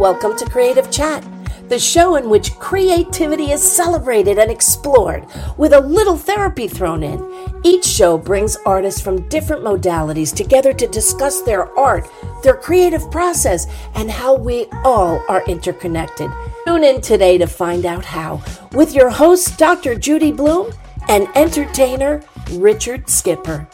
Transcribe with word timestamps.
Welcome 0.00 0.34
to 0.38 0.46
Creative 0.46 0.90
Chat, 0.90 1.22
the 1.68 1.78
show 1.78 2.16
in 2.16 2.30
which 2.30 2.54
creativity 2.54 3.52
is 3.52 3.62
celebrated 3.62 4.38
and 4.38 4.50
explored 4.50 5.26
with 5.58 5.74
a 5.74 5.80
little 5.80 6.16
therapy 6.16 6.68
thrown 6.68 7.02
in. 7.02 7.22
Each 7.64 7.84
show 7.84 8.16
brings 8.16 8.56
artists 8.64 9.02
from 9.02 9.28
different 9.28 9.62
modalities 9.62 10.34
together 10.34 10.72
to 10.72 10.86
discuss 10.86 11.42
their 11.42 11.78
art, 11.78 12.08
their 12.42 12.56
creative 12.56 13.10
process, 13.10 13.66
and 13.94 14.10
how 14.10 14.34
we 14.34 14.68
all 14.84 15.22
are 15.28 15.44
interconnected. 15.44 16.30
Tune 16.66 16.82
in 16.82 17.02
today 17.02 17.36
to 17.36 17.46
find 17.46 17.84
out 17.84 18.06
how 18.06 18.42
with 18.72 18.94
your 18.94 19.10
host, 19.10 19.58
Dr. 19.58 19.96
Judi 19.96 20.34
Bloom, 20.34 20.72
and 21.10 21.28
entertainer, 21.34 22.22
Richard 22.52 23.10
Skipper. 23.10 23.68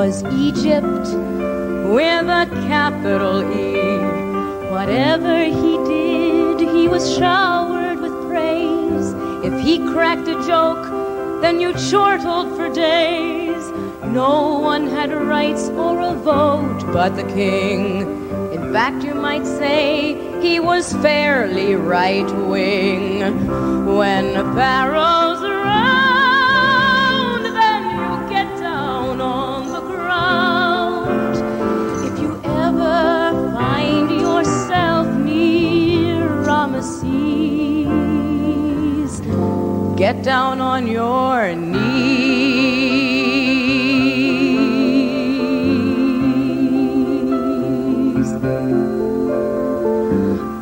Was 0.00 0.24
Egypt 0.48 1.08
with 1.94 2.26
a 2.42 2.46
capital 2.68 3.42
E. 3.52 3.98
Whatever 4.72 5.44
he 5.44 5.72
did, 5.94 6.58
he 6.74 6.88
was 6.88 7.04
showered 7.18 8.00
with 8.00 8.14
praise. 8.26 9.12
If 9.44 9.60
he 9.62 9.76
cracked 9.92 10.26
a 10.26 10.38
joke, 10.46 10.84
then 11.42 11.60
you 11.60 11.74
chortled 11.90 12.56
for 12.56 12.72
days. 12.72 13.62
No 14.20 14.58
one 14.60 14.86
had 14.86 15.12
rights 15.12 15.68
or 15.68 16.00
a 16.00 16.14
vote 16.14 16.80
but 16.94 17.14
the 17.14 17.28
king. 17.34 18.00
In 18.54 18.72
fact, 18.72 19.04
you 19.04 19.14
might 19.14 19.44
say 19.44 20.16
he 20.40 20.60
was 20.60 20.94
fairly 20.94 21.74
right 21.74 22.30
wing. 22.48 23.20
When 23.98 24.32
Pharaoh's 24.54 25.29
get 40.12 40.24
down 40.24 40.60
on 40.60 40.88
your 40.88 41.54
knees. 41.54 41.92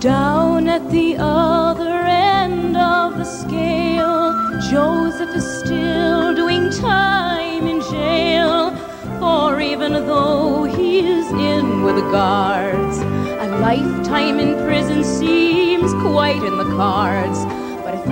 Down 0.00 0.68
at 0.68 0.90
the 0.90 1.16
other 1.18 1.96
end 2.34 2.76
of 2.76 3.16
the 3.16 3.24
scale, 3.24 4.34
Joseph 4.70 5.34
is 5.34 5.46
still 5.60 6.34
doing 6.34 6.68
time 6.70 7.66
in 7.66 7.80
jail. 7.80 8.76
For 9.18 9.60
even 9.62 9.92
though 9.92 10.64
he 10.64 10.98
is 10.98 11.26
in 11.32 11.82
with 11.84 11.96
the 11.96 12.10
guards, 12.10 12.98
a 12.98 13.46
lifetime 13.60 14.40
in 14.40 14.62
prison 14.66 15.02
seems 15.02 15.90
quite 16.02 16.42
in 16.42 16.58
the 16.58 16.70
cards. 16.76 17.57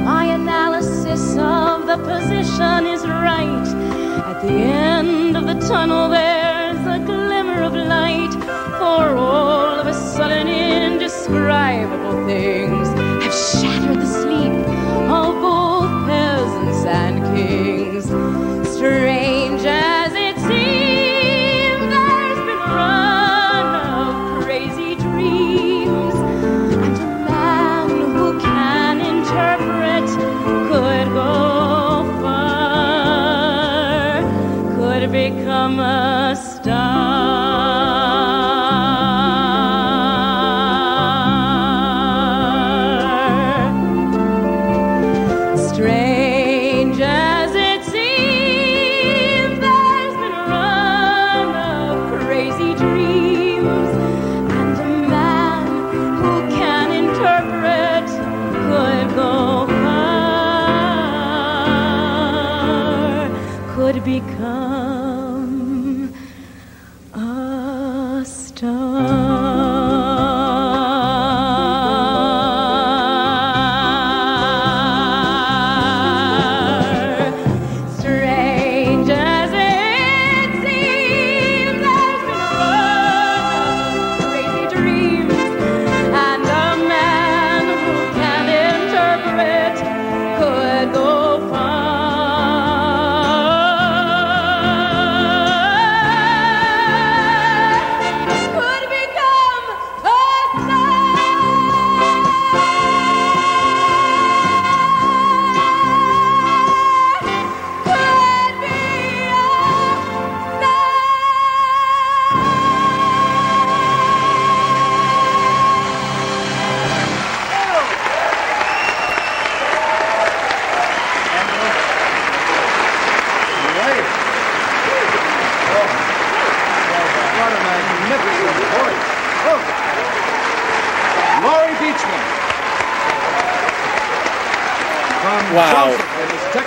My 0.04 0.24
analysis 0.26 1.36
of 1.38 1.86
the 1.86 1.96
position 1.98 2.86
is 2.86 3.06
right, 3.06 3.66
at 4.30 4.42
the 4.42 4.52
end 4.52 5.36
of 5.36 5.46
the 5.46 5.54
tunnel 5.66 5.95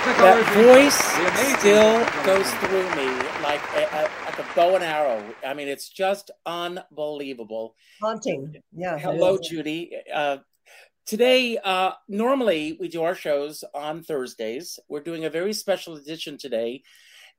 That 0.00 0.56
review. 0.56 0.72
voice 0.72 1.58
still 1.58 2.24
goes 2.24 2.50
through 2.54 2.88
me 2.96 3.06
like 3.42 3.60
a, 3.74 3.84
a, 3.92 4.02
like 4.24 4.38
a 4.38 4.46
bow 4.56 4.74
and 4.74 4.82
arrow. 4.82 5.22
I 5.46 5.52
mean, 5.52 5.68
it's 5.68 5.90
just 5.90 6.30
unbelievable. 6.46 7.74
haunting. 8.00 8.54
Yeah. 8.74 8.98
Hello. 8.98 9.36
Judy. 9.42 9.92
Uh, 10.12 10.38
today, 11.04 11.58
uh, 11.58 11.92
normally 12.08 12.78
we 12.80 12.88
do 12.88 13.02
our 13.02 13.14
shows 13.14 13.62
on 13.74 14.02
Thursdays. 14.02 14.78
We're 14.88 15.00
doing 15.02 15.26
a 15.26 15.30
very 15.30 15.52
special 15.52 15.96
edition 15.96 16.38
today. 16.38 16.82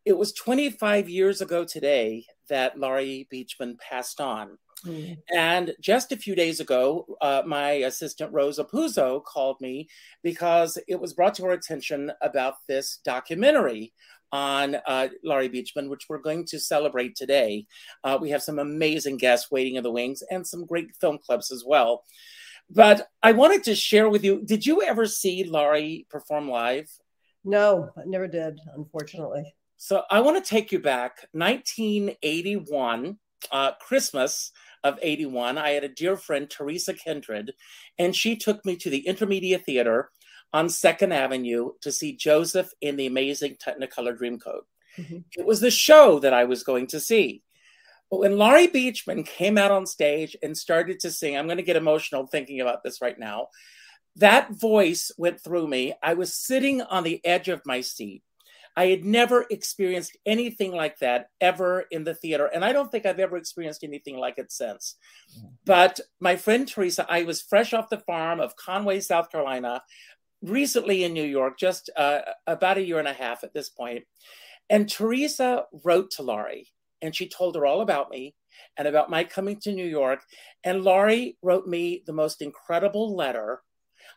It 0.05 0.15
was 0.15 0.31
25 0.33 1.09
years 1.09 1.41
ago 1.41 1.65
today 1.65 2.25
that 2.49 2.77
Laurie 2.77 3.27
Beechman 3.33 3.79
passed 3.79 4.21
on. 4.21 4.59
Mm. 4.85 5.17
And 5.33 5.75
just 5.79 6.11
a 6.11 6.17
few 6.17 6.35
days 6.35 6.59
ago, 6.59 7.05
uh, 7.21 7.43
my 7.45 7.71
assistant 7.71 8.33
Rosa 8.33 8.63
Puzo 8.63 9.23
called 9.23 9.61
me 9.61 9.89
because 10.23 10.77
it 10.87 10.99
was 10.99 11.13
brought 11.13 11.35
to 11.35 11.45
our 11.45 11.51
attention 11.51 12.11
about 12.21 12.55
this 12.67 12.99
documentary 13.03 13.93
on 14.31 14.77
uh, 14.87 15.09
Laurie 15.23 15.49
Beechman, 15.49 15.89
which 15.89 16.07
we're 16.07 16.17
going 16.17 16.45
to 16.45 16.59
celebrate 16.59 17.15
today. 17.15 17.65
Uh, 18.03 18.17
we 18.19 18.29
have 18.29 18.41
some 18.41 18.59
amazing 18.59 19.17
guests 19.17 19.51
waiting 19.51 19.75
in 19.75 19.83
the 19.83 19.91
wings 19.91 20.23
and 20.31 20.47
some 20.47 20.65
great 20.65 20.95
film 20.95 21.17
clubs 21.17 21.51
as 21.51 21.63
well. 21.65 22.03
But 22.69 23.09
I 23.21 23.33
wanted 23.33 23.65
to 23.65 23.75
share 23.75 24.09
with 24.09 24.23
you 24.23 24.41
did 24.45 24.65
you 24.65 24.81
ever 24.81 25.05
see 25.05 25.43
Laurie 25.43 26.07
perform 26.09 26.49
live? 26.49 26.89
No, 27.43 27.89
I 27.97 28.01
never 28.05 28.27
did, 28.27 28.59
unfortunately. 28.75 29.53
So 29.77 30.03
I 30.09 30.21
want 30.21 30.43
to 30.43 30.49
take 30.49 30.71
you 30.71 30.79
back 30.79 31.27
1981, 31.33 33.17
uh, 33.51 33.71
Christmas 33.81 34.51
of 34.83 34.99
81. 35.01 35.57
I 35.57 35.71
had 35.71 35.83
a 35.83 35.89
dear 35.89 36.17
friend, 36.17 36.49
Teresa 36.49 36.93
Kindred, 36.93 37.53
and 37.97 38.15
she 38.15 38.35
took 38.35 38.65
me 38.65 38.75
to 38.77 38.89
the 38.89 39.05
Entermedia 39.07 39.63
Theater 39.63 40.09
on 40.53 40.69
Second 40.69 41.13
Avenue 41.13 41.71
to 41.81 41.91
see 41.91 42.15
Joseph 42.15 42.71
in 42.81 42.95
the 42.97 43.07
Amazing 43.07 43.55
Technicolor 43.55 44.17
Dreamcoat. 44.17 44.63
Mm-hmm. 44.97 45.19
It 45.37 45.45
was 45.45 45.61
the 45.61 45.71
show 45.71 46.19
that 46.19 46.33
I 46.33 46.45
was 46.45 46.63
going 46.63 46.87
to 46.87 46.99
see. 46.99 47.43
But 48.09 48.19
when 48.19 48.37
Laurie 48.37 48.67
Beechman 48.67 49.25
came 49.25 49.57
out 49.57 49.71
on 49.71 49.85
stage 49.85 50.35
and 50.43 50.57
started 50.57 50.99
to 51.01 51.11
sing, 51.11 51.37
I'm 51.37 51.45
going 51.45 51.57
to 51.57 51.63
get 51.63 51.77
emotional 51.77 52.27
thinking 52.27 52.59
about 52.59 52.83
this 52.83 53.01
right 53.01 53.17
now. 53.17 53.47
That 54.17 54.51
voice 54.51 55.11
went 55.17 55.41
through 55.41 55.67
me. 55.67 55.93
I 56.03 56.15
was 56.15 56.35
sitting 56.35 56.81
on 56.81 57.03
the 57.03 57.25
edge 57.25 57.47
of 57.47 57.65
my 57.65 57.79
seat. 57.79 58.23
I 58.75 58.87
had 58.87 59.03
never 59.03 59.45
experienced 59.49 60.17
anything 60.25 60.71
like 60.71 60.99
that 60.99 61.29
ever 61.39 61.85
in 61.91 62.03
the 62.03 62.15
theater. 62.15 62.45
And 62.45 62.63
I 62.63 62.71
don't 62.71 62.91
think 62.91 63.05
I've 63.05 63.19
ever 63.19 63.37
experienced 63.37 63.83
anything 63.83 64.17
like 64.17 64.37
it 64.37 64.51
since. 64.51 64.95
Mm. 65.37 65.49
But 65.65 65.99
my 66.19 66.35
friend 66.35 66.67
Teresa, 66.67 67.05
I 67.09 67.23
was 67.23 67.41
fresh 67.41 67.73
off 67.73 67.89
the 67.89 67.99
farm 67.99 68.39
of 68.39 68.55
Conway, 68.55 69.01
South 69.01 69.29
Carolina, 69.31 69.83
recently 70.41 71.03
in 71.03 71.13
New 71.13 71.23
York, 71.23 71.59
just 71.59 71.89
uh, 71.95 72.19
about 72.47 72.77
a 72.77 72.83
year 72.83 72.99
and 72.99 73.07
a 73.07 73.13
half 73.13 73.43
at 73.43 73.53
this 73.53 73.69
point. 73.69 74.05
And 74.69 74.89
Teresa 74.89 75.65
wrote 75.83 76.11
to 76.11 76.23
Laurie 76.23 76.67
and 77.01 77.15
she 77.15 77.27
told 77.27 77.55
her 77.55 77.65
all 77.65 77.81
about 77.81 78.09
me 78.09 78.35
and 78.77 78.87
about 78.87 79.09
my 79.09 79.23
coming 79.23 79.59
to 79.61 79.73
New 79.73 79.85
York. 79.85 80.21
And 80.63 80.83
Laurie 80.83 81.37
wrote 81.41 81.67
me 81.67 82.03
the 82.05 82.13
most 82.13 82.41
incredible 82.41 83.15
letter 83.15 83.61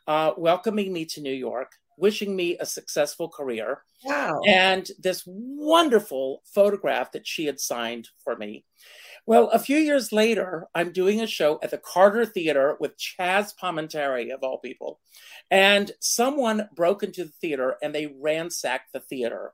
uh, 0.06 0.32
welcoming 0.36 0.92
me 0.92 1.06
to 1.06 1.20
New 1.20 1.32
York, 1.32 1.72
wishing 1.96 2.34
me 2.34 2.56
a 2.58 2.66
successful 2.66 3.28
career. 3.28 3.82
Wow. 4.04 4.40
And 4.46 4.88
this 4.98 5.22
wonderful 5.26 6.42
photograph 6.44 7.12
that 7.12 7.26
she 7.26 7.46
had 7.46 7.60
signed 7.60 8.08
for 8.22 8.36
me. 8.36 8.64
Well, 9.26 9.48
a 9.48 9.58
few 9.58 9.78
years 9.78 10.12
later, 10.12 10.66
I'm 10.74 10.92
doing 10.92 11.20
a 11.20 11.26
show 11.26 11.58
at 11.62 11.70
the 11.70 11.78
Carter 11.78 12.26
Theater 12.26 12.76
with 12.78 12.98
Chazz 12.98 13.52
Palminteri, 13.58 14.32
of 14.34 14.42
all 14.42 14.58
people. 14.58 15.00
And 15.50 15.90
someone 16.00 16.68
broke 16.74 17.02
into 17.02 17.24
the 17.24 17.32
theater 17.40 17.76
and 17.82 17.94
they 17.94 18.14
ransacked 18.20 18.92
the 18.92 19.00
theater. 19.00 19.52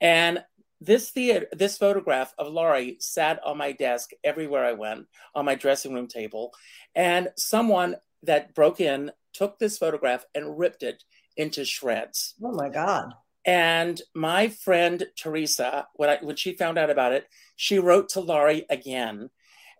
And 0.00 0.44
this 0.80 1.10
theater, 1.10 1.46
this 1.52 1.78
photograph 1.78 2.34
of 2.38 2.52
Laurie 2.52 2.98
sat 3.00 3.40
on 3.44 3.56
my 3.56 3.72
desk 3.72 4.10
everywhere 4.22 4.64
I 4.64 4.72
went, 4.72 5.06
on 5.34 5.44
my 5.44 5.54
dressing 5.54 5.94
room 5.94 6.06
table. 6.06 6.52
And 6.94 7.30
someone 7.36 7.96
that 8.24 8.54
broke 8.54 8.80
in 8.80 9.10
took 9.32 9.58
this 9.58 9.78
photograph 9.78 10.24
and 10.34 10.58
ripped 10.58 10.82
it 10.82 11.02
into 11.38 11.64
shreds. 11.64 12.34
Oh 12.42 12.52
my 12.52 12.68
God. 12.68 13.14
And 13.46 14.02
my 14.14 14.48
friend 14.48 15.06
Teresa, 15.16 15.86
when, 15.94 16.10
I, 16.10 16.18
when 16.20 16.36
she 16.36 16.54
found 16.54 16.76
out 16.76 16.90
about 16.90 17.12
it, 17.12 17.26
she 17.56 17.78
wrote 17.78 18.10
to 18.10 18.20
Laurie 18.20 18.66
again. 18.68 19.30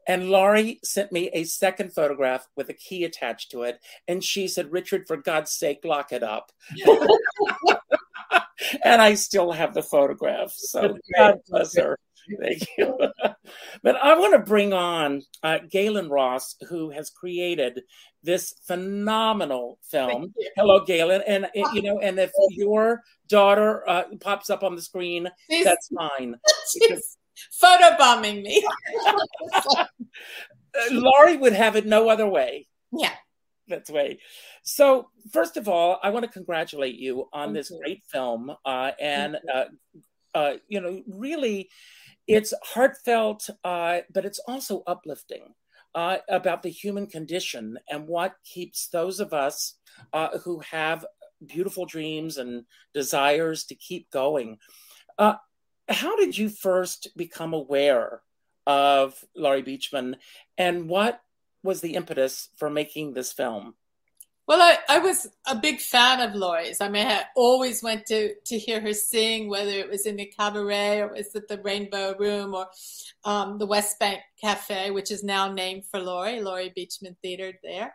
And 0.06 0.30
Laurie 0.30 0.80
sent 0.82 1.12
me 1.12 1.28
a 1.34 1.44
second 1.44 1.92
photograph 1.92 2.46
with 2.56 2.70
a 2.70 2.74
key 2.74 3.04
attached 3.04 3.50
to 3.50 3.64
it. 3.64 3.78
And 4.06 4.24
she 4.24 4.48
said, 4.48 4.72
Richard, 4.72 5.06
for 5.06 5.18
God's 5.18 5.50
sake, 5.50 5.80
lock 5.84 6.12
it 6.12 6.22
up. 6.22 6.50
and 8.84 9.02
I 9.02 9.14
still 9.14 9.52
have 9.52 9.74
the 9.74 9.82
photograph. 9.82 10.52
So 10.52 10.96
God 11.16 11.38
bless 11.48 11.76
her. 11.76 11.98
Thank 12.40 12.66
you. 12.76 12.98
but 13.82 13.96
I 13.96 14.18
want 14.18 14.34
to 14.34 14.38
bring 14.40 14.72
on 14.72 15.22
uh, 15.42 15.58
Gaylen 15.72 16.10
Ross, 16.10 16.56
who 16.68 16.90
has 16.90 17.10
created 17.10 17.82
this 18.22 18.54
phenomenal 18.66 19.78
film. 19.90 20.34
Hello, 20.56 20.84
Gaylen, 20.84 21.22
and 21.26 21.48
you 21.72 21.82
know, 21.82 21.98
and 22.00 22.18
if 22.18 22.30
your 22.50 23.02
daughter 23.28 23.88
uh, 23.88 24.04
pops 24.20 24.50
up 24.50 24.62
on 24.62 24.74
the 24.74 24.82
screen, 24.82 25.28
she's, 25.50 25.64
that's 25.64 25.88
fine. 25.94 26.36
She's 26.72 27.16
photobombing 27.62 28.42
me. 28.42 28.66
Laurie 30.90 31.36
would 31.36 31.52
have 31.52 31.76
it 31.76 31.86
no 31.86 32.08
other 32.08 32.26
way. 32.26 32.66
Yeah. 32.92 33.12
That's 33.68 33.90
way. 33.90 34.18
So, 34.62 35.10
first 35.30 35.56
of 35.56 35.68
all, 35.68 36.00
I 36.02 36.10
want 36.10 36.24
to 36.24 36.30
congratulate 36.30 36.96
you 36.96 37.28
on 37.32 37.48
Thank 37.48 37.56
this 37.56 37.70
you. 37.70 37.80
great 37.82 38.02
film, 38.10 38.50
uh, 38.64 38.92
and 38.98 39.36
uh, 39.52 39.64
uh, 40.34 40.54
you 40.68 40.80
know, 40.80 41.02
really, 41.06 41.68
it's 42.28 42.52
heartfelt, 42.62 43.48
uh, 43.64 44.00
but 44.12 44.26
it's 44.26 44.38
also 44.46 44.82
uplifting 44.86 45.54
uh, 45.94 46.18
about 46.28 46.62
the 46.62 46.68
human 46.68 47.06
condition 47.06 47.78
and 47.88 48.06
what 48.06 48.34
keeps 48.44 48.88
those 48.88 49.18
of 49.18 49.32
us 49.32 49.78
uh, 50.12 50.38
who 50.44 50.60
have 50.60 51.06
beautiful 51.44 51.86
dreams 51.86 52.36
and 52.36 52.64
desires 52.92 53.64
to 53.64 53.74
keep 53.74 54.10
going. 54.10 54.58
Uh, 55.16 55.34
how 55.88 56.16
did 56.16 56.36
you 56.36 56.50
first 56.50 57.08
become 57.16 57.54
aware 57.54 58.20
of 58.66 59.24
Laurie 59.34 59.62
Beechman 59.62 60.16
and 60.58 60.88
what 60.88 61.20
was 61.62 61.80
the 61.80 61.94
impetus 61.94 62.50
for 62.58 62.68
making 62.68 63.14
this 63.14 63.32
film? 63.32 63.74
Well, 64.48 64.62
I, 64.62 64.78
I 64.88 64.98
was 65.00 65.28
a 65.46 65.56
big 65.56 65.78
fan 65.78 66.26
of 66.26 66.34
Laurie's. 66.34 66.80
I 66.80 66.88
mean, 66.88 67.06
I 67.06 67.24
always 67.36 67.82
went 67.82 68.06
to, 68.06 68.34
to 68.46 68.58
hear 68.58 68.80
her 68.80 68.94
sing, 68.94 69.50
whether 69.50 69.72
it 69.72 69.90
was 69.90 70.06
in 70.06 70.16
the 70.16 70.24
cabaret 70.24 71.00
or 71.02 71.08
was 71.08 71.36
at 71.36 71.48
the 71.48 71.60
Rainbow 71.60 72.14
Room 72.18 72.54
or 72.54 72.66
um, 73.26 73.58
the 73.58 73.66
West 73.66 73.98
Bank 73.98 74.20
Cafe, 74.40 74.90
which 74.90 75.10
is 75.10 75.22
now 75.22 75.52
named 75.52 75.84
for 75.84 76.00
Laurie, 76.00 76.40
Laurie 76.40 76.72
Beechman 76.74 77.16
Theater 77.20 77.52
there. 77.62 77.94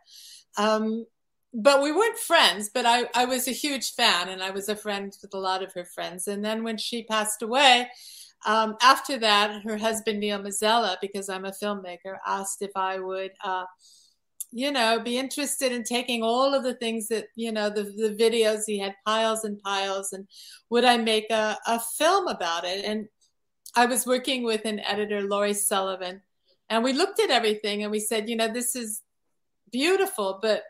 Um, 0.55 1.07
but 1.55 1.81
we 1.81 1.91
weren't 1.91 2.19
friends, 2.19 2.69
but 2.71 2.85
I, 2.85 3.05
I 3.15 3.25
was 3.25 3.47
a 3.47 3.51
huge 3.51 3.95
fan 3.95 4.29
and 4.29 4.43
I 4.43 4.51
was 4.51 4.69
a 4.69 4.75
friend 4.75 5.11
with 5.23 5.33
a 5.33 5.39
lot 5.39 5.63
of 5.63 5.73
her 5.73 5.85
friends. 5.85 6.27
And 6.27 6.45
then 6.45 6.63
when 6.63 6.77
she 6.77 7.03
passed 7.03 7.41
away, 7.41 7.89
um, 8.45 8.75
after 8.79 9.17
that, 9.17 9.63
her 9.63 9.77
husband, 9.77 10.19
Neil 10.19 10.37
Mazzella, 10.39 10.97
because 11.01 11.29
I'm 11.29 11.45
a 11.45 11.51
filmmaker, 11.51 12.17
asked 12.27 12.61
if 12.61 12.71
I 12.75 12.99
would. 12.99 13.31
Uh, 13.43 13.65
you 14.53 14.71
know, 14.71 14.99
be 14.99 15.17
interested 15.17 15.71
in 15.71 15.83
taking 15.83 16.21
all 16.21 16.53
of 16.53 16.63
the 16.63 16.75
things 16.75 17.07
that, 17.07 17.25
you 17.35 17.51
know, 17.51 17.71
the, 17.71 17.83
the 17.83 18.15
videos, 18.17 18.61
he 18.67 18.77
had 18.77 18.95
piles 19.03 19.43
and 19.43 19.61
piles, 19.63 20.13
and 20.13 20.27
would 20.69 20.85
I 20.85 20.97
make 20.97 21.29
a, 21.31 21.57
a 21.65 21.79
film 21.97 22.27
about 22.27 22.63
it? 22.63 22.85
And 22.85 23.07
I 23.75 23.87
was 23.87 24.05
working 24.05 24.43
with 24.43 24.65
an 24.65 24.79
editor, 24.81 25.21
Laurie 25.21 25.55
Sullivan, 25.55 26.21
and 26.69 26.83
we 26.83 26.93
looked 26.93 27.19
at 27.19 27.31
everything 27.31 27.81
and 27.81 27.91
we 27.91 27.99
said, 27.99 28.29
you 28.29 28.35
know, 28.35 28.47
this 28.47 28.75
is 28.75 29.01
beautiful, 29.71 30.39
but 30.39 30.61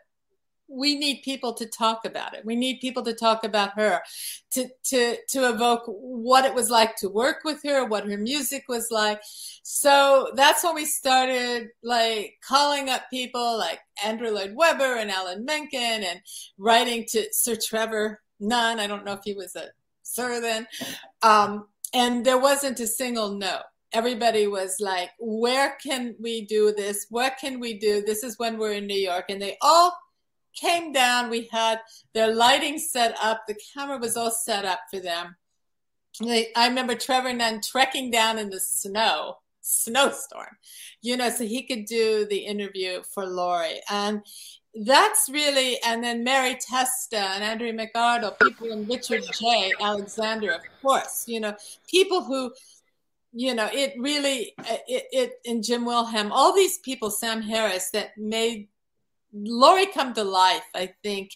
we 0.68 0.98
need 0.98 1.22
people 1.22 1.52
to 1.54 1.66
talk 1.66 2.04
about 2.04 2.34
it. 2.34 2.44
We 2.44 2.56
need 2.56 2.80
people 2.80 3.02
to 3.04 3.14
talk 3.14 3.44
about 3.44 3.70
her, 3.76 4.00
to 4.52 4.68
to 4.84 5.16
to 5.28 5.48
evoke 5.48 5.82
what 5.86 6.44
it 6.44 6.54
was 6.54 6.70
like 6.70 6.96
to 6.96 7.08
work 7.08 7.38
with 7.44 7.60
her, 7.64 7.84
what 7.84 8.08
her 8.08 8.16
music 8.16 8.64
was 8.68 8.88
like. 8.90 9.20
So 9.62 10.30
that's 10.34 10.64
when 10.64 10.74
we 10.74 10.84
started 10.84 11.68
like 11.82 12.34
calling 12.46 12.88
up 12.88 13.02
people 13.10 13.58
like 13.58 13.80
Andrew 14.04 14.30
Lloyd 14.30 14.54
Webber 14.54 14.96
and 14.96 15.10
Alan 15.10 15.44
Menken 15.44 16.04
and 16.04 16.20
writing 16.58 17.04
to 17.10 17.26
Sir 17.32 17.56
Trevor 17.56 18.20
Nunn. 18.40 18.80
I 18.80 18.86
don't 18.86 19.04
know 19.04 19.14
if 19.14 19.24
he 19.24 19.34
was 19.34 19.54
a 19.56 19.66
sir 20.02 20.40
then. 20.40 20.66
Um, 21.22 21.66
and 21.92 22.24
there 22.24 22.38
wasn't 22.38 22.80
a 22.80 22.86
single 22.86 23.34
no 23.34 23.60
everybody 23.94 24.48
was 24.48 24.76
like, 24.80 25.10
where 25.20 25.76
can 25.82 26.16
we 26.20 26.44
do 26.44 26.74
this? 26.76 27.06
What 27.10 27.34
can 27.40 27.60
we 27.60 27.78
do? 27.78 28.02
This 28.02 28.24
is 28.24 28.38
when 28.38 28.58
we're 28.58 28.72
in 28.72 28.88
New 28.88 28.98
York. 28.98 29.26
And 29.28 29.40
they 29.40 29.56
all 29.62 29.96
came 30.54 30.92
down. 30.92 31.30
We 31.30 31.48
had 31.52 31.80
their 32.12 32.34
lighting 32.34 32.78
set 32.78 33.16
up. 33.22 33.44
The 33.46 33.58
camera 33.74 33.98
was 33.98 34.16
all 34.16 34.30
set 34.30 34.64
up 34.64 34.80
for 34.90 35.00
them. 35.00 35.36
They, 36.20 36.48
I 36.54 36.68
remember 36.68 36.94
Trevor 36.94 37.32
Nunn 37.32 37.60
trekking 37.60 38.10
down 38.10 38.38
in 38.38 38.50
the 38.50 38.60
snow, 38.60 39.38
snowstorm, 39.60 40.56
you 41.02 41.16
know, 41.16 41.30
so 41.30 41.44
he 41.44 41.62
could 41.62 41.86
do 41.86 42.26
the 42.28 42.38
interview 42.38 43.02
for 43.02 43.26
Laurie. 43.26 43.80
And 43.90 44.22
that's 44.74 45.28
really, 45.28 45.78
and 45.84 46.02
then 46.02 46.24
Mary 46.24 46.56
Testa 46.60 47.18
and 47.18 47.42
Andrea 47.42 47.72
McArdle, 47.72 48.38
people 48.40 48.72
and 48.72 48.88
Richard 48.88 49.24
J. 49.32 49.72
Alexander, 49.80 50.52
of 50.52 50.62
course, 50.82 51.24
you 51.26 51.40
know, 51.40 51.54
people 51.88 52.24
who, 52.24 52.52
you 53.32 53.54
know, 53.54 53.68
it 53.72 53.94
really, 53.98 54.54
it, 54.88 55.06
it, 55.12 55.32
and 55.46 55.64
Jim 55.64 55.84
Wilhelm, 55.84 56.30
all 56.30 56.54
these 56.54 56.78
people, 56.78 57.10
Sam 57.10 57.42
Harris, 57.42 57.90
that 57.90 58.16
made 58.16 58.68
Laurie 59.34 59.86
come 59.86 60.14
to 60.14 60.24
life, 60.24 60.64
I 60.74 60.92
think, 61.02 61.30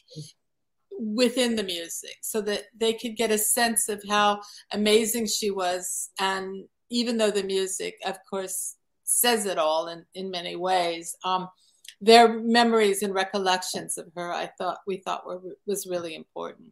within 0.98 1.56
the 1.56 1.62
music 1.62 2.16
so 2.22 2.40
that 2.42 2.64
they 2.78 2.92
could 2.92 3.16
get 3.16 3.30
a 3.30 3.38
sense 3.38 3.88
of 3.88 4.02
how 4.08 4.40
amazing 4.72 5.26
she 5.26 5.50
was. 5.50 6.10
And 6.18 6.64
even 6.90 7.18
though 7.18 7.30
the 7.30 7.42
music, 7.42 7.96
of 8.06 8.16
course, 8.28 8.76
says 9.04 9.46
it 9.46 9.58
all 9.58 9.88
in, 9.88 10.04
in 10.14 10.30
many 10.30 10.56
ways, 10.56 11.16
um, 11.24 11.48
their 12.00 12.38
memories 12.40 13.02
and 13.02 13.14
recollections 13.14 13.98
of 13.98 14.06
her, 14.14 14.32
I 14.32 14.50
thought 14.58 14.78
we 14.86 14.98
thought 14.98 15.26
were, 15.26 15.40
was 15.66 15.86
really 15.86 16.14
important. 16.14 16.68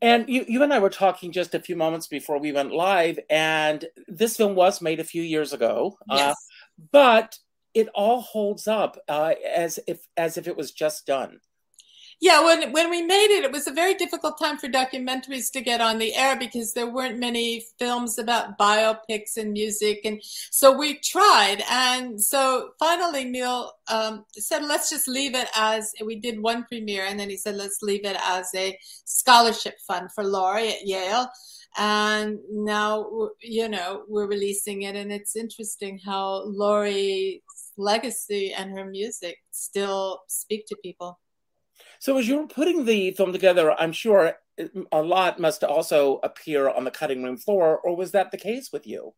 And 0.00 0.28
you, 0.28 0.44
you 0.48 0.62
and 0.62 0.72
I 0.72 0.78
were 0.78 0.90
talking 0.90 1.32
just 1.32 1.54
a 1.54 1.60
few 1.60 1.76
moments 1.76 2.06
before 2.06 2.38
we 2.38 2.52
went 2.52 2.72
live, 2.72 3.18
and 3.30 3.84
this 4.08 4.36
film 4.36 4.54
was 4.54 4.80
made 4.80 5.00
a 5.00 5.04
few 5.04 5.22
years 5.22 5.52
ago. 5.52 5.96
Uh, 6.10 6.16
yes. 6.16 6.30
Uh, 6.30 6.34
but 6.90 7.38
it 7.74 7.88
all 7.94 8.20
holds 8.20 8.68
up 8.68 8.98
uh, 9.08 9.34
as 9.54 9.78
if 9.86 10.06
as 10.16 10.36
if 10.36 10.46
it 10.46 10.56
was 10.56 10.70
just 10.70 11.06
done. 11.06 11.40
Yeah, 12.22 12.44
when 12.44 12.70
when 12.70 12.88
we 12.88 13.02
made 13.02 13.36
it, 13.36 13.42
it 13.42 13.50
was 13.50 13.66
a 13.66 13.72
very 13.72 13.94
difficult 13.94 14.38
time 14.38 14.56
for 14.56 14.68
documentaries 14.68 15.50
to 15.54 15.60
get 15.60 15.80
on 15.80 15.98
the 15.98 16.14
air 16.14 16.36
because 16.36 16.72
there 16.72 16.88
weren't 16.88 17.18
many 17.18 17.64
films 17.80 18.16
about 18.16 18.56
biopics 18.56 19.36
and 19.36 19.52
music, 19.52 20.02
and 20.04 20.20
so 20.22 20.70
we 20.70 20.98
tried. 20.98 21.64
And 21.68 22.22
so 22.22 22.74
finally, 22.78 23.24
Neil 23.24 23.72
um, 23.88 24.24
said, 24.38 24.62
"Let's 24.62 24.88
just 24.88 25.08
leave 25.08 25.34
it 25.34 25.48
as 25.56 25.92
we 26.04 26.14
did 26.14 26.40
one 26.40 26.62
premiere," 26.62 27.06
and 27.06 27.18
then 27.18 27.28
he 27.28 27.36
said, 27.36 27.56
"Let's 27.56 27.82
leave 27.82 28.04
it 28.04 28.16
as 28.22 28.48
a 28.54 28.78
scholarship 29.04 29.80
fund 29.80 30.12
for 30.12 30.22
Laurie 30.22 30.68
at 30.68 30.86
Yale." 30.86 31.28
And 31.76 32.38
now, 32.50 33.30
you 33.40 33.68
know, 33.68 34.02
we're 34.06 34.26
releasing 34.26 34.82
it, 34.82 34.94
and 34.94 35.10
it's 35.10 35.36
interesting 35.36 35.98
how 36.04 36.42
Laurie's 36.44 37.40
legacy 37.78 38.52
and 38.52 38.76
her 38.76 38.84
music 38.84 39.38
still 39.50 40.22
speak 40.28 40.66
to 40.66 40.76
people. 40.82 41.18
So 41.98 42.18
as 42.18 42.28
you 42.28 42.36
were 42.38 42.46
putting 42.46 42.84
the 42.84 43.12
film 43.12 43.32
together, 43.32 43.72
I'm 43.72 43.92
sure 43.92 44.34
a 44.92 45.02
lot 45.02 45.40
must 45.40 45.64
also 45.64 46.20
appear 46.22 46.68
on 46.68 46.84
the 46.84 46.90
cutting 46.90 47.22
room 47.22 47.38
floor, 47.38 47.78
or 47.78 47.96
was 47.96 48.10
that 48.10 48.30
the 48.32 48.38
case 48.38 48.70
with 48.72 48.86
you? 48.86 49.14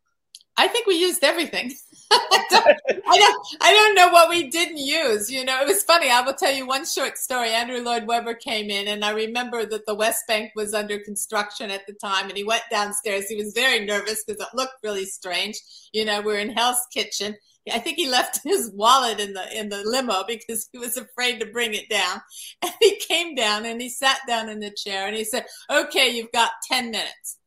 I 0.56 0.68
think 0.68 0.86
we 0.86 0.94
used 0.94 1.24
everything. 1.24 1.72
I, 2.10 2.44
don't, 2.50 2.66
I, 3.06 3.18
don't, 3.18 3.46
I 3.60 3.72
don't 3.72 3.94
know 3.94 4.08
what 4.08 4.28
we 4.28 4.48
didn't 4.48 4.78
use. 4.78 5.30
You 5.30 5.44
know, 5.44 5.60
it 5.60 5.66
was 5.66 5.82
funny. 5.82 6.10
I 6.10 6.20
will 6.20 6.34
tell 6.34 6.52
you 6.52 6.66
one 6.66 6.84
short 6.86 7.18
story. 7.18 7.50
Andrew 7.50 7.80
Lloyd 7.80 8.06
Webber 8.06 8.34
came 8.34 8.70
in, 8.70 8.88
and 8.88 9.04
I 9.04 9.10
remember 9.10 9.66
that 9.66 9.86
the 9.86 9.94
West 9.94 10.24
Bank 10.28 10.52
was 10.54 10.74
under 10.74 10.98
construction 10.98 11.70
at 11.70 11.86
the 11.86 11.94
time, 11.94 12.28
and 12.28 12.36
he 12.36 12.44
went 12.44 12.62
downstairs. 12.70 13.28
He 13.28 13.36
was 13.36 13.52
very 13.52 13.84
nervous 13.84 14.22
because 14.24 14.40
it 14.40 14.54
looked 14.54 14.84
really 14.84 15.06
strange. 15.06 15.58
You 15.92 16.04
know, 16.04 16.22
we're 16.22 16.38
in 16.38 16.50
Hell's 16.50 16.86
Kitchen, 16.92 17.36
I 17.72 17.78
think 17.78 17.96
he 17.96 18.08
left 18.08 18.40
his 18.44 18.70
wallet 18.74 19.20
in 19.20 19.32
the 19.32 19.58
in 19.58 19.68
the 19.68 19.82
limo 19.84 20.24
because 20.26 20.68
he 20.72 20.78
was 20.78 20.96
afraid 20.96 21.40
to 21.40 21.46
bring 21.46 21.74
it 21.74 21.88
down. 21.88 22.20
And 22.62 22.72
he 22.80 22.96
came 22.96 23.34
down 23.34 23.66
and 23.66 23.80
he 23.80 23.88
sat 23.88 24.20
down 24.26 24.48
in 24.48 24.60
the 24.60 24.70
chair 24.70 25.06
and 25.06 25.16
he 25.16 25.24
said, 25.24 25.46
"Okay, 25.70 26.10
you've 26.10 26.32
got 26.32 26.50
ten 26.66 26.90
minutes." 26.90 27.38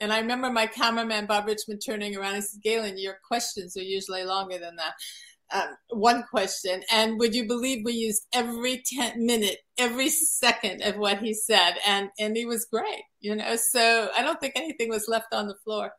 And 0.00 0.12
I 0.12 0.20
remember 0.20 0.50
my 0.50 0.66
cameraman 0.66 1.26
Bob 1.26 1.46
Richmond 1.46 1.80
turning 1.84 2.16
around 2.16 2.34
and 2.34 2.44
said, 2.44 2.60
"Gaylen, 2.64 2.94
your 2.96 3.18
questions 3.26 3.76
are 3.76 3.82
usually 3.82 4.24
longer 4.24 4.58
than 4.58 4.76
that." 4.76 4.94
Um, 5.52 5.76
one 5.90 6.24
question, 6.28 6.82
and 6.90 7.20
would 7.20 7.32
you 7.32 7.46
believe 7.46 7.84
we 7.84 7.92
used 7.92 8.26
every 8.32 8.82
ten 8.84 9.24
minute, 9.24 9.58
every 9.78 10.08
second 10.08 10.82
of 10.82 10.96
what 10.96 11.18
he 11.18 11.34
said, 11.34 11.74
and 11.86 12.10
and 12.18 12.36
he 12.36 12.46
was 12.46 12.64
great, 12.64 13.02
you 13.20 13.36
know. 13.36 13.54
So 13.56 14.10
I 14.16 14.22
don't 14.22 14.40
think 14.40 14.54
anything 14.56 14.88
was 14.88 15.06
left 15.08 15.32
on 15.32 15.46
the 15.46 15.54
floor. 15.62 15.92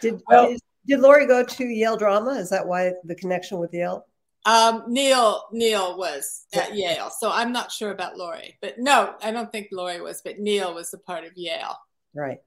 Did 0.00 0.22
well, 0.26 0.56
did 0.86 1.00
Laurie 1.00 1.26
go 1.26 1.44
to 1.44 1.64
Yale 1.64 1.98
Drama? 1.98 2.30
Is 2.32 2.48
that 2.50 2.66
why 2.66 2.92
the 3.04 3.14
connection 3.14 3.58
with 3.58 3.74
Yale? 3.74 4.06
Um, 4.46 4.84
Neil 4.88 5.42
Neil 5.52 5.98
was 5.98 6.46
at 6.54 6.74
Yale, 6.74 7.10
so 7.10 7.30
I'm 7.30 7.52
not 7.52 7.70
sure 7.70 7.90
about 7.90 8.16
Laurie, 8.16 8.56
but 8.62 8.78
no, 8.78 9.14
I 9.22 9.30
don't 9.30 9.52
think 9.52 9.68
Laurie 9.70 10.00
was, 10.00 10.22
but 10.24 10.38
Neil 10.38 10.74
was 10.74 10.94
a 10.94 10.98
part 10.98 11.24
of 11.24 11.32
Yale. 11.36 11.76
Right. 12.14 12.38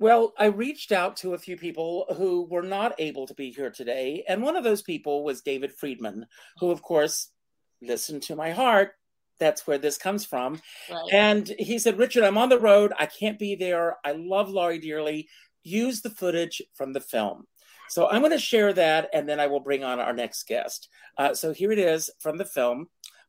Well, 0.00 0.32
I 0.38 0.46
reached 0.46 0.92
out 0.92 1.18
to 1.18 1.34
a 1.34 1.38
few 1.38 1.58
people 1.58 2.06
who 2.16 2.46
were 2.50 2.62
not 2.62 2.94
able 2.98 3.26
to 3.26 3.34
be 3.34 3.50
here 3.50 3.70
today, 3.70 4.24
and 4.26 4.42
one 4.42 4.56
of 4.56 4.64
those 4.64 4.80
people 4.80 5.22
was 5.22 5.42
David 5.42 5.72
Friedman, 5.74 6.24
who, 6.58 6.70
of 6.70 6.80
course, 6.80 7.30
listened 7.82 8.22
to 8.22 8.34
my 8.34 8.50
heart. 8.50 8.92
That's 9.38 9.66
where 9.66 9.76
this 9.76 9.98
comes 9.98 10.24
from. 10.24 10.60
Right. 10.90 11.12
And 11.12 11.52
he 11.58 11.78
said, 11.78 11.98
Richard, 11.98 12.24
I'm 12.24 12.38
on 12.38 12.48
the 12.48 12.58
road. 12.58 12.92
I 12.98 13.06
can't 13.06 13.38
be 13.38 13.54
there. 13.54 13.98
I 14.02 14.12
love 14.12 14.48
Laurie 14.48 14.78
dearly. 14.78 15.28
Use 15.62 16.00
the 16.00 16.10
footage 16.10 16.62
from 16.74 16.94
the 16.94 17.00
film. 17.00 17.46
So 17.90 18.08
I'm 18.08 18.20
going 18.20 18.32
to 18.32 18.38
share 18.38 18.72
that 18.74 19.08
and 19.12 19.28
then 19.28 19.40
I 19.40 19.48
will 19.48 19.60
bring 19.60 19.82
on 19.82 19.98
our 19.98 20.12
next 20.12 20.46
guest. 20.46 20.88
Uh, 21.18 21.34
so 21.34 21.52
here 21.52 21.72
it 21.72 21.78
is 21.78 22.08
from 22.20 22.38
the 22.38 22.44
film. 22.44 22.86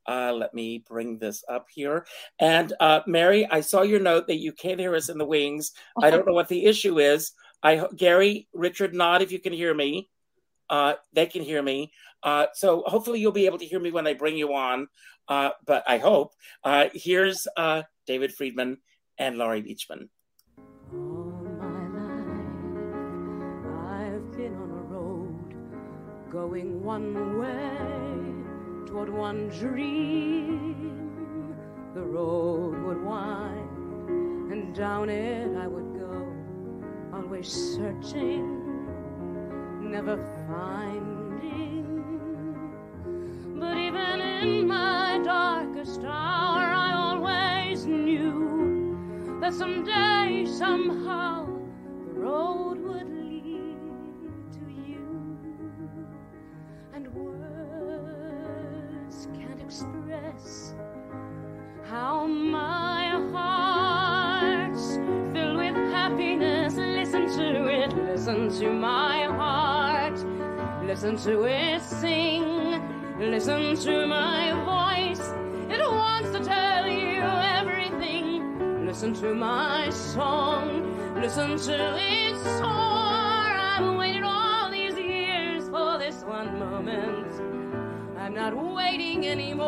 Uh, 0.08 0.34
let 0.34 0.54
me 0.54 0.84
bring 0.88 1.18
this 1.18 1.44
up 1.48 1.68
here. 1.70 2.06
And 2.40 2.74
uh, 2.80 3.02
Mary, 3.08 3.46
I 3.46 3.62
saw 3.62 3.82
your 3.84 4.00
note 4.00 4.28
that 4.28 4.38
you 4.38 4.52
can't 4.52 4.80
hear 4.80 4.96
us 4.96 5.10
in 5.10 5.18
the 5.18 5.26
wings. 5.26 5.72
I 6.02 6.10
don't 6.10 6.26
know 6.26 6.34
what 6.34 6.48
the 6.48 6.66
issue 6.66 7.00
is. 7.00 7.34
I 7.64 7.86
Gary, 7.96 8.48
Richard, 8.54 8.94
nod 8.94 9.22
if 9.22 9.32
you 9.32 9.40
can 9.40 9.54
hear 9.54 9.74
me. 9.74 10.10
Uh, 10.70 10.96
they 11.14 11.26
can 11.26 11.44
hear 11.44 11.62
me. 11.62 11.92
Uh, 12.24 12.48
so 12.54 12.84
hopefully 12.86 13.20
you'll 13.20 13.32
be 13.32 13.46
able 13.46 13.58
to 13.58 13.66
hear 13.66 13.80
me 13.80 13.92
when 13.92 14.08
I 14.08 14.14
bring 14.14 14.38
you 14.38 14.54
on. 14.54 14.88
Uh, 15.28 15.52
but 15.66 15.84
I 15.88 15.98
hope. 15.98 16.34
Uh, 16.64 16.86
here's 16.94 17.48
uh, 17.58 17.84
David 18.08 18.34
Friedman 18.34 18.78
and 19.18 19.38
Laurie 19.38 19.62
Beechman. 19.62 20.10
going 26.32 26.82
one 26.82 27.40
way 27.40 27.91
toward 28.92 29.10
one 29.10 29.48
dream. 29.48 31.56
The 31.94 32.02
road 32.02 32.84
would 32.84 33.02
wind, 33.02 34.52
and 34.52 34.76
down 34.76 35.10
it 35.10 35.56
I 35.56 35.66
would 35.66 35.98
go, 35.98 36.36
always 37.14 37.48
searching, 37.48 38.66
never 39.80 40.18
finding. 40.46 41.86
But 43.58 43.78
even 43.78 44.20
in 44.20 44.68
my 44.68 45.22
darkest 45.24 46.02
hour, 46.02 46.62
I 46.62 46.92
always 46.94 47.86
knew 47.86 49.40
that 49.40 49.54
someday, 49.54 50.46
somehow, 50.46 51.46
the 52.08 52.20
road 52.20 52.82
express 60.12 60.74
how 61.90 62.26
my 62.26 63.10
heart's 63.32 64.96
filled 65.34 65.58
with 65.58 65.76
happiness. 65.92 66.76
Listen 66.76 67.28
to 67.38 67.68
it, 67.68 67.94
listen 67.96 68.50
to 68.60 68.72
my 68.72 69.24
heart, 69.26 70.18
listen 70.86 71.18
to 71.18 71.44
it 71.44 71.82
sing, 71.82 72.82
listen 73.20 73.76
to 73.76 74.06
my 74.08 74.52
voice. 74.66 75.26
It 75.70 75.82
wants 75.82 76.32
to 76.32 76.44
tell 76.44 76.88
you 76.88 77.22
everything. 77.60 78.86
Listen 78.86 79.14
to 79.16 79.34
my 79.34 79.90
song, 79.90 81.16
listen 81.22 81.58
to 81.58 81.98
it 81.98 82.36
soar. 82.60 82.68
I've 82.68 83.98
waited 83.98 84.24
all 84.24 84.70
these 84.72 84.98
years 84.98 85.70
for 85.70 85.98
this 85.98 86.24
one 86.24 86.60
moment. 86.60 87.21
I'm 88.32 88.54
not 88.54 88.74
waiting 88.74 89.28
anymore. 89.28 89.68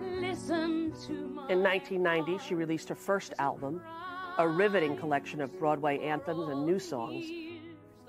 Listen 0.00 0.94
to 1.06 1.12
my 1.12 1.48
In 1.48 1.62
1990, 1.62 2.38
she 2.38 2.54
released 2.54 2.88
her 2.88 2.94
first 2.94 3.34
album, 3.38 3.82
a 4.38 4.48
riveting 4.48 4.96
collection 4.96 5.42
of 5.42 5.58
Broadway 5.58 5.98
anthems 5.98 6.48
and 6.48 6.64
new 6.64 6.78
songs. 6.78 7.30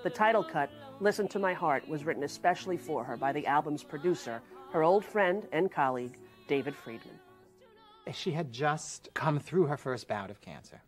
The 0.01 0.09
title 0.09 0.45
cut, 0.45 0.71
Listen 1.01 1.27
to 1.27 1.39
My 1.39 1.53
Heart, 1.53 1.89
was 1.89 2.05
written 2.05 2.23
especially 2.23 2.77
for 2.77 3.03
her 3.03 3.17
by 3.17 3.33
the 3.33 3.45
album's 3.45 3.83
producer, 3.83 4.41
her 4.71 4.81
old 4.81 5.03
friend 5.03 5.45
and 5.51 5.69
colleague, 5.69 6.19
David 6.47 6.73
Friedman. 6.73 7.19
She 8.13 8.31
had 8.31 8.49
just 8.49 9.09
come 9.13 9.39
through 9.39 9.65
her 9.65 9.75
first 9.75 10.07
bout 10.07 10.31
of 10.31 10.39
cancer, 10.39 10.81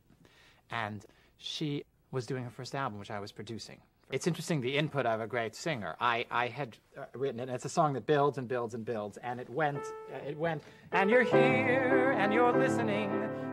and 0.72 1.06
she 1.40 1.84
was 2.12 2.25
doing 2.25 2.46
her 2.46 2.52
first 2.52 2.74
album, 2.74 3.00
which 3.00 3.12
I 3.12 3.20
was 3.20 3.34
producing. 3.34 3.82
It's 4.13 4.27
interesting 4.27 4.62
the 4.62 4.77
input 4.77 5.08
of 5.08 5.22
a 5.22 5.25
great 5.25 5.55
singer. 5.55 5.96
I, 6.00 6.27
I 6.29 6.46
had 6.46 6.77
uh, 6.96 7.05
written 7.15 7.39
it, 7.39 7.48
and 7.48 7.51
it's 7.53 7.65
a 7.65 7.70
song 7.70 7.93
that 7.93 8.05
builds 8.05 8.38
and 8.38 8.48
builds 8.48 8.75
and 8.75 8.86
builds, 8.86 9.17
and 9.17 9.39
it 9.39 9.50
went, 9.50 9.79
uh, 10.13 10.29
it 10.29 10.38
went, 10.38 10.62
and 10.91 11.10
you're 11.10 11.24
here, 11.24 12.15
and 12.15 12.32
you're 12.32 12.55
listening, 12.55 13.10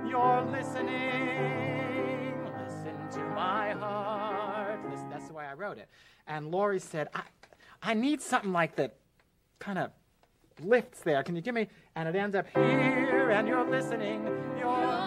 you're 0.07 0.43
listening, 0.53 2.45
listen 2.63 3.09
to 3.11 3.21
my 3.31 3.71
heart. 3.71 4.81
Listen, 4.91 5.09
that's 5.09 5.29
the 5.29 5.33
way 5.33 5.47
I 5.47 5.55
wrote 5.55 5.79
it. 5.79 5.89
And 6.27 6.51
Laurie 6.51 6.79
said, 6.79 7.09
I, 7.15 7.23
I 7.83 7.95
need 7.95 8.21
something 8.21 8.53
like 8.53 8.77
that 8.77 8.97
kind 9.61 9.79
of 9.79 9.93
lifts 10.63 11.01
there. 11.01 11.23
Can 11.23 11.37
you 11.37 11.41
give 11.41 11.55
me? 11.55 11.69
And 11.97 12.07
it 12.07 12.15
ends 12.15 12.37
up 12.37 12.45
here, 12.53 13.31
and 13.31 13.49
you're 13.49 13.65
listening, 13.65 14.27
you're 14.59 15.00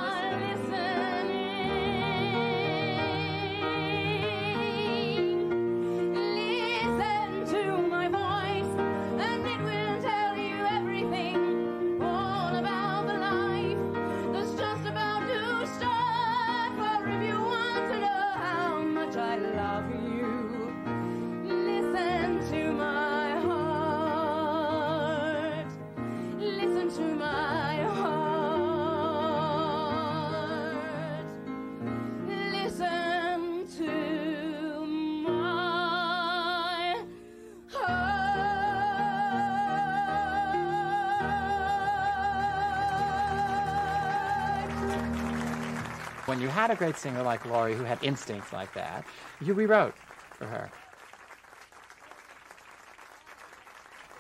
you 46.44 46.50
had 46.50 46.70
a 46.70 46.76
great 46.76 46.98
singer 46.98 47.24
like 47.24 47.46
Laurie 47.46 47.74
who 47.74 47.86
had 47.86 47.98
instincts 48.04 48.52
like 48.52 48.74
that, 48.74 49.06
you 49.40 49.54
rewrote 49.54 49.96
for 50.32 50.46
her. 50.46 50.70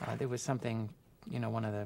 Uh, 0.02 0.16
there 0.16 0.30
was 0.30 0.42
something, 0.42 0.90
you 1.30 1.40
know, 1.40 1.50
one 1.50 1.66
of 1.66 1.74
the 1.74 1.86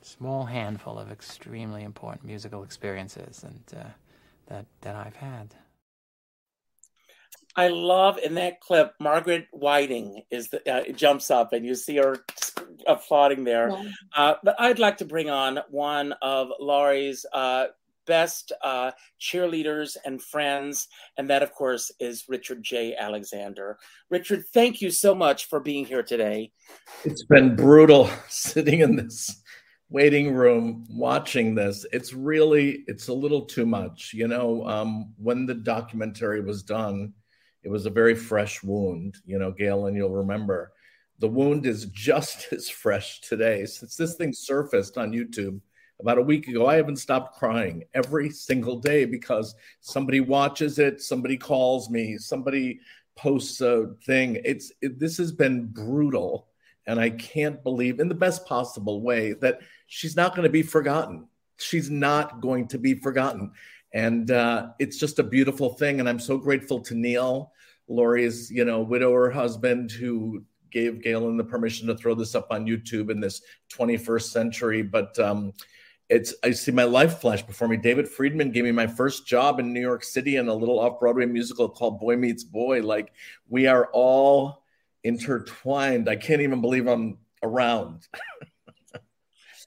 small 0.00 0.46
handful 0.46 0.98
of 0.98 1.12
extremely 1.12 1.82
important 1.82 2.24
musical 2.24 2.62
experiences 2.62 3.44
and 3.44 3.62
uh, 3.78 3.84
that 4.46 4.64
that 4.80 4.96
I've 4.96 5.16
had. 5.16 5.54
I 7.56 7.68
love 7.68 8.18
in 8.18 8.34
that 8.34 8.60
clip 8.60 8.94
Margaret 8.98 9.48
Whiting 9.50 10.22
is 10.30 10.48
the 10.48 10.60
uh, 10.70 10.92
jumps 10.92 11.30
up 11.30 11.52
and 11.52 11.66
you 11.66 11.74
see 11.74 11.96
her 11.96 12.24
applauding 12.86 13.44
there. 13.44 13.70
Yeah. 13.70 13.90
Uh, 14.14 14.34
but 14.42 14.56
I'd 14.58 14.78
like 14.78 14.98
to 14.98 15.04
bring 15.04 15.28
on 15.28 15.60
one 15.68 16.12
of 16.22 16.48
Laurie's 16.58 17.26
uh, 17.32 17.66
best 18.06 18.52
uh, 18.62 18.92
cheerleaders 19.20 19.96
and 20.04 20.22
friends, 20.22 20.88
and 21.18 21.28
that, 21.30 21.42
of 21.42 21.52
course, 21.52 21.90
is 22.00 22.24
Richard 22.28 22.62
J. 22.62 22.96
Alexander. 22.96 23.78
Richard, 24.10 24.44
thank 24.52 24.80
you 24.80 24.90
so 24.90 25.14
much 25.14 25.46
for 25.46 25.60
being 25.60 25.84
here 25.84 26.02
today. 26.02 26.52
It's 27.04 27.24
been 27.24 27.56
brutal 27.56 28.10
sitting 28.28 28.80
in 28.80 28.96
this 28.96 29.42
waiting 29.88 30.34
room 30.34 30.84
watching 30.90 31.54
this 31.54 31.86
it's 31.92 32.12
really 32.12 32.82
it's 32.88 33.06
a 33.06 33.12
little 33.14 33.42
too 33.42 33.64
much 33.64 34.10
you 34.12 34.26
know 34.26 34.66
um, 34.66 35.14
when 35.16 35.46
the 35.46 35.54
documentary 35.54 36.40
was 36.40 36.64
done 36.64 37.14
it 37.66 37.68
was 37.68 37.84
a 37.84 37.90
very 37.90 38.14
fresh 38.14 38.62
wound, 38.62 39.16
you 39.26 39.40
know, 39.40 39.50
Gail, 39.50 39.86
and 39.86 39.96
you'll 39.96 40.14
remember 40.14 40.70
the 41.18 41.26
wound 41.26 41.66
is 41.66 41.86
just 41.86 42.46
as 42.52 42.68
fresh 42.70 43.20
today. 43.22 43.66
Since 43.66 43.96
this 43.96 44.14
thing 44.14 44.32
surfaced 44.32 44.96
on 44.96 45.10
YouTube 45.10 45.60
about 46.00 46.18
a 46.18 46.22
week 46.22 46.48
ago, 46.48 46.66
I 46.66 46.76
haven't 46.76 46.96
stopped 46.96 47.38
crying 47.38 47.84
every 47.94 48.30
single 48.30 48.78
day 48.78 49.04
because 49.04 49.54
somebody 49.80 50.20
watches 50.20 50.78
it, 50.78 51.00
somebody 51.00 51.36
calls 51.36 51.88
me, 51.90 52.18
somebody 52.18 52.80
posts 53.16 53.60
a 53.60 53.94
thing. 54.04 54.40
It's 54.44 54.72
it, 54.82 54.98
this 54.98 55.16
has 55.16 55.32
been 55.32 55.66
brutal, 55.66 56.48
and 56.86 57.00
I 57.00 57.10
can't 57.10 57.62
believe, 57.62 57.98
in 57.98 58.08
the 58.08 58.14
best 58.14 58.46
possible 58.46 59.00
way, 59.00 59.32
that 59.34 59.60
she's 59.86 60.16
not 60.16 60.34
going 60.36 60.44
to 60.44 60.52
be 60.52 60.62
forgotten. 60.62 61.26
She's 61.56 61.90
not 61.90 62.40
going 62.40 62.68
to 62.68 62.78
be 62.78 62.94
forgotten. 62.94 63.52
And 63.92 64.30
uh, 64.30 64.68
it's 64.78 64.98
just 64.98 65.18
a 65.18 65.24
beautiful 65.24 65.70
thing. 65.74 66.00
And 66.00 66.08
I'm 66.08 66.20
so 66.20 66.36
grateful 66.36 66.80
to 66.80 66.94
Neil 66.94 67.52
Laurie's, 67.88 68.50
you 68.50 68.64
know, 68.64 68.80
widower 68.80 69.30
husband 69.30 69.90
who 69.90 70.44
gave 70.70 70.94
Gaylen 70.94 71.38
the 71.38 71.44
permission 71.44 71.86
to 71.86 71.96
throw 71.96 72.14
this 72.14 72.34
up 72.34 72.48
on 72.50 72.66
YouTube 72.66 73.10
in 73.10 73.20
this 73.20 73.40
21st 73.72 74.30
century. 74.30 74.82
But 74.82 75.18
um, 75.18 75.54
it's 76.08 76.34
I 76.44 76.52
see 76.52 76.72
my 76.72 76.84
life 76.84 77.20
flash 77.20 77.42
before 77.42 77.68
me. 77.68 77.76
David 77.76 78.08
Friedman 78.08 78.52
gave 78.52 78.64
me 78.64 78.72
my 78.72 78.86
first 78.86 79.26
job 79.26 79.58
in 79.58 79.72
New 79.72 79.80
York 79.80 80.04
City 80.04 80.36
in 80.36 80.48
a 80.48 80.54
little 80.54 80.78
off-Broadway 80.78 81.26
musical 81.26 81.68
called 81.68 81.98
Boy 82.00 82.16
Meets 82.16 82.44
Boy. 82.44 82.82
Like 82.82 83.12
we 83.48 83.66
are 83.66 83.86
all 83.92 84.62
intertwined. 85.02 86.08
I 86.08 86.16
can't 86.16 86.42
even 86.42 86.60
believe 86.60 86.86
I'm 86.86 87.18
around. 87.42 88.06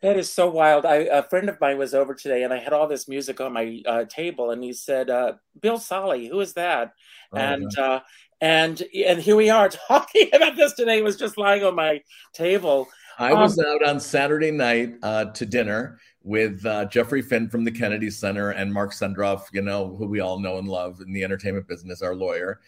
That 0.01 0.15
is 0.15 0.31
so 0.31 0.49
wild. 0.49 0.85
I, 0.85 0.95
a 0.95 1.23
friend 1.23 1.49
of 1.49 1.59
mine 1.59 1.77
was 1.77 1.93
over 1.93 2.15
today, 2.15 2.43
and 2.43 2.53
I 2.53 2.57
had 2.57 2.71
all 2.71 2.87
this 2.87 3.09
music 3.09 3.41
on 3.41 3.51
my 3.51 3.81
uh, 3.85 4.05
table, 4.05 4.51
and 4.51 4.63
he 4.63 4.71
said, 4.71 5.09
uh, 5.09 5.33
"Bill 5.61 5.77
Solly, 5.77 6.27
who 6.27 6.39
is 6.39 6.53
that?" 6.53 6.93
Oh, 7.33 7.37
and 7.37 7.77
uh, 7.77 7.99
and 8.39 8.81
and 9.05 9.19
here 9.19 9.35
we 9.35 9.49
are 9.49 9.67
talking 9.89 10.29
about 10.33 10.55
this 10.55 10.71
today. 10.71 10.99
It 10.99 11.03
was 11.03 11.17
just 11.17 11.37
lying 11.37 11.65
on 11.65 11.75
my 11.75 12.01
table. 12.31 12.87
I 13.17 13.33
was 13.33 13.59
um, 13.59 13.65
out 13.65 13.85
on 13.85 13.99
Saturday 13.99 14.51
night 14.51 14.95
uh, 15.03 15.25
to 15.25 15.45
dinner 15.45 15.99
with 16.23 16.65
uh, 16.65 16.85
Jeffrey 16.85 17.21
Finn 17.21 17.49
from 17.49 17.63
the 17.63 17.71
Kennedy 17.71 18.09
Center 18.09 18.51
and 18.51 18.73
Mark 18.73 18.91
Sendroff, 18.91 19.45
you 19.53 19.61
know, 19.61 19.95
who 19.95 20.07
we 20.07 20.19
all 20.19 20.39
know 20.39 20.57
and 20.57 20.67
love 20.67 21.01
in 21.01 21.13
the 21.13 21.23
entertainment 21.23 21.67
business, 21.67 22.01
our 22.01 22.15
lawyer. 22.15 22.59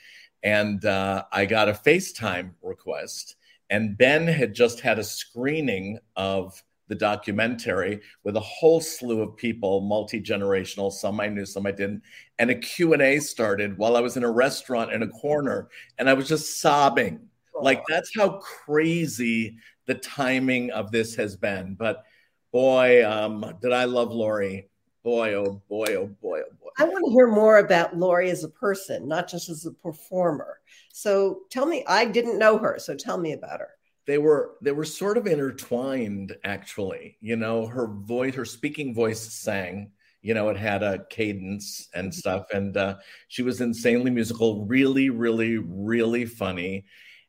And 0.44 0.84
uh, 0.86 1.26
I 1.32 1.46
got 1.46 1.70
a 1.70 1.74
FaceTime 1.74 2.52
request, 2.62 3.36
and 3.70 3.98
Ben 3.98 4.26
had 4.26 4.54
just 4.54 4.80
had 4.80 5.00
a 5.00 5.04
screening 5.04 6.00
of 6.16 6.62
the 6.92 6.96
documentary 6.96 8.02
with 8.26 8.36
a 8.36 8.42
whole 8.42 8.82
slew 8.82 9.22
of 9.22 9.38
people, 9.38 9.80
multi-generational, 9.80 10.92
some 10.92 11.22
I 11.22 11.30
knew, 11.30 11.46
some 11.46 11.66
I 11.66 11.72
didn't. 11.72 12.04
And 12.38 12.50
a 12.50 12.56
Q&A 12.56 13.20
started 13.20 13.78
while 13.78 13.96
I 13.96 14.02
was 14.02 14.18
in 14.18 14.26
a 14.26 14.30
restaurant 14.30 14.92
in 14.92 15.02
a 15.02 15.08
corner 15.08 15.70
and 15.98 16.10
I 16.10 16.14
was 16.14 16.28
just 16.28 16.60
sobbing. 16.60 17.30
Like 17.62 17.82
that's 17.88 18.12
how 18.14 18.40
crazy 18.40 19.56
the 19.86 19.96
timing 19.96 20.72
of 20.72 20.92
this 20.92 21.16
has 21.16 21.38
been. 21.38 21.76
But 21.76 22.04
boy, 22.52 23.06
um, 23.10 23.56
did 23.62 23.74
I 23.74 23.86
love 23.86 24.12
Laurie. 24.12 24.70
Boy, 25.04 25.34
oh 25.34 25.62
boy, 25.68 25.96
oh 25.98 26.08
boy, 26.22 26.42
oh 26.42 26.54
boy. 26.62 26.70
I 26.78 26.84
want 26.84 27.06
to 27.06 27.12
hear 27.12 27.28
more 27.28 27.58
about 27.58 27.98
Laurie 27.98 28.30
as 28.30 28.44
a 28.44 28.50
person, 28.50 29.08
not 29.08 29.28
just 29.28 29.50
as 29.50 29.66
a 29.66 29.72
performer. 29.72 30.60
So 30.94 31.40
tell 31.50 31.66
me, 31.66 31.84
I 31.88 32.06
didn't 32.06 32.38
know 32.38 32.58
her, 32.60 32.78
so 32.78 32.96
tell 32.96 33.18
me 33.18 33.34
about 33.34 33.60
her 33.60 33.72
they 34.08 34.18
were 34.18 34.56
they 34.62 34.72
were 34.72 34.86
sort 34.86 35.18
of 35.18 35.28
intertwined 35.28 36.36
actually 36.44 37.18
you 37.22 37.36
know 37.36 37.66
her 37.66 37.88
voice 37.88 38.36
her 38.36 38.46
speaking 38.46 38.94
voice 38.94 39.20
sang 39.20 39.92
you 40.22 40.34
know 40.34 40.50
it 40.50 40.58
had 40.58 40.84
a 40.84 41.06
cadence 41.10 41.88
and 41.94 42.10
mm-hmm. 42.10 42.18
stuff 42.18 42.46
and 42.54 42.78
uh, 42.78 42.96
she 43.28 43.44
was 43.44 43.62
insanely 43.62 44.12
musical 44.12 44.66
really 44.66 45.10
really 45.10 45.58
really 45.58 46.26
funny 46.26 46.86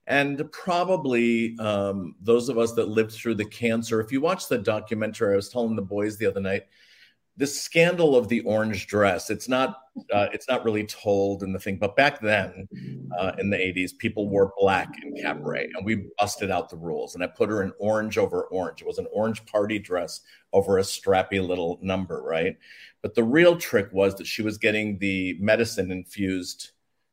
and 0.07 0.51
probably 0.53 1.57
um, 1.59 2.15
those 2.21 2.49
of 2.49 2.59
us 2.59 2.73
that 2.73 2.89
lived 2.89 3.13
through 3.13 3.35
the 3.35 3.45
cancer 3.45 4.01
if 4.01 4.11
you 4.11 4.21
watch 4.21 4.49
the 4.49 4.59
documentary 4.59 5.33
i 5.33 5.37
was 5.37 5.49
telling 5.49 5.77
the 5.77 5.83
boys 5.83 6.17
the 6.17 6.27
other 6.27 6.41
night 6.41 6.67
the 7.39 7.47
scandal 7.47 8.15
of 8.15 8.29
the 8.29 8.41
orange 8.41 8.87
dress 8.87 9.31
it's 9.31 9.49
not 9.49 9.79
uh, 10.13 10.27
it's 10.33 10.49
not 10.49 10.65
really 10.65 10.85
told 10.87 11.43
in 11.43 11.53
the 11.53 11.59
thing 11.59 11.77
but 11.77 11.95
back 11.97 12.21
then 12.21 12.67
uh, 13.19 13.33
in 13.39 13.51
the 13.51 13.57
80s 13.57 13.97
people 13.97 14.29
wore 14.29 14.53
black 14.59 14.89
in 15.03 15.15
cabaret 15.17 15.69
and 15.75 15.85
we 15.85 16.07
busted 16.19 16.51
out 16.51 16.69
the 16.69 16.77
rules 16.77 17.15
and 17.15 17.23
i 17.23 17.27
put 17.27 17.51
her 17.51 17.63
in 17.63 17.73
orange 17.79 18.17
over 18.19 18.45
orange. 18.45 18.81
It 18.81 18.87
was 18.87 18.99
an 18.99 19.07
orange 19.13 19.45
party 19.45 19.79
dress 19.79 20.23
over 20.53 20.79
a 20.79 20.83
strappy 20.83 21.47
little 21.47 21.79
number 21.83 22.23
right? 22.23 22.57
But 23.03 23.15
the 23.15 23.25
real 23.25 23.57
trick 23.57 23.89
was 23.93 24.15
that 24.15 24.27
she 24.27 24.43
was 24.43 24.59
getting 24.59 24.99
the 24.99 25.37
medicine 25.41 25.91
infused 25.91 26.71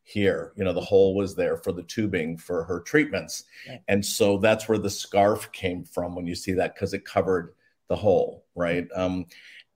here 0.10 0.54
you 0.56 0.64
know 0.64 0.74
the 0.74 0.82
hole 0.82 1.16
was 1.16 1.36
there 1.36 1.56
for 1.56 1.72
the 1.72 1.84
tubing 1.84 2.36
for 2.38 2.64
her 2.64 2.80
treatments 2.80 3.44
and 3.88 4.04
so 4.04 4.38
that's 4.38 4.68
where 4.68 4.78
the 4.78 4.90
scarf 4.90 5.52
came 5.52 5.84
from 5.84 6.16
when 6.16 6.26
you 6.26 6.36
see 6.36 6.54
that 6.54 6.74
because 6.74 6.94
it 6.94 7.06
covered 7.06 7.54
the 7.90 7.96
hole 7.96 8.46
right 8.56 8.88
um, 8.96 9.26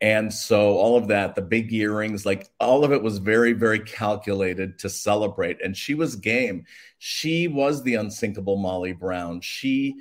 and 0.04 0.34
so 0.34 0.76
all 0.76 0.98
of 0.98 1.08
that, 1.08 1.34
the 1.34 1.42
big 1.42 1.72
earrings, 1.72 2.26
like 2.26 2.50
all 2.60 2.84
of 2.84 2.92
it 2.92 3.02
was 3.02 3.20
very, 3.20 3.54
very 3.54 3.80
calculated 3.80 4.78
to 4.80 4.90
celebrate. 4.90 5.64
And 5.64 5.78
she 5.78 5.94
was 5.94 6.18
game. 6.18 6.66
She 6.98 7.48
was 7.48 7.84
the 7.84 7.96
unsinkable 7.96 8.58
Molly 8.58 8.92
Brown. 8.92 9.40
She, 9.40 9.96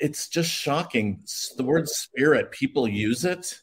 it's 0.00 0.28
just 0.28 0.50
shocking. 0.50 1.22
The 1.56 1.62
word 1.62 1.88
spirit, 1.88 2.50
people 2.50 2.88
use 2.88 3.24
it. 3.24 3.56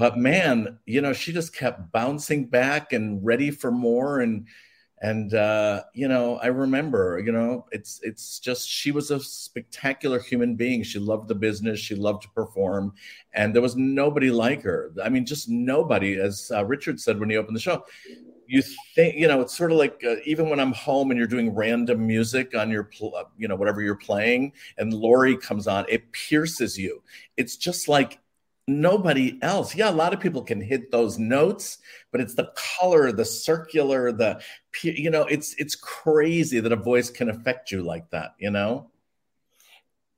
But 0.00 0.18
man, 0.18 0.80
you 0.84 1.00
know, 1.00 1.12
she 1.12 1.32
just 1.32 1.54
kept 1.54 1.92
bouncing 1.92 2.46
back 2.46 2.92
and 2.92 3.24
ready 3.24 3.52
for 3.52 3.70
more. 3.70 4.18
And 4.18 4.48
and 5.00 5.34
uh, 5.34 5.82
you 5.94 6.08
know 6.08 6.36
i 6.38 6.46
remember 6.46 7.20
you 7.24 7.30
know 7.32 7.64
it's 7.72 8.00
it's 8.02 8.38
just 8.40 8.68
she 8.68 8.90
was 8.90 9.10
a 9.10 9.20
spectacular 9.20 10.18
human 10.20 10.54
being. 10.56 10.82
She 10.82 10.98
loved 10.98 11.28
the 11.28 11.34
business. 11.34 11.78
She 11.78 11.94
loved 11.94 12.22
to 12.22 12.28
perform. 12.30 12.94
And 13.32 13.54
there 13.54 13.62
was 13.62 13.76
nobody 13.76 14.30
like 14.30 14.62
her. 14.62 14.92
I 15.02 15.08
mean 15.08 15.24
just 15.26 15.48
nobody 15.48 16.18
as 16.18 16.50
uh, 16.54 16.64
richard 16.64 17.00
said 17.00 17.20
when 17.20 17.30
he 17.30 17.36
opened 17.36 17.56
the 17.56 17.60
show. 17.60 17.84
You 18.46 18.62
think 18.94 19.16
you 19.16 19.28
know 19.28 19.42
it's 19.42 19.56
sort 19.56 19.72
of 19.72 19.78
like 19.78 20.02
uh, 20.06 20.16
even 20.24 20.48
when 20.48 20.58
i'm 20.58 20.72
home 20.72 21.10
and 21.10 21.18
you're 21.18 21.26
doing 21.26 21.54
random 21.54 22.06
music 22.06 22.54
on 22.56 22.70
your 22.70 22.84
pl- 22.84 23.14
uh, 23.14 23.24
you 23.36 23.46
know 23.46 23.56
whatever 23.56 23.82
you're 23.82 23.94
playing 23.96 24.52
and 24.78 24.94
laurie 24.94 25.36
comes 25.36 25.66
on 25.66 25.84
it 25.88 26.10
pierces 26.12 26.78
you. 26.78 27.02
It's 27.36 27.56
just 27.56 27.88
like 27.88 28.20
nobody 28.68 29.38
else. 29.42 29.74
Yeah, 29.74 29.90
a 29.90 29.92
lot 29.92 30.12
of 30.12 30.20
people 30.20 30.42
can 30.42 30.60
hit 30.60 30.90
those 30.90 31.18
notes, 31.18 31.78
but 32.12 32.20
it's 32.20 32.34
the 32.34 32.52
color, 32.78 33.10
the 33.10 33.24
circular, 33.24 34.12
the 34.12 34.40
you 34.82 35.10
know, 35.10 35.22
it's 35.22 35.54
it's 35.58 35.74
crazy 35.74 36.60
that 36.60 36.72
a 36.72 36.76
voice 36.76 37.10
can 37.10 37.30
affect 37.30 37.72
you 37.72 37.82
like 37.82 38.10
that, 38.10 38.34
you 38.38 38.50
know? 38.50 38.90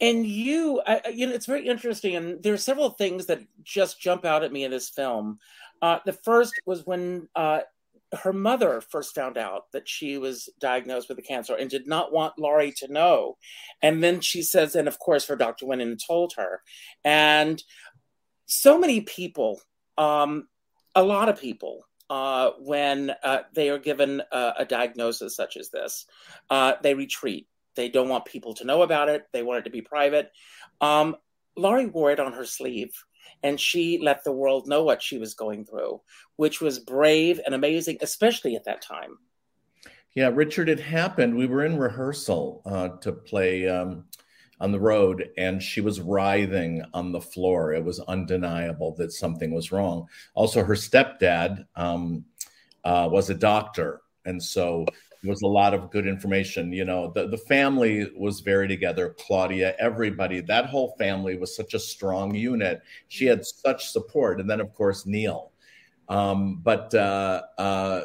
And 0.00 0.26
you, 0.26 0.80
I, 0.86 1.02
you 1.12 1.26
know, 1.26 1.34
it's 1.34 1.46
very 1.46 1.66
interesting, 1.66 2.16
and 2.16 2.42
there 2.42 2.54
are 2.54 2.58
several 2.58 2.90
things 2.90 3.26
that 3.26 3.40
just 3.62 4.00
jump 4.00 4.24
out 4.24 4.42
at 4.42 4.52
me 4.52 4.64
in 4.64 4.70
this 4.70 4.88
film. 4.88 5.38
Uh, 5.82 5.98
the 6.04 6.14
first 6.14 6.54
was 6.66 6.86
when 6.86 7.28
uh, 7.36 7.60
her 8.12 8.32
mother 8.32 8.80
first 8.80 9.14
found 9.14 9.38
out 9.38 9.70
that 9.72 9.88
she 9.88 10.18
was 10.18 10.48
diagnosed 10.58 11.08
with 11.08 11.18
a 11.18 11.22
cancer 11.22 11.54
and 11.54 11.70
did 11.70 11.86
not 11.86 12.12
want 12.12 12.38
Laurie 12.38 12.72
to 12.72 12.92
know. 12.92 13.36
And 13.82 14.02
then 14.02 14.20
she 14.20 14.42
says, 14.42 14.74
and 14.74 14.88
of 14.88 14.98
course, 14.98 15.26
her 15.26 15.36
doctor 15.36 15.66
went 15.66 15.80
in 15.80 15.88
and 15.88 16.00
told 16.04 16.32
her. 16.36 16.62
And 17.04 17.62
so 18.50 18.78
many 18.78 19.00
people, 19.02 19.60
um, 19.96 20.48
a 20.96 21.02
lot 21.02 21.28
of 21.28 21.40
people, 21.40 21.84
uh, 22.10 22.50
when 22.58 23.12
uh, 23.22 23.42
they 23.54 23.70
are 23.70 23.78
given 23.78 24.20
a, 24.32 24.52
a, 24.58 24.64
diagnosis 24.64 25.36
such 25.36 25.56
as 25.56 25.70
this, 25.70 26.06
uh, 26.50 26.72
they 26.82 26.94
retreat. 26.94 27.46
They 27.76 27.88
don't 27.88 28.08
want 28.08 28.24
people 28.24 28.54
to 28.54 28.64
know 28.64 28.82
about 28.82 29.08
it. 29.08 29.22
They 29.32 29.44
want 29.44 29.60
it 29.60 29.64
to 29.64 29.70
be 29.70 29.82
private. 29.82 30.32
Um, 30.80 31.14
Laurie 31.56 31.86
wore 31.86 32.10
it 32.10 32.18
on 32.18 32.32
her 32.32 32.44
sleeve. 32.44 32.92
and 33.44 33.60
she 33.60 33.98
let 34.02 34.24
the 34.24 34.32
world 34.32 34.66
know 34.66 34.82
what 34.82 35.00
she 35.00 35.16
was 35.16 35.34
going 35.34 35.64
through, 35.64 36.00
which 36.34 36.60
was 36.60 36.80
brave 36.80 37.40
and 37.46 37.54
amazing, 37.54 37.98
especially 38.00 38.56
at 38.56 38.64
that 38.64 38.82
time. 38.82 39.18
Yeah, 40.14 40.30
Richard, 40.34 40.68
it 40.68 40.80
happened. 40.80 41.36
We 41.36 41.46
were 41.46 41.64
in 41.64 41.78
rehearsal 41.78 42.62
uh, 42.66 42.88
to 43.02 43.12
play 43.12 43.68
um, 43.68 44.06
on 44.60 44.72
the 44.72 44.80
road, 44.80 45.30
and 45.38 45.62
she 45.62 45.80
was 45.80 46.00
writhing 46.00 46.84
on 46.92 47.12
the 47.12 47.20
floor. 47.20 47.72
It 47.72 47.84
was 47.84 48.00
undeniable 48.00 48.94
that 48.96 49.12
something 49.12 49.52
was 49.52 49.72
wrong. 49.72 50.06
Also, 50.34 50.62
her 50.62 50.74
stepdad 50.74 51.66
um, 51.76 52.24
uh, 52.84 53.08
was 53.10 53.30
a 53.30 53.34
doctor, 53.34 54.02
and 54.24 54.42
so 54.42 54.84
there 55.22 55.30
was 55.30 55.42
a 55.42 55.46
lot 55.46 55.74
of 55.74 55.90
good 55.90 56.06
information. 56.06 56.72
You 56.72 56.84
know, 56.84 57.12
the, 57.14 57.28
the 57.28 57.38
family 57.38 58.10
was 58.16 58.40
very 58.40 58.68
together. 58.68 59.14
Claudia, 59.18 59.74
everybody, 59.78 60.40
that 60.42 60.66
whole 60.66 60.94
family 60.98 61.38
was 61.38 61.54
such 61.54 61.74
a 61.74 61.78
strong 61.78 62.34
unit. 62.34 62.82
She 63.08 63.26
had 63.26 63.44
such 63.44 63.90
support, 63.90 64.40
and 64.40 64.48
then 64.48 64.60
of 64.60 64.74
course 64.74 65.06
Neil. 65.06 65.52
Um, 66.08 66.60
but 66.62 66.92
uh, 66.94 67.42
uh, 67.56 68.02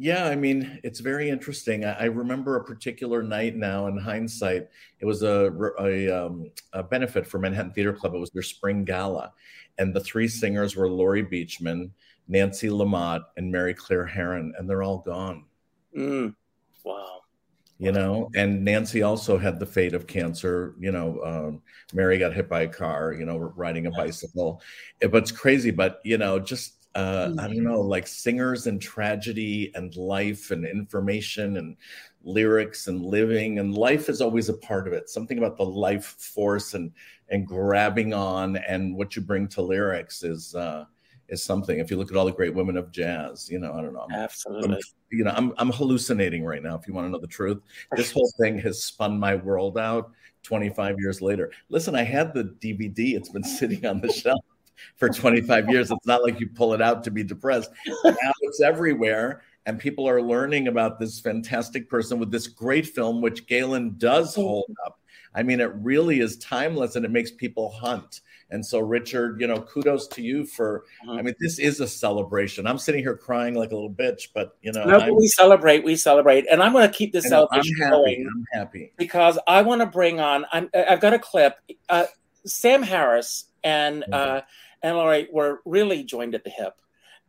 yeah, 0.00 0.24
I 0.24 0.34
mean, 0.34 0.80
it's 0.82 1.00
very 1.00 1.28
interesting. 1.28 1.84
I, 1.84 1.92
I, 1.92 2.04
remember 2.04 2.56
a 2.56 2.64
particular 2.64 3.22
night 3.22 3.54
now 3.54 3.86
in 3.86 3.98
hindsight. 3.98 4.66
It 4.98 5.04
was 5.04 5.22
a, 5.22 5.52
a, 5.78 6.08
um, 6.08 6.50
a, 6.72 6.82
benefit 6.82 7.26
for 7.26 7.38
Manhattan 7.38 7.72
Theater 7.72 7.92
Club. 7.92 8.14
It 8.14 8.18
was 8.18 8.30
their 8.30 8.40
spring 8.40 8.86
gala. 8.86 9.30
And 9.76 9.94
the 9.94 10.00
three 10.00 10.26
singers 10.26 10.74
were 10.74 10.88
Laurie 10.88 11.22
Beechman, 11.22 11.90
Nancy 12.28 12.68
LaMott, 12.68 13.24
and 13.36 13.52
Mary 13.52 13.74
Cleere 13.74 14.06
Haran, 14.06 14.54
and 14.56 14.66
they're 14.66 14.82
all 14.82 15.00
gone. 15.00 15.44
Mm. 15.94 16.34
Wow. 16.82 17.20
You 17.76 17.92
know, 17.92 18.30
and 18.34 18.64
Nancy 18.64 19.02
also 19.02 19.36
had 19.36 19.60
the 19.60 19.66
fate 19.66 19.92
of 19.92 20.06
cancer. 20.06 20.76
You 20.80 20.92
know, 20.92 21.20
um, 21.22 21.62
Mary 21.92 22.16
got 22.16 22.32
hit 22.32 22.48
by 22.48 22.62
a 22.62 22.68
car, 22.68 23.12
you 23.12 23.26
know, 23.26 23.36
riding 23.36 23.84
a 23.84 23.90
bicycle. 23.90 24.62
It, 25.02 25.12
but 25.12 25.24
it's 25.24 25.32
crazy. 25.32 25.70
But, 25.70 26.00
you 26.04 26.16
know, 26.16 26.38
just 26.38 26.79
uh, 26.94 27.32
I 27.38 27.46
don't 27.46 27.62
know, 27.62 27.80
like 27.80 28.06
singers 28.06 28.66
and 28.66 28.82
tragedy 28.82 29.70
and 29.74 29.94
life 29.96 30.50
and 30.50 30.66
information 30.66 31.56
and 31.56 31.76
lyrics 32.22 32.88
and 32.88 33.04
living 33.04 33.60
and 33.60 33.74
life 33.74 34.08
is 34.08 34.20
always 34.20 34.48
a 34.48 34.54
part 34.54 34.88
of 34.88 34.92
it. 34.92 35.08
Something 35.08 35.38
about 35.38 35.56
the 35.56 35.64
life 35.64 36.16
force 36.18 36.74
and 36.74 36.92
and 37.28 37.46
grabbing 37.46 38.12
on 38.12 38.56
and 38.56 38.96
what 38.96 39.14
you 39.14 39.22
bring 39.22 39.46
to 39.48 39.62
lyrics 39.62 40.24
is 40.24 40.54
uh, 40.56 40.84
is 41.28 41.44
something. 41.44 41.78
If 41.78 41.92
you 41.92 41.96
look 41.96 42.10
at 42.10 42.16
all 42.16 42.24
the 42.26 42.32
great 42.32 42.54
women 42.54 42.76
of 42.76 42.90
jazz, 42.90 43.48
you 43.48 43.60
know, 43.60 43.72
I 43.72 43.82
don't 43.82 43.92
know, 43.92 44.06
I'm, 44.10 44.12
absolutely. 44.12 44.74
I'm, 44.74 44.80
you 45.12 45.24
know, 45.24 45.32
I'm 45.36 45.52
I'm 45.58 45.70
hallucinating 45.70 46.44
right 46.44 46.62
now. 46.62 46.76
If 46.76 46.88
you 46.88 46.94
want 46.94 47.06
to 47.06 47.10
know 47.10 47.20
the 47.20 47.28
truth, 47.28 47.60
this 47.94 48.10
whole 48.10 48.32
thing 48.40 48.58
has 48.58 48.82
spun 48.82 49.18
my 49.18 49.36
world 49.36 49.78
out. 49.78 50.10
25 50.42 50.96
years 50.98 51.20
later. 51.20 51.52
Listen, 51.68 51.94
I 51.94 52.02
had 52.02 52.32
the 52.32 52.44
DVD. 52.44 53.14
It's 53.14 53.28
been 53.28 53.44
sitting 53.58 53.84
on 53.84 54.00
the 54.00 54.10
shelf 54.10 54.40
for 54.96 55.08
25 55.08 55.70
years. 55.70 55.90
It's 55.90 56.06
not 56.06 56.22
like 56.22 56.40
you 56.40 56.48
pull 56.48 56.74
it 56.74 56.82
out 56.82 57.04
to 57.04 57.10
be 57.10 57.22
depressed. 57.22 57.70
Now 58.04 58.32
it's 58.42 58.60
everywhere. 58.60 59.42
And 59.66 59.78
people 59.78 60.08
are 60.08 60.22
learning 60.22 60.68
about 60.68 60.98
this 60.98 61.20
fantastic 61.20 61.88
person 61.88 62.18
with 62.18 62.30
this 62.30 62.46
great 62.46 62.86
film, 62.86 63.20
which 63.20 63.46
Gaylen 63.46 63.98
does 63.98 64.34
hold 64.34 64.70
up. 64.86 64.98
I 65.34 65.42
mean, 65.42 65.60
it 65.60 65.72
really 65.76 66.20
is 66.20 66.38
timeless 66.38 66.96
and 66.96 67.04
it 67.04 67.10
makes 67.10 67.30
people 67.30 67.70
hunt. 67.70 68.20
And 68.50 68.64
so, 68.64 68.80
Richard, 68.80 69.40
you 69.40 69.46
know, 69.46 69.60
kudos 69.60 70.08
to 70.08 70.22
you 70.22 70.44
for. 70.44 70.84
Uh-huh. 71.02 71.12
I 71.18 71.22
mean, 71.22 71.34
this 71.40 71.58
is 71.58 71.80
a 71.80 71.86
celebration. 71.86 72.66
I'm 72.66 72.78
sitting 72.78 73.02
here 73.02 73.16
crying 73.16 73.54
like 73.54 73.70
a 73.70 73.74
little 73.74 73.92
bitch, 73.92 74.28
but 74.34 74.56
you 74.62 74.72
know, 74.72 74.84
no, 74.84 75.14
we 75.14 75.28
celebrate, 75.28 75.84
we 75.84 75.94
celebrate, 75.94 76.46
and 76.50 76.62
I'm 76.62 76.72
going 76.72 76.88
to 76.88 76.92
keep 76.92 77.12
this 77.12 77.28
celebration 77.28 77.76
I'm 77.80 77.90
happy. 77.90 77.96
Going 77.96 78.30
I'm 78.34 78.44
happy 78.52 78.92
because 78.96 79.38
I 79.46 79.62
want 79.62 79.82
to 79.82 79.86
bring 79.86 80.18
on. 80.20 80.46
i 80.52 80.68
have 80.74 81.00
got 81.00 81.14
a 81.14 81.18
clip. 81.18 81.58
Uh, 81.88 82.06
Sam 82.44 82.82
Harris 82.82 83.44
and 83.62 84.04
uh, 84.12 84.40
and 84.82 84.96
Laurie 84.96 85.28
were 85.32 85.60
really 85.64 86.04
joined 86.04 86.34
at 86.34 86.44
the 86.44 86.50
hip. 86.50 86.74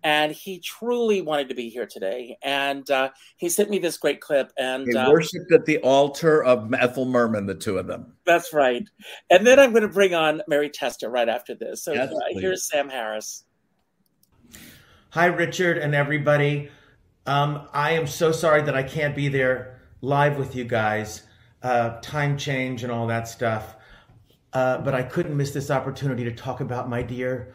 And 0.04 0.32
he 0.32 0.60
truly 0.60 1.22
wanted 1.22 1.48
to 1.50 1.56
be 1.56 1.70
here 1.70 1.86
today. 1.86 2.36
And 2.42 2.90
uh, 2.90 3.12
he 3.38 3.50
sent 3.50 3.70
me 3.70 3.78
this 3.78 3.98
great 3.98 4.20
clip. 4.20 4.52
And 4.58 4.88
they 4.88 4.98
uh, 4.98 5.12
worshipped 5.12 5.52
at 5.52 5.66
the 5.66 5.78
altar 5.80 6.44
of 6.44 6.74
Ethel 6.74 7.06
Merman, 7.06 7.46
the 7.46 7.54
two 7.54 7.78
of 7.78 7.86
them. 7.86 8.14
That's 8.26 8.52
right. 8.52 8.84
And 9.30 9.46
then 9.46 9.60
I'm 9.60 9.70
going 9.72 9.84
to 9.84 9.88
bring 9.88 10.16
on 10.16 10.42
Mary 10.48 10.72
Testa 10.72 11.08
right 11.08 11.30
after 11.30 11.54
this. 11.54 11.84
So 11.84 11.94
yes, 11.94 12.12
uh, 12.12 12.20
here's 12.32 12.68
Sam 12.68 12.90
Harris. 12.90 13.44
Hi, 15.12 15.28
Richard 15.28 15.78
and 15.78 15.94
everybody. 15.94 16.70
Um, 17.28 17.68
I 17.72 17.92
am 17.92 18.08
so 18.08 18.32
sorry 18.32 18.64
that 18.64 18.76
I 18.76 18.82
can't 18.82 19.16
be 19.16 19.28
there 19.28 19.82
live 20.02 20.38
with 20.38 20.56
you 20.56 20.64
guys. 20.64 21.24
Uh, 21.62 22.00
time 22.02 22.38
change 22.38 22.82
and 22.82 22.92
all 22.92 23.06
that 23.06 23.28
stuff. 23.28 23.76
Uh, 24.54 24.80
but 24.80 24.94
I 24.94 25.04
couldn't 25.04 25.36
miss 25.36 25.52
this 25.52 25.72
opportunity 25.72 26.24
to 26.26 26.32
talk 26.32 26.60
about 26.60 26.90
my 26.90 27.02
dear 27.02 27.54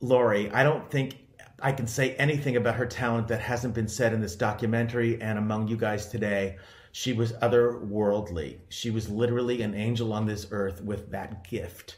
Laurie. 0.00 0.50
I 0.50 0.62
don't 0.62 0.90
think 0.90 1.16
I 1.60 1.72
can 1.72 1.86
say 1.86 2.14
anything 2.16 2.56
about 2.56 2.76
her 2.76 2.86
talent 2.86 3.28
that 3.28 3.40
hasn't 3.40 3.74
been 3.74 3.88
said 3.88 4.12
in 4.12 4.20
this 4.20 4.34
documentary 4.34 5.20
and 5.20 5.38
among 5.38 5.68
you 5.68 5.76
guys 5.76 6.08
today. 6.08 6.56
She 6.90 7.12
was 7.12 7.32
otherworldly. 7.34 8.58
She 8.68 8.90
was 8.90 9.08
literally 9.08 9.62
an 9.62 9.74
angel 9.74 10.12
on 10.12 10.26
this 10.26 10.46
earth 10.50 10.82
with 10.82 11.10
that 11.12 11.48
gift. 11.48 11.96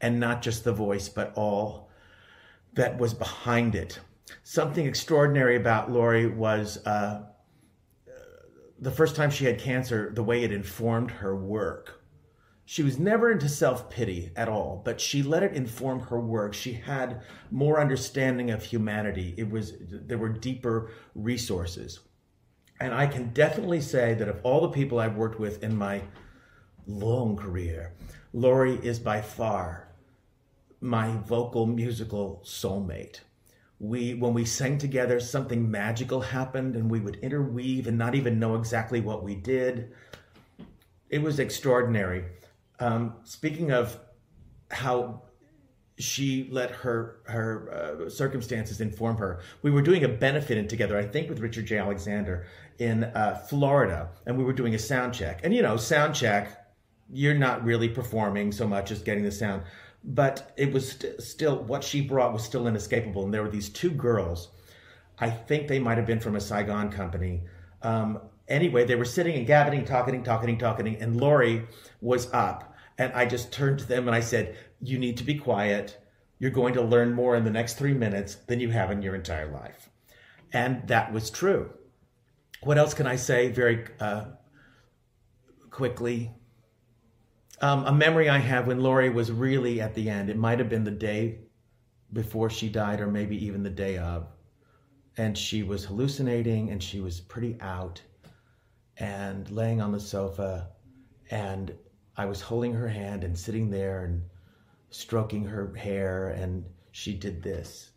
And 0.00 0.20
not 0.20 0.42
just 0.42 0.64
the 0.64 0.72
voice, 0.72 1.08
but 1.08 1.32
all 1.34 1.90
that 2.74 2.98
was 2.98 3.14
behind 3.14 3.74
it. 3.74 4.00
Something 4.44 4.86
extraordinary 4.86 5.56
about 5.56 5.90
Laurie 5.90 6.26
was 6.26 6.84
uh, 6.86 7.22
the 8.78 8.90
first 8.90 9.16
time 9.16 9.30
she 9.30 9.44
had 9.44 9.58
cancer, 9.58 10.10
the 10.14 10.22
way 10.22 10.42
it 10.42 10.52
informed 10.52 11.10
her 11.10 11.36
work 11.36 11.99
she 12.70 12.84
was 12.84 13.00
never 13.00 13.32
into 13.32 13.48
self 13.48 13.90
pity 13.90 14.30
at 14.36 14.48
all, 14.48 14.80
but 14.84 15.00
she 15.00 15.24
let 15.24 15.42
it 15.42 15.54
inform 15.54 15.98
her 15.98 16.20
work. 16.20 16.54
She 16.54 16.74
had 16.74 17.20
more 17.50 17.80
understanding 17.80 18.52
of 18.52 18.62
humanity. 18.62 19.34
It 19.36 19.50
was 19.50 19.72
there 19.80 20.18
were 20.18 20.28
deeper 20.28 20.92
resources. 21.16 21.98
And 22.80 22.94
I 22.94 23.08
can 23.08 23.30
definitely 23.30 23.80
say 23.80 24.14
that 24.14 24.28
of 24.28 24.38
all 24.44 24.60
the 24.60 24.68
people 24.68 25.00
I've 25.00 25.16
worked 25.16 25.40
with 25.40 25.64
in 25.64 25.76
my 25.76 26.02
long 26.86 27.36
career, 27.36 27.92
Laurie 28.32 28.78
is 28.84 29.00
by 29.00 29.20
far 29.20 29.88
my 30.80 31.16
vocal 31.26 31.66
musical 31.66 32.40
soulmate. 32.44 33.18
We 33.80 34.14
when 34.14 34.32
we 34.32 34.44
sang 34.44 34.78
together, 34.78 35.18
something 35.18 35.68
magical 35.68 36.20
happened 36.20 36.76
and 36.76 36.88
we 36.88 37.00
would 37.00 37.16
interweave 37.16 37.88
and 37.88 37.98
not 37.98 38.14
even 38.14 38.38
know 38.38 38.54
exactly 38.54 39.00
what 39.00 39.24
we 39.24 39.34
did. 39.34 39.90
It 41.08 41.20
was 41.20 41.40
extraordinary. 41.40 42.26
Um, 42.80 43.14
speaking 43.24 43.70
of 43.70 43.98
how 44.70 45.22
she 46.00 46.48
let 46.50 46.70
her 46.70 47.20
her 47.24 48.06
uh, 48.06 48.08
circumstances 48.08 48.80
inform 48.80 49.16
her. 49.18 49.40
We 49.62 49.70
were 49.70 49.82
doing 49.82 50.04
a 50.04 50.08
benefit 50.08 50.68
together, 50.68 50.96
I 50.98 51.04
think, 51.04 51.28
with 51.28 51.40
Richard 51.40 51.66
J. 51.66 51.78
Alexander 51.78 52.46
in 52.78 53.04
uh, 53.04 53.44
Florida, 53.48 54.08
and 54.26 54.36
we 54.36 54.44
were 54.44 54.52
doing 54.52 54.74
a 54.74 54.78
sound 54.78 55.14
check. 55.14 55.40
And 55.44 55.54
you 55.54 55.62
know, 55.62 55.76
sound 55.76 56.14
check, 56.14 56.72
you're 57.12 57.34
not 57.34 57.64
really 57.64 57.88
performing 57.88 58.50
so 58.52 58.66
much 58.66 58.90
as 58.90 59.02
getting 59.02 59.24
the 59.24 59.30
sound, 59.30 59.62
but 60.02 60.52
it 60.56 60.72
was 60.72 60.92
st- 60.92 61.20
still 61.20 61.62
what 61.64 61.84
she 61.84 62.00
brought 62.00 62.32
was 62.32 62.44
still 62.44 62.66
inescapable. 62.66 63.24
And 63.24 63.34
there 63.34 63.42
were 63.42 63.50
these 63.50 63.68
two 63.68 63.90
girls. 63.90 64.48
I 65.18 65.28
think 65.28 65.68
they 65.68 65.78
might 65.78 65.98
have 65.98 66.06
been 66.06 66.20
from 66.20 66.36
a 66.36 66.40
Saigon 66.40 66.90
company. 66.90 67.42
Um, 67.82 68.20
anyway, 68.48 68.86
they 68.86 68.96
were 68.96 69.04
sitting 69.04 69.36
and 69.36 69.46
gabbing, 69.46 69.84
talking, 69.84 70.22
talking, 70.22 70.56
talking, 70.56 70.96
and 70.96 71.20
Laurie 71.20 71.66
was 72.00 72.32
up 72.32 72.69
and 73.00 73.14
I 73.14 73.24
just 73.24 73.50
turned 73.50 73.78
to 73.78 73.86
them 73.86 74.06
and 74.06 74.14
I 74.14 74.20
said, 74.20 74.56
You 74.82 74.98
need 74.98 75.16
to 75.16 75.24
be 75.24 75.34
quiet. 75.34 75.96
You're 76.38 76.50
going 76.50 76.74
to 76.74 76.82
learn 76.82 77.14
more 77.14 77.34
in 77.34 77.44
the 77.44 77.50
next 77.50 77.74
three 77.78 77.94
minutes 77.94 78.34
than 78.34 78.60
you 78.60 78.68
have 78.68 78.90
in 78.90 79.00
your 79.00 79.14
entire 79.14 79.50
life. 79.50 79.88
And 80.52 80.86
that 80.88 81.10
was 81.10 81.30
true. 81.30 81.70
What 82.62 82.76
else 82.76 82.92
can 82.92 83.06
I 83.06 83.16
say 83.16 83.48
very 83.48 83.86
uh, 84.00 84.26
quickly? 85.70 86.30
Um, 87.62 87.86
a 87.86 87.92
memory 87.92 88.28
I 88.28 88.36
have 88.36 88.66
when 88.66 88.80
Laurie 88.80 89.08
was 89.08 89.32
really 89.32 89.80
at 89.80 89.94
the 89.94 90.10
end, 90.10 90.28
it 90.28 90.36
might 90.36 90.58
have 90.58 90.68
been 90.68 90.84
the 90.84 90.90
day 90.90 91.38
before 92.12 92.50
she 92.50 92.68
died, 92.68 93.00
or 93.00 93.06
maybe 93.06 93.42
even 93.46 93.62
the 93.62 93.70
day 93.70 93.96
of. 93.96 94.26
And 95.16 95.38
she 95.38 95.62
was 95.62 95.86
hallucinating 95.86 96.70
and 96.70 96.82
she 96.82 97.00
was 97.00 97.18
pretty 97.18 97.56
out 97.62 98.02
and 98.98 99.50
laying 99.50 99.80
on 99.80 99.90
the 99.90 100.00
sofa. 100.00 100.68
And 101.30 101.72
I 102.16 102.26
was 102.26 102.40
holding 102.40 102.72
her 102.74 102.88
hand 102.88 103.24
and 103.24 103.38
sitting 103.38 103.70
there 103.70 104.04
and 104.04 104.22
stroking 104.90 105.44
her 105.44 105.74
hair, 105.74 106.28
and 106.28 106.64
she 106.92 107.14
did 107.14 107.42
this. 107.42 107.90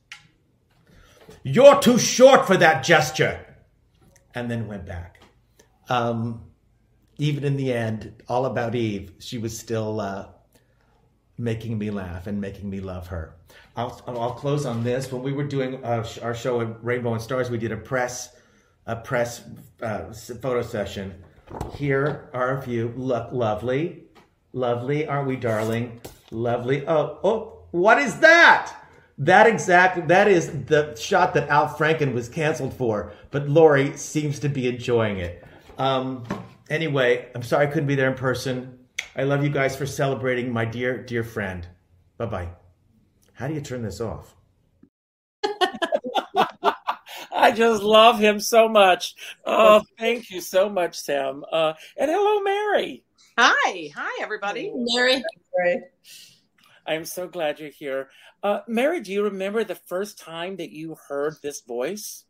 You're 1.44 1.80
too 1.80 1.98
short 1.98 2.46
for 2.46 2.58
that 2.58 2.84
gesture. 2.84 3.46
And 4.36 4.50
then 4.50 4.68
went 4.68 4.86
back. 4.86 5.22
Um, 5.90 6.46
even 7.18 7.44
in 7.44 7.56
the 7.56 7.72
end, 7.72 8.24
all 8.28 8.46
about 8.46 8.74
Eve, 8.74 9.12
she 9.20 9.38
was 9.38 9.58
still 9.58 10.00
uh, 10.00 10.30
making 11.38 11.78
me 11.78 11.92
laugh 11.92 12.26
and 12.26 12.42
making 12.42 12.70
me 12.70 12.80
love 12.80 13.08
her. 13.08 13.36
I'll, 13.76 14.02
I'll 14.08 14.34
close 14.34 14.66
on 14.66 14.84
this. 14.84 15.12
When 15.12 15.22
we 15.22 15.34
were 15.34 15.44
doing 15.44 15.84
uh, 15.86 16.04
our 16.24 16.34
show 16.34 16.62
at 16.62 16.84
Rainbow 16.84 17.14
and 17.14 17.22
Stars, 17.22 17.52
we 17.52 17.60
did 17.60 17.72
a 17.72 17.78
press 17.78 18.36
a 18.86 18.96
press 18.96 19.44
uh, 19.82 20.12
photo 20.42 20.62
session. 20.62 21.24
Here 21.76 22.30
are 22.34 22.58
a 22.58 22.62
few. 22.62 22.94
Look 22.96 23.32
lovely. 23.32 24.04
Lovely, 24.54 25.08
aren't 25.08 25.28
we, 25.28 25.36
darling? 25.36 26.00
Lovely. 26.32 26.88
Oh, 26.88 27.20
oh, 27.24 27.66
What 27.72 27.98
is 28.00 28.20
that? 28.20 28.74
That 29.20 29.46
exact 29.46 30.08
that 30.08 30.28
is 30.28 30.66
the 30.66 30.96
shot 30.96 31.36
that 31.36 31.48
Al 31.50 31.68
Franken 31.68 32.14
was 32.14 32.30
canceled 32.30 32.74
for, 32.74 33.14
but 33.30 33.48
Laurie 33.48 33.96
seems 33.96 34.40
to 34.40 34.50
be 34.50 34.68
enjoying 34.68 35.20
it. 35.20 35.46
Um, 35.78 36.24
anyway, 36.70 37.28
I'm 37.36 37.44
sorry 37.44 37.68
I 37.68 37.70
couldn't 37.70 37.88
be 37.88 37.96
there 37.96 38.10
in 38.10 38.18
person. 38.18 38.80
I 39.16 39.24
love 39.24 39.44
you 39.44 39.50
guys 39.50 39.76
for 39.76 39.86
celebrating 39.86 40.52
my 40.52 40.66
dear, 40.66 41.04
dear 41.04 41.24
friend. 41.24 41.68
Bye 42.18 42.26
bye. 42.26 42.50
How 43.34 43.48
do 43.48 43.54
you 43.54 43.62
turn 43.62 43.84
this 43.84 44.02
off? 44.02 44.36
I 47.44 47.52
just 47.52 47.84
love 47.84 48.20
him 48.20 48.40
so 48.40 48.70
much. 48.70 49.16
Oh, 49.44 49.82
thank 50.00 50.32
you 50.32 50.40
so 50.40 50.70
much, 50.70 50.98
Sam. 50.98 51.44
Uh, 51.52 51.74
and 51.98 52.10
hello, 52.10 52.40
Mary. 52.40 53.04
Hi, 53.38 53.92
hi, 53.94 54.24
everybody. 54.24 54.72
Mary. 54.74 55.22
I'm 56.88 57.04
so 57.04 57.28
glad 57.28 57.60
you're 57.60 57.70
here. 57.70 58.08
Uh, 58.42 58.62
Mary, 58.70 59.02
do 59.02 59.12
you 59.12 59.26
remember 59.26 59.66
the 59.66 59.76
first 59.76 60.18
time 60.18 60.56
that 60.56 60.72
you 60.72 60.96
heard 61.10 61.36
this 61.42 61.60
voice? 61.60 62.24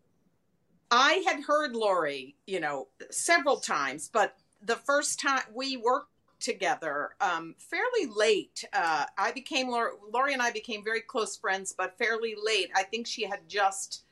I 0.89 1.23
had 1.27 1.43
heard 1.43 1.75
Laurie, 1.75 2.35
you 2.47 2.59
know, 2.59 2.87
several 3.11 3.57
times, 3.57 4.09
but 4.11 4.35
the 4.63 4.77
first 4.77 5.19
time 5.19 5.43
we 5.53 5.77
worked 5.77 6.09
together 6.39 7.11
um, 7.21 7.53
fairly 7.59 8.11
late. 8.15 8.65
Uh, 8.73 9.05
I 9.15 9.31
became 9.31 9.69
Laurie, 9.69 9.93
Laurie 10.11 10.33
and 10.33 10.41
I 10.41 10.49
became 10.49 10.83
very 10.83 11.01
close 11.01 11.37
friends, 11.37 11.75
but 11.77 11.99
fairly 11.99 12.35
late. 12.41 12.71
I 12.75 12.81
think 12.81 13.05
she 13.05 13.25
had 13.25 13.47
just 13.47 14.02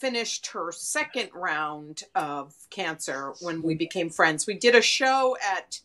finished 0.00 0.46
her 0.48 0.72
second 0.72 1.30
round 1.34 2.04
of 2.14 2.54
cancer 2.70 3.34
when 3.40 3.62
we 3.62 3.74
became 3.74 4.08
friends. 4.08 4.46
We 4.46 4.54
did 4.54 4.74
a 4.74 4.80
show 4.80 5.36
at 5.56 5.80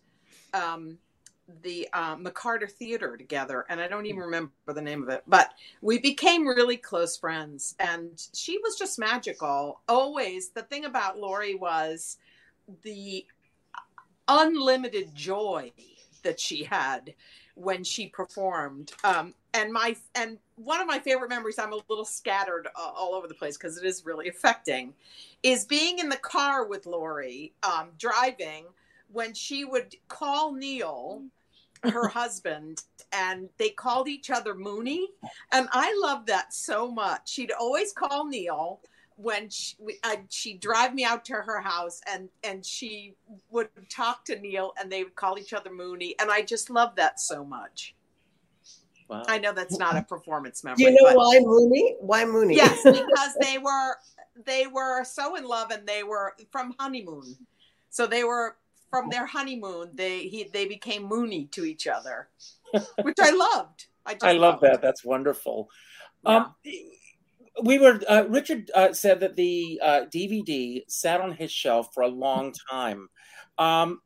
um, 0.53 0.97
the 1.61 1.87
uh, 1.93 2.15
McCarter 2.15 2.71
Theater 2.71 3.17
together, 3.17 3.65
and 3.69 3.81
I 3.81 3.87
don't 3.87 4.05
even 4.05 4.21
remember 4.21 4.51
the 4.67 4.81
name 4.81 5.03
of 5.03 5.09
it, 5.09 5.23
but 5.27 5.51
we 5.81 5.99
became 5.99 6.47
really 6.47 6.77
close 6.77 7.17
friends. 7.17 7.75
And 7.79 8.21
she 8.33 8.57
was 8.59 8.77
just 8.77 8.97
magical. 8.97 9.81
Always, 9.87 10.49
the 10.49 10.63
thing 10.63 10.85
about 10.85 11.19
Laurie 11.19 11.55
was 11.55 12.17
the 12.83 13.25
unlimited 14.27 15.13
joy 15.13 15.71
that 16.23 16.39
she 16.39 16.63
had 16.63 17.13
when 17.55 17.83
she 17.83 18.07
performed. 18.07 18.93
Um, 19.03 19.33
and 19.53 19.71
my 19.71 19.95
and 20.13 20.37
one 20.57 20.81
of 20.81 20.87
my 20.87 20.99
favorite 20.99 21.29
memories, 21.29 21.57
I'm 21.57 21.73
a 21.73 21.79
little 21.89 22.05
scattered 22.05 22.67
uh, 22.75 22.91
all 22.95 23.13
over 23.13 23.27
the 23.27 23.33
place 23.33 23.57
because 23.57 23.77
it 23.77 23.85
is 23.85 24.05
really 24.05 24.27
affecting, 24.27 24.93
is 25.43 25.65
being 25.65 25.99
in 25.99 26.09
the 26.09 26.17
car 26.17 26.65
with 26.65 26.85
Laurie, 26.85 27.53
um, 27.63 27.89
driving 27.97 28.65
when 29.11 29.33
she 29.33 29.63
would 29.63 29.95
call 30.07 30.53
Neil, 30.53 31.23
her 31.83 32.07
husband, 32.07 32.81
and 33.11 33.49
they 33.57 33.69
called 33.69 34.07
each 34.07 34.29
other 34.29 34.55
Mooney. 34.55 35.07
And 35.51 35.67
I 35.71 35.97
love 36.01 36.25
that 36.25 36.53
so 36.53 36.91
much. 36.91 37.29
She'd 37.29 37.51
always 37.51 37.93
call 37.93 38.25
Neil 38.25 38.81
when 39.15 39.49
she, 39.49 39.75
uh, 40.03 40.15
she'd 40.29 40.59
drive 40.59 40.93
me 40.93 41.03
out 41.03 41.25
to 41.25 41.33
her 41.33 41.61
house 41.61 42.01
and, 42.11 42.29
and 42.43 42.65
she 42.65 43.15
would 43.49 43.69
talk 43.89 44.25
to 44.25 44.39
Neil 44.39 44.73
and 44.79 44.91
they 44.91 45.03
would 45.03 45.15
call 45.15 45.39
each 45.39 45.53
other 45.53 45.71
Mooney. 45.71 46.15
And 46.19 46.29
I 46.29 46.41
just 46.41 46.69
love 46.69 46.95
that 46.95 47.19
so 47.19 47.45
much. 47.45 47.95
Wow. 49.07 49.23
I 49.27 49.37
know 49.37 49.53
that's 49.53 49.77
not 49.77 49.95
a 49.95 50.01
performance 50.01 50.63
memory. 50.63 50.83
You 50.83 50.91
know 50.91 51.03
but- 51.03 51.17
why 51.17 51.39
Mooney? 51.41 51.95
Why 51.99 52.25
Mooney? 52.25 52.55
Yes, 52.55 52.81
because 52.83 53.37
they 53.39 53.57
were 53.57 53.97
they 54.45 54.67
were 54.67 55.03
so 55.03 55.35
in 55.35 55.45
love 55.45 55.71
and 55.71 55.87
they 55.87 56.03
were 56.03 56.33
from 56.51 56.75
honeymoon. 56.79 57.37
So 57.89 58.07
they 58.07 58.23
were 58.23 58.57
from 58.89 59.09
their 59.09 59.25
honeymoon. 59.25 59.91
They 59.93 60.27
he 60.27 60.49
they 60.51 60.65
became 60.65 61.03
Mooney 61.03 61.45
to 61.51 61.65
each 61.65 61.85
other, 61.87 62.29
which 63.03 63.17
I 63.21 63.29
loved. 63.31 63.85
I 64.05 64.13
just 64.13 64.23
I 64.23 64.31
love 64.33 64.61
loved. 64.61 64.63
that. 64.63 64.81
That's 64.81 65.05
wonderful. 65.05 65.69
Um, 66.25 66.55
we 67.63 67.79
were 67.79 67.99
uh, 68.07 68.25
Richard 68.27 68.71
uh, 68.75 68.93
said 68.93 69.19
that 69.21 69.35
the 69.35 69.79
uh, 69.81 70.01
DVD 70.13 70.83
sat 70.87 71.21
on 71.21 71.31
his 71.31 71.51
shelf 71.51 71.89
for 71.93 72.03
a 72.03 72.07
long 72.07 72.53
time. 72.69 73.07
Um, 73.57 74.01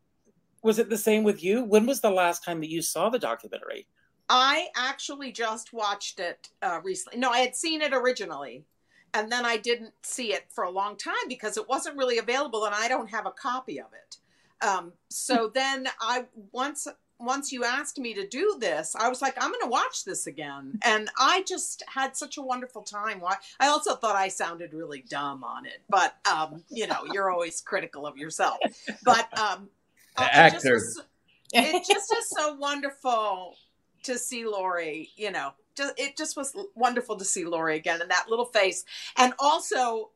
was 0.62 0.79
it 0.79 0.89
the 0.89 0.97
same 0.97 1.23
with 1.23 1.43
you? 1.43 1.63
When 1.63 1.85
was 1.85 2.01
the 2.01 2.12
last 2.12 2.43
time 2.43 2.59
that 2.62 2.69
you 2.69 2.81
saw 2.81 3.09
the 3.09 3.19
documentary? 3.19 3.88
I 4.27 4.67
actually 4.75 5.31
just 5.31 5.73
watched 5.73 6.19
it 6.19 6.49
uh, 6.62 6.79
recently. 6.83 7.19
No, 7.19 7.31
I 7.31 7.39
had 7.39 7.55
seen 7.55 7.81
it 7.81 7.93
originally, 7.93 8.65
and 9.13 9.31
then 9.31 9.45
I 9.45 9.57
didn't 9.57 9.93
see 10.03 10.33
it 10.33 10.43
for 10.49 10.65
a 10.65 10.69
long 10.69 10.97
time 10.97 11.13
because 11.27 11.57
it 11.57 11.67
wasn't 11.67 11.97
really 11.97 12.19
available, 12.19 12.65
and 12.65 12.75
I 12.75 12.88
don't 12.88 13.09
have 13.09 13.25
a 13.25 13.31
copy 13.31 13.79
of 13.79 13.88
it. 13.93 14.17
Um, 14.65 14.93
so 15.09 15.49
then 15.53 15.88
I 15.99 16.25
once 16.51 16.88
once 17.19 17.51
you 17.51 17.63
asked 17.65 17.97
me 17.99 18.13
to 18.13 18.25
do 18.27 18.58
this, 18.60 18.95
I 18.95 19.10
was 19.10 19.21
like, 19.21 19.36
I'm 19.43 19.51
going 19.51 19.62
to 19.63 19.69
watch 19.69 20.05
this 20.05 20.25
again, 20.27 20.79
and 20.84 21.10
I 21.19 21.43
just 21.43 21.84
had 21.88 22.15
such 22.15 22.38
a 22.38 22.41
wonderful 22.41 22.82
time. 22.82 23.21
I 23.60 23.67
also 23.67 23.95
thought 23.95 24.15
I 24.15 24.29
sounded 24.29 24.73
really 24.73 25.03
dumb 25.10 25.43
on 25.43 25.65
it, 25.65 25.82
but 25.89 26.15
um, 26.32 26.63
you 26.69 26.88
know, 26.88 27.05
you're 27.12 27.29
always 27.29 27.62
critical 27.62 28.08
of 28.08 28.17
yourself. 28.17 28.58
But 29.03 29.38
um, 29.38 29.69
The 30.17 30.23
it 30.23 30.51
just 30.53 30.65
was- 30.65 31.03
it 31.51 31.84
just 31.88 32.13
is 32.13 32.29
so 32.29 32.53
wonderful 32.53 33.55
to 34.03 34.17
see 34.17 34.45
Laurie, 34.45 35.10
you 35.15 35.32
know, 35.32 35.51
just, 35.75 35.93
it 35.99 36.15
just 36.15 36.38
was 36.38 36.55
wonderful 36.75 37.17
to 37.17 37.25
see 37.25 37.43
Laurie 37.43 37.75
again 37.75 38.01
and 38.01 38.12
that 38.12 38.27
little 38.29 38.45
face. 38.45 38.86
And 39.17 39.34
also, 39.39 40.12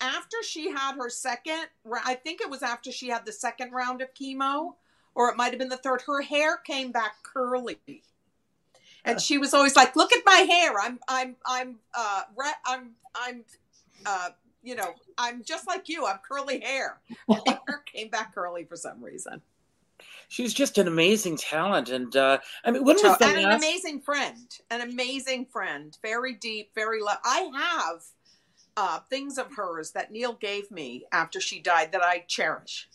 after 0.00 0.38
she 0.42 0.70
had 0.70 0.96
her 0.96 1.10
second, 1.10 1.66
I 2.04 2.14
think 2.14 2.40
it 2.40 2.48
was 2.50 2.62
after 2.62 2.90
she 2.90 3.08
had 3.08 3.26
the 3.26 3.32
second 3.32 3.72
round 3.72 4.00
of 4.00 4.14
chemo, 4.14 4.74
or 5.20 5.28
it 5.28 5.36
might 5.36 5.50
have 5.50 5.58
been 5.58 5.68
the 5.68 5.76
third, 5.76 6.00
her 6.06 6.22
hair 6.22 6.56
came 6.56 6.92
back 6.92 7.16
curly. 7.22 7.78
And 9.04 9.20
she 9.20 9.36
was 9.36 9.52
always 9.52 9.76
like, 9.76 9.94
"Look 9.94 10.14
at 10.14 10.22
my 10.24 10.46
hair. 10.48 10.72
I'm, 10.80 10.98
I'm, 11.08 11.36
I'm, 11.44 11.78
uh, 11.92 12.22
re- 12.34 12.62
I'm, 12.64 12.92
I'm, 13.14 13.44
uh, 14.06 14.30
you 14.62 14.74
know, 14.76 14.94
I'm 15.18 15.44
just 15.44 15.66
like 15.66 15.90
you. 15.90 16.06
I'm 16.06 16.20
curly 16.26 16.60
hair." 16.60 17.00
Her 17.28 17.36
hair 17.46 17.82
came 17.84 18.08
back 18.08 18.34
curly 18.34 18.64
for 18.64 18.76
some 18.76 19.04
reason. 19.04 19.42
She's 20.28 20.54
just 20.54 20.78
an 20.78 20.88
amazing 20.88 21.36
talent, 21.36 21.90
and 21.90 22.16
uh, 22.16 22.38
I 22.64 22.70
mean, 22.70 22.82
when 22.84 22.96
was 22.96 23.18
the 23.18 23.26
and 23.26 23.38
an 23.40 23.52
amazing 23.52 24.00
friend 24.00 24.58
an 24.70 24.80
amazing 24.80 25.46
friend 25.46 25.98
very 26.02 26.32
deep 26.34 26.70
very 26.74 27.02
love 27.02 27.18
i 27.24 27.50
have 27.54 28.02
uh, 28.76 29.00
things 29.10 29.36
of 29.36 29.52
hers 29.54 29.90
that 29.92 30.10
neil 30.10 30.32
gave 30.34 30.70
me 30.70 31.04
after 31.12 31.40
she 31.40 31.60
died 31.60 31.92
that 31.92 32.02
i 32.02 32.24
cherish 32.26 32.88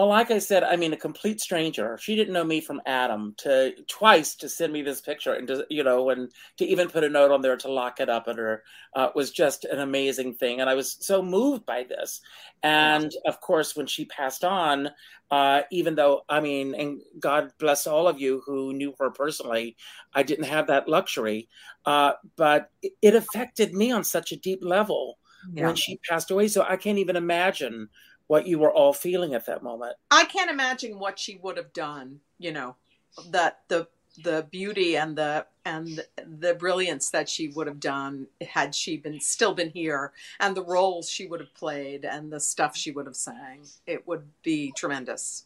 Oh, 0.00 0.06
like 0.06 0.30
I 0.30 0.38
said, 0.38 0.62
I 0.62 0.76
mean, 0.76 0.92
a 0.92 0.96
complete 0.96 1.40
stranger. 1.40 1.98
She 2.00 2.14
didn't 2.14 2.32
know 2.32 2.44
me 2.44 2.60
from 2.60 2.80
Adam. 2.86 3.34
To 3.38 3.72
twice 3.88 4.36
to 4.36 4.48
send 4.48 4.72
me 4.72 4.80
this 4.80 5.00
picture 5.00 5.34
and 5.34 5.48
to 5.48 5.66
you 5.70 5.82
know, 5.82 6.10
and 6.10 6.30
to 6.58 6.64
even 6.64 6.88
put 6.88 7.02
a 7.02 7.08
note 7.08 7.32
on 7.32 7.42
there 7.42 7.56
to 7.56 7.72
lock 7.72 7.98
it 7.98 8.08
up 8.08 8.28
at 8.28 8.36
her 8.38 8.62
uh, 8.94 9.08
was 9.16 9.32
just 9.32 9.64
an 9.64 9.80
amazing 9.80 10.34
thing. 10.34 10.60
And 10.60 10.70
I 10.70 10.74
was 10.74 10.96
so 11.04 11.20
moved 11.20 11.66
by 11.66 11.82
this. 11.82 12.20
And 12.62 13.10
of 13.26 13.40
course, 13.40 13.74
when 13.74 13.88
she 13.88 14.04
passed 14.04 14.44
on, 14.44 14.90
uh, 15.32 15.62
even 15.72 15.96
though 15.96 16.22
I 16.28 16.38
mean, 16.40 16.76
and 16.76 17.00
God 17.18 17.52
bless 17.58 17.84
all 17.88 18.06
of 18.06 18.20
you 18.20 18.40
who 18.46 18.72
knew 18.72 18.94
her 19.00 19.10
personally, 19.10 19.76
I 20.14 20.22
didn't 20.22 20.44
have 20.44 20.68
that 20.68 20.88
luxury. 20.88 21.48
Uh, 21.84 22.12
but 22.36 22.70
it, 22.82 22.92
it 23.02 23.14
affected 23.16 23.74
me 23.74 23.90
on 23.90 24.04
such 24.04 24.30
a 24.30 24.36
deep 24.36 24.60
level 24.62 25.18
Yeah. 25.52 25.64
when 25.66 25.74
she 25.74 25.98
passed 26.08 26.30
away. 26.30 26.46
So 26.48 26.62
I 26.62 26.76
can't 26.76 26.98
even 26.98 27.16
imagine 27.16 27.88
what 28.28 28.46
you 28.46 28.58
were 28.58 28.72
all 28.72 28.92
feeling 28.92 29.34
at 29.34 29.46
that 29.46 29.62
moment. 29.62 29.94
i 30.10 30.24
can't 30.24 30.50
imagine 30.50 30.98
what 30.98 31.18
she 31.18 31.36
would 31.42 31.56
have 31.56 31.72
done 31.72 32.20
you 32.38 32.52
know 32.52 32.76
that 33.30 33.60
the 33.68 33.86
the 34.22 34.46
beauty 34.50 34.96
and 34.96 35.16
the 35.16 35.46
and 35.64 36.00
the 36.40 36.54
brilliance 36.54 37.10
that 37.10 37.28
she 37.28 37.48
would 37.48 37.66
have 37.66 37.78
done 37.78 38.26
had 38.40 38.74
she 38.74 38.96
been 38.96 39.20
still 39.20 39.54
been 39.54 39.70
here 39.70 40.12
and 40.40 40.56
the 40.56 40.64
roles 40.64 41.08
she 41.08 41.26
would 41.26 41.40
have 41.40 41.54
played 41.54 42.04
and 42.04 42.32
the 42.32 42.40
stuff 42.40 42.76
she 42.76 42.90
would 42.90 43.06
have 43.06 43.16
sang 43.16 43.60
it 43.86 44.06
would 44.08 44.22
be 44.42 44.72
tremendous 44.76 45.44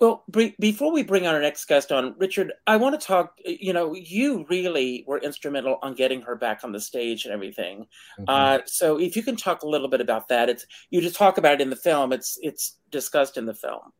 Well, 0.00 0.24
be- 0.30 0.56
before 0.58 0.92
we 0.92 1.02
bring 1.02 1.26
our 1.26 1.40
next 1.40 1.66
guest 1.66 1.92
on, 1.92 2.14
Richard, 2.18 2.52
I 2.66 2.76
want 2.76 3.00
to 3.00 3.06
talk. 3.06 3.38
You 3.44 3.72
know, 3.72 3.94
you 3.94 4.44
really 4.50 5.04
were 5.06 5.18
instrumental 5.18 5.78
on 5.82 5.94
getting 5.94 6.20
her 6.22 6.34
back 6.36 6.64
on 6.64 6.72
the 6.72 6.80
stage 6.80 7.24
and 7.24 7.32
everything. 7.32 7.86
Uh, 8.26 8.58
so, 8.66 8.98
if 8.98 9.16
you 9.16 9.22
can 9.22 9.36
talk 9.36 9.62
a 9.62 9.68
little 9.68 9.88
bit 9.88 10.00
about 10.00 10.28
that, 10.28 10.48
it's 10.48 10.66
you 10.90 11.00
just 11.00 11.16
talk 11.16 11.38
about 11.38 11.54
it 11.54 11.60
in 11.60 11.70
the 11.70 11.76
film. 11.76 12.12
It's 12.12 12.38
it's 12.42 12.78
discussed 12.90 13.36
in 13.36 13.46
the 13.46 13.54
film. 13.54 13.92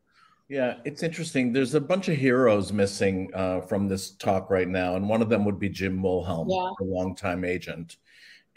Yeah, 0.47 0.75
it's 0.85 1.01
interesting. 1.01 1.53
There's 1.53 1.73
a 1.73 1.81
bunch 1.81 2.07
of 2.07 2.17
heroes 2.17 2.71
missing 2.71 3.31
uh, 3.33 3.61
from 3.61 3.87
this 3.87 4.11
talk 4.11 4.49
right 4.51 4.67
now, 4.67 4.95
and 4.95 5.09
one 5.09 5.21
of 5.21 5.29
them 5.29 5.43
would 5.45 5.59
be 5.59 5.69
Jim 5.69 6.03
Wilhelm, 6.03 6.49
Yeah. 6.49 6.69
a 6.79 6.83
longtime 6.83 7.43
agent. 7.45 7.97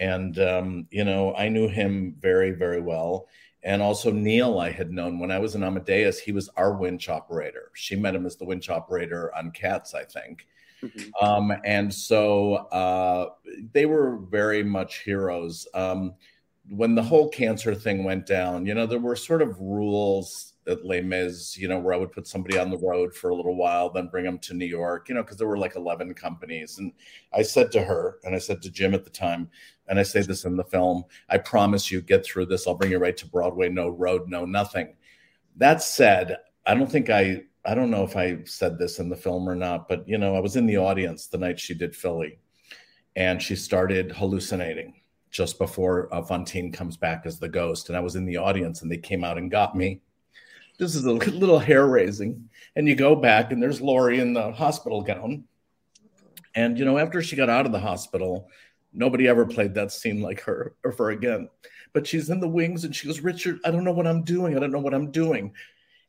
And 0.01 0.39
um, 0.39 0.87
you 0.91 1.05
know, 1.05 1.35
I 1.35 1.49
knew 1.49 1.67
him 1.69 2.15
very, 2.21 2.51
very 2.51 2.81
well. 2.81 3.27
And 3.63 3.83
also 3.83 4.11
Neil, 4.13 4.61
I 4.61 4.71
had 4.71 4.91
known 4.91 5.19
when 5.19 5.31
I 5.31 5.39
was 5.39 5.55
in 5.55 5.65
Amadeus. 5.65 6.19
He 6.21 6.33
was 6.33 6.49
our 6.57 6.75
winch 6.75 7.09
operator. 7.09 7.71
She 7.75 7.97
met 7.97 8.15
him 8.15 8.25
as 8.25 8.37
the 8.37 8.45
winch 8.45 8.71
operator 8.71 9.35
on 9.35 9.51
Cats, 9.51 9.95
I 9.95 10.05
think. 10.05 10.47
Um, 11.21 11.53
and 11.65 11.93
so 11.93 12.55
uh, 12.55 13.31
they 13.73 13.87
were 13.87 14.19
very 14.19 14.63
much 14.63 14.99
heroes. 14.99 15.67
Um, 15.75 16.15
when 16.69 16.95
the 16.95 17.03
whole 17.03 17.29
cancer 17.29 17.75
thing 17.75 18.05
went 18.05 18.27
down, 18.27 18.67
you 18.67 18.75
know, 18.75 18.87
there 18.87 19.01
were 19.01 19.17
sort 19.17 19.43
of 19.43 19.59
rules 19.59 20.48
at 20.69 20.85
Les 20.85 21.01
Mis, 21.01 21.57
you 21.57 21.69
know, 21.69 21.79
where 21.79 21.95
I 21.95 21.97
would 21.97 22.13
put 22.13 22.27
somebody 22.27 22.59
on 22.59 22.71
the 22.71 22.79
road 22.79 23.15
for 23.15 23.31
a 23.31 23.35
little 23.35 23.57
while, 23.57 23.91
then 23.91 24.09
bring 24.09 24.25
them 24.25 24.39
to 24.41 24.55
New 24.55 24.67
York, 24.67 25.09
you 25.09 25.15
know, 25.15 25.23
because 25.23 25.37
there 25.37 25.49
were 25.49 25.59
like 25.59 25.77
11 25.77 26.15
companies. 26.15 26.79
And 26.79 26.93
I 27.33 27.43
said 27.43 27.73
to 27.73 27.83
her, 27.83 28.19
and 28.25 28.35
I 28.35 28.39
said 28.39 28.63
to 28.63 28.71
Jim 28.71 28.95
at 28.95 29.05
the 29.05 29.11
time, 29.11 29.51
and 29.89 29.99
I 29.99 30.03
say 30.03 30.21
this 30.23 30.45
in 30.45 30.57
the 30.57 30.65
film, 30.65 31.05
I 31.29 31.39
promise 31.39 31.91
you, 31.91 32.01
get 32.01 32.25
through 32.25 32.47
this. 32.47 32.67
I'll 32.67 32.75
bring 32.75 32.93
you 32.93 32.99
right 32.99 33.17
to 33.17 33.27
Broadway. 33.27 33.69
No 33.69 33.89
road, 33.89 34.29
no 34.29 34.45
nothing. 34.45 34.95
That 35.57 35.83
said, 35.83 36.37
I 36.67 36.75
don't 36.75 36.91
think 36.91 37.11
I, 37.11 37.43
I 37.65 37.75
don't 37.75 37.91
know 37.91 38.05
if 38.05 38.17
I 38.17 38.39
said 38.45 38.79
this 38.79 38.99
in 38.99 39.09
the 39.09 39.17
film 39.17 39.49
or 39.49 39.55
not, 39.55 39.89
but, 39.89 40.07
you 40.09 40.19
know, 40.19 40.37
I 40.37 40.41
was 40.41 40.57
in 40.57 40.67
the 40.67 40.77
audience 40.77 41.27
the 41.27 41.39
night 41.39 41.59
she 41.59 41.75
did 41.75 41.97
Philly 41.97 42.39
and 43.17 43.43
she 43.43 43.57
started 43.57 44.13
hallucinating 44.13 44.95
just 45.31 45.59
before 45.59 46.13
uh, 46.15 46.23
Fantine 46.23 46.73
comes 46.73 46.97
back 46.97 47.23
as 47.25 47.39
the 47.39 47.49
ghost. 47.49 47.89
And 47.89 47.97
I 47.97 48.01
was 48.01 48.17
in 48.17 48.25
the 48.25 48.37
audience 48.37 48.83
and 48.83 48.91
they 48.91 48.97
came 48.97 49.25
out 49.25 49.39
and 49.39 49.51
got 49.51 49.77
me. 49.77 50.01
This 50.79 50.95
is 50.95 51.05
a 51.05 51.13
little 51.13 51.59
hair 51.59 51.87
raising. 51.87 52.49
And 52.77 52.89
you 52.89 52.95
go 52.95 53.15
back 53.15 53.53
and 53.53 53.63
there's 53.63 53.81
Laurie 53.81 54.21
in 54.21 54.33
the 54.33 54.53
hospital 54.53 55.03
gown. 55.03 55.45
And, 56.55 56.79
you 56.79 56.85
know, 56.85 56.99
after 56.99 57.23
she 57.23 57.37
got 57.37 57.51
out 57.51 57.67
of 57.67 57.73
the 57.73 57.81
hospital, 57.81 58.49
nobody 58.93 59.29
ever 59.29 59.47
played 59.47 59.75
that 59.75 59.93
scene 59.93 60.21
like 60.23 60.41
her 60.43 60.75
or 60.85 60.93
for 60.93 61.11
again. 61.11 61.49
But 61.93 62.07
she's 62.07 62.31
in 62.31 62.41
the 62.41 62.49
wings 62.49 62.85
and 62.85 62.95
she 62.95 63.07
goes, 63.07 63.21
Richard, 63.21 63.61
I 63.65 63.71
don't 63.71 63.85
know 63.85 63.93
what 63.93 64.07
I'm 64.07 64.23
doing. 64.23 64.57
I 64.57 64.61
don't 64.61 64.73
know 64.73 64.79
what 64.79 64.95
I'm 64.95 65.11
doing. 65.11 65.53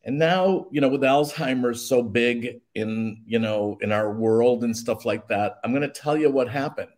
And 0.04 0.18
now, 0.18 0.68
you 0.72 0.82
know, 0.82 0.88
with 0.88 1.02
Alzheimer's 1.02 1.88
so 1.88 2.02
big 2.02 2.62
in, 2.74 3.22
you 3.26 3.40
know, 3.40 3.78
in 3.82 3.92
our 3.92 4.14
world 4.14 4.64
and 4.64 4.76
stuff 4.76 5.06
like 5.06 5.28
that, 5.28 5.60
I'm 5.64 5.72
going 5.72 5.82
to 5.82 5.90
tell 5.90 6.18
you 6.18 6.30
what 6.30 6.50
happened 6.50 6.90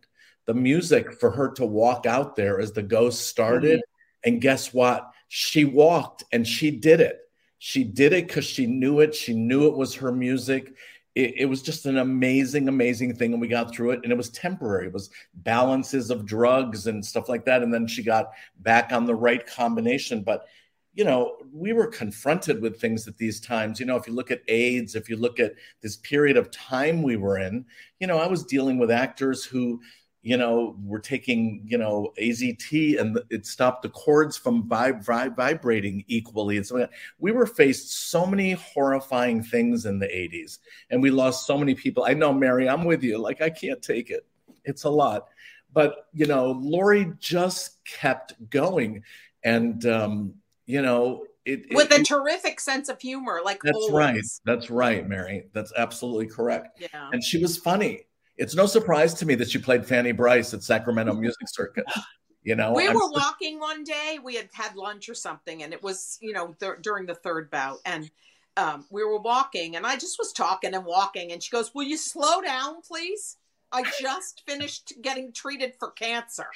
the 0.46 0.54
music 0.54 1.12
for 1.12 1.30
her 1.30 1.50
to 1.52 1.64
walk 1.64 2.06
out 2.06 2.36
there 2.36 2.60
as 2.60 2.72
the 2.72 2.82
ghost 2.82 3.28
started. 3.28 3.78
Mm-hmm. 3.78 4.30
And 4.30 4.40
guess 4.40 4.72
what? 4.72 5.10
She 5.28 5.64
walked 5.64 6.24
and 6.32 6.46
she 6.46 6.70
did 6.70 7.00
it. 7.00 7.20
She 7.64 7.84
did 7.84 8.12
it 8.12 8.26
because 8.26 8.44
she 8.44 8.66
knew 8.66 8.98
it. 8.98 9.14
She 9.14 9.34
knew 9.34 9.68
it 9.68 9.76
was 9.76 9.94
her 9.94 10.10
music. 10.10 10.74
It, 11.14 11.34
it, 11.42 11.44
was 11.44 11.62
just 11.62 11.86
an 11.86 11.98
amazing, 11.98 12.66
amazing 12.66 13.14
thing. 13.14 13.30
And 13.30 13.40
we 13.40 13.46
got 13.46 13.72
through 13.72 13.92
it. 13.92 14.00
And 14.02 14.10
it 14.10 14.16
was 14.16 14.30
temporary. 14.30 14.88
It 14.88 14.92
was 14.92 15.10
balances 15.32 16.10
of 16.10 16.26
drugs 16.26 16.88
and 16.88 17.06
stuff 17.06 17.28
like 17.28 17.44
that. 17.44 17.62
And 17.62 17.72
then 17.72 17.86
she 17.86 18.02
got 18.02 18.32
back 18.58 18.92
on 18.92 19.06
the 19.06 19.14
right 19.14 19.46
combination. 19.46 20.24
But, 20.24 20.46
you 20.94 21.04
know, 21.04 21.36
we 21.52 21.72
were 21.72 21.86
confronted 21.86 22.60
with 22.60 22.80
things 22.80 23.06
at 23.06 23.16
these 23.16 23.38
times. 23.38 23.78
You 23.78 23.86
know, 23.86 23.94
if 23.94 24.08
you 24.08 24.12
look 24.12 24.32
at 24.32 24.42
AIDS, 24.48 24.96
if 24.96 25.08
you 25.08 25.14
look 25.14 25.38
at 25.38 25.54
this 25.82 25.98
period 25.98 26.36
of 26.36 26.50
time 26.50 27.00
we 27.00 27.14
were 27.14 27.38
in, 27.38 27.64
you 28.00 28.08
know, 28.08 28.18
I 28.18 28.26
was 28.26 28.42
dealing 28.42 28.76
with 28.76 28.90
actors 28.90 29.44
who, 29.44 29.80
you 30.22 30.36
know, 30.36 30.76
we're 30.84 31.00
taking, 31.00 31.62
you 31.66 31.76
know, 31.76 32.12
AZT 32.16 33.00
and 33.00 33.20
it 33.28 33.44
stopped 33.44 33.82
the 33.82 33.88
cords 33.88 34.36
from 34.36 34.68
vib- 34.68 35.04
vib- 35.04 35.34
vibrating 35.34 36.04
equally. 36.06 36.56
And 36.56 36.64
so 36.64 36.76
like 36.76 36.92
we 37.18 37.32
were 37.32 37.46
faced 37.46 38.10
so 38.10 38.24
many 38.24 38.52
horrifying 38.52 39.42
things 39.42 39.84
in 39.84 39.98
the 39.98 40.06
80s 40.06 40.58
and 40.90 41.02
we 41.02 41.10
lost 41.10 41.44
so 41.44 41.58
many 41.58 41.74
people. 41.74 42.04
I 42.04 42.14
know, 42.14 42.32
Mary, 42.32 42.68
I'm 42.68 42.84
with 42.84 43.02
you. 43.02 43.18
Like, 43.18 43.42
I 43.42 43.50
can't 43.50 43.82
take 43.82 44.10
it. 44.10 44.24
It's 44.64 44.84
a 44.84 44.90
lot. 44.90 45.26
But, 45.72 46.06
you 46.12 46.26
know, 46.26 46.52
Laurie 46.52 47.12
just 47.18 47.84
kept 47.84 48.34
going. 48.48 49.02
And, 49.42 49.84
um, 49.86 50.34
you 50.66 50.82
know, 50.82 51.24
it, 51.44 51.74
with 51.74 51.90
it, 51.90 52.02
a 52.02 52.04
terrific 52.04 52.60
sense 52.60 52.88
of 52.88 53.00
humor, 53.00 53.40
like 53.44 53.60
that's 53.64 53.76
always. 53.76 53.92
right. 53.92 54.22
That's 54.44 54.70
right, 54.70 55.08
Mary. 55.08 55.46
That's 55.52 55.72
absolutely 55.76 56.28
correct. 56.28 56.80
Yeah. 56.80 57.10
And 57.12 57.24
she 57.24 57.38
was 57.38 57.56
funny 57.56 58.04
it's 58.36 58.54
no 58.54 58.66
surprise 58.66 59.14
to 59.14 59.26
me 59.26 59.34
that 59.36 59.54
you 59.54 59.60
played 59.60 59.86
Fanny 59.86 60.12
Brice 60.12 60.54
at 60.54 60.62
Sacramento 60.62 61.14
Music 61.20 61.48
Circuit. 61.48 61.84
You 62.42 62.56
know, 62.56 62.72
we 62.72 62.88
I'm 62.88 62.94
were 62.94 63.10
walking 63.10 63.60
one 63.60 63.84
day. 63.84 64.18
We 64.22 64.34
had 64.34 64.48
had 64.52 64.74
lunch 64.74 65.08
or 65.08 65.14
something, 65.14 65.62
and 65.62 65.72
it 65.72 65.82
was 65.82 66.18
you 66.20 66.32
know 66.32 66.54
th- 66.58 66.82
during 66.82 67.06
the 67.06 67.14
third 67.14 67.50
bout, 67.50 67.78
and 67.86 68.10
um, 68.56 68.84
we 68.90 69.04
were 69.04 69.20
walking, 69.20 69.76
and 69.76 69.86
I 69.86 69.96
just 69.96 70.18
was 70.18 70.32
talking 70.32 70.74
and 70.74 70.84
walking, 70.84 71.32
and 71.32 71.42
she 71.42 71.50
goes, 71.50 71.72
"Will 71.74 71.84
you 71.84 71.96
slow 71.96 72.40
down, 72.40 72.82
please? 72.82 73.36
I 73.70 73.84
just 74.00 74.42
finished 74.46 74.92
getting 75.02 75.32
treated 75.32 75.74
for 75.78 75.90
cancer. 75.92 76.46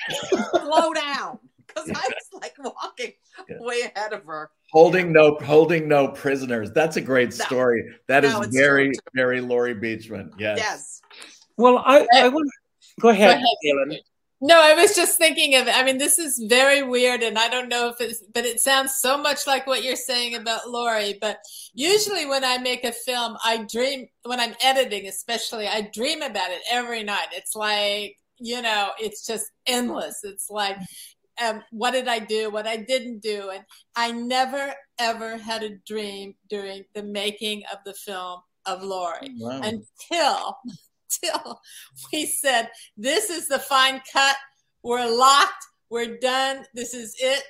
slow 0.50 0.92
down." 0.92 1.38
Because 1.66 1.90
I 1.90 2.08
was 2.08 2.42
like 2.42 2.54
walking 2.60 3.12
yeah. 3.48 3.56
way 3.58 3.80
ahead 3.80 4.12
of 4.12 4.24
her, 4.24 4.50
holding 4.70 5.12
no 5.12 5.36
holding 5.44 5.88
no 5.88 6.06
prisoners. 6.06 6.70
That's 6.70 6.96
a 6.96 7.00
great 7.00 7.34
story. 7.34 7.82
No, 7.84 7.96
that 8.06 8.24
is 8.24 8.32
no, 8.32 8.46
very 8.52 8.92
very 9.16 9.40
Laurie 9.40 9.74
Beechman. 9.74 10.30
Yes. 10.38 10.58
Yes. 10.58 11.02
Well, 11.56 11.78
I, 11.78 12.06
I 12.14 12.28
want 12.28 12.50
go 13.00 13.08
ahead, 13.08 13.40
go 13.40 13.82
ahead. 13.82 14.00
No, 14.42 14.60
I 14.60 14.74
was 14.74 14.94
just 14.94 15.16
thinking 15.16 15.54
of. 15.54 15.66
I 15.66 15.82
mean, 15.82 15.96
this 15.96 16.18
is 16.18 16.44
very 16.46 16.82
weird, 16.82 17.22
and 17.22 17.38
I 17.38 17.48
don't 17.48 17.70
know 17.70 17.88
if 17.88 18.00
it's, 18.02 18.22
but 18.34 18.44
it 18.44 18.60
sounds 18.60 18.94
so 18.96 19.16
much 19.16 19.46
like 19.46 19.66
what 19.66 19.82
you're 19.82 19.96
saying 19.96 20.34
about 20.34 20.68
Laurie. 20.68 21.16
But 21.18 21.38
usually, 21.72 22.26
when 22.26 22.44
I 22.44 22.58
make 22.58 22.84
a 22.84 22.92
film, 22.92 23.38
I 23.42 23.66
dream 23.70 24.08
when 24.24 24.38
I'm 24.38 24.54
editing, 24.62 25.06
especially, 25.06 25.66
I 25.66 25.88
dream 25.92 26.20
about 26.20 26.50
it 26.50 26.60
every 26.70 27.02
night. 27.02 27.28
It's 27.32 27.56
like 27.56 28.18
you 28.38 28.60
know, 28.62 28.90
it's 28.98 29.26
just 29.26 29.50
endless. 29.66 30.20
It's 30.22 30.50
like, 30.50 30.76
um, 31.42 31.62
what 31.70 31.92
did 31.92 32.08
I 32.08 32.18
do? 32.18 32.50
What 32.50 32.66
I 32.66 32.76
didn't 32.76 33.20
do, 33.20 33.50
and 33.50 33.64
I 33.94 34.12
never 34.12 34.74
ever 34.98 35.36
had 35.38 35.62
a 35.62 35.76
dream 35.86 36.34
during 36.48 36.84
the 36.94 37.02
making 37.02 37.62
of 37.72 37.78
the 37.84 37.94
film 37.94 38.40
of 38.66 38.82
Laurie 38.82 39.34
wow. 39.38 39.60
until 39.62 40.56
till 41.08 41.60
we 42.12 42.26
said, 42.26 42.70
This 42.96 43.30
is 43.30 43.48
the 43.48 43.58
fine 43.58 44.00
cut. 44.12 44.36
We're 44.82 45.08
locked. 45.08 45.64
We're 45.90 46.18
done. 46.18 46.64
This 46.74 46.94
is 46.94 47.14
it. 47.18 47.42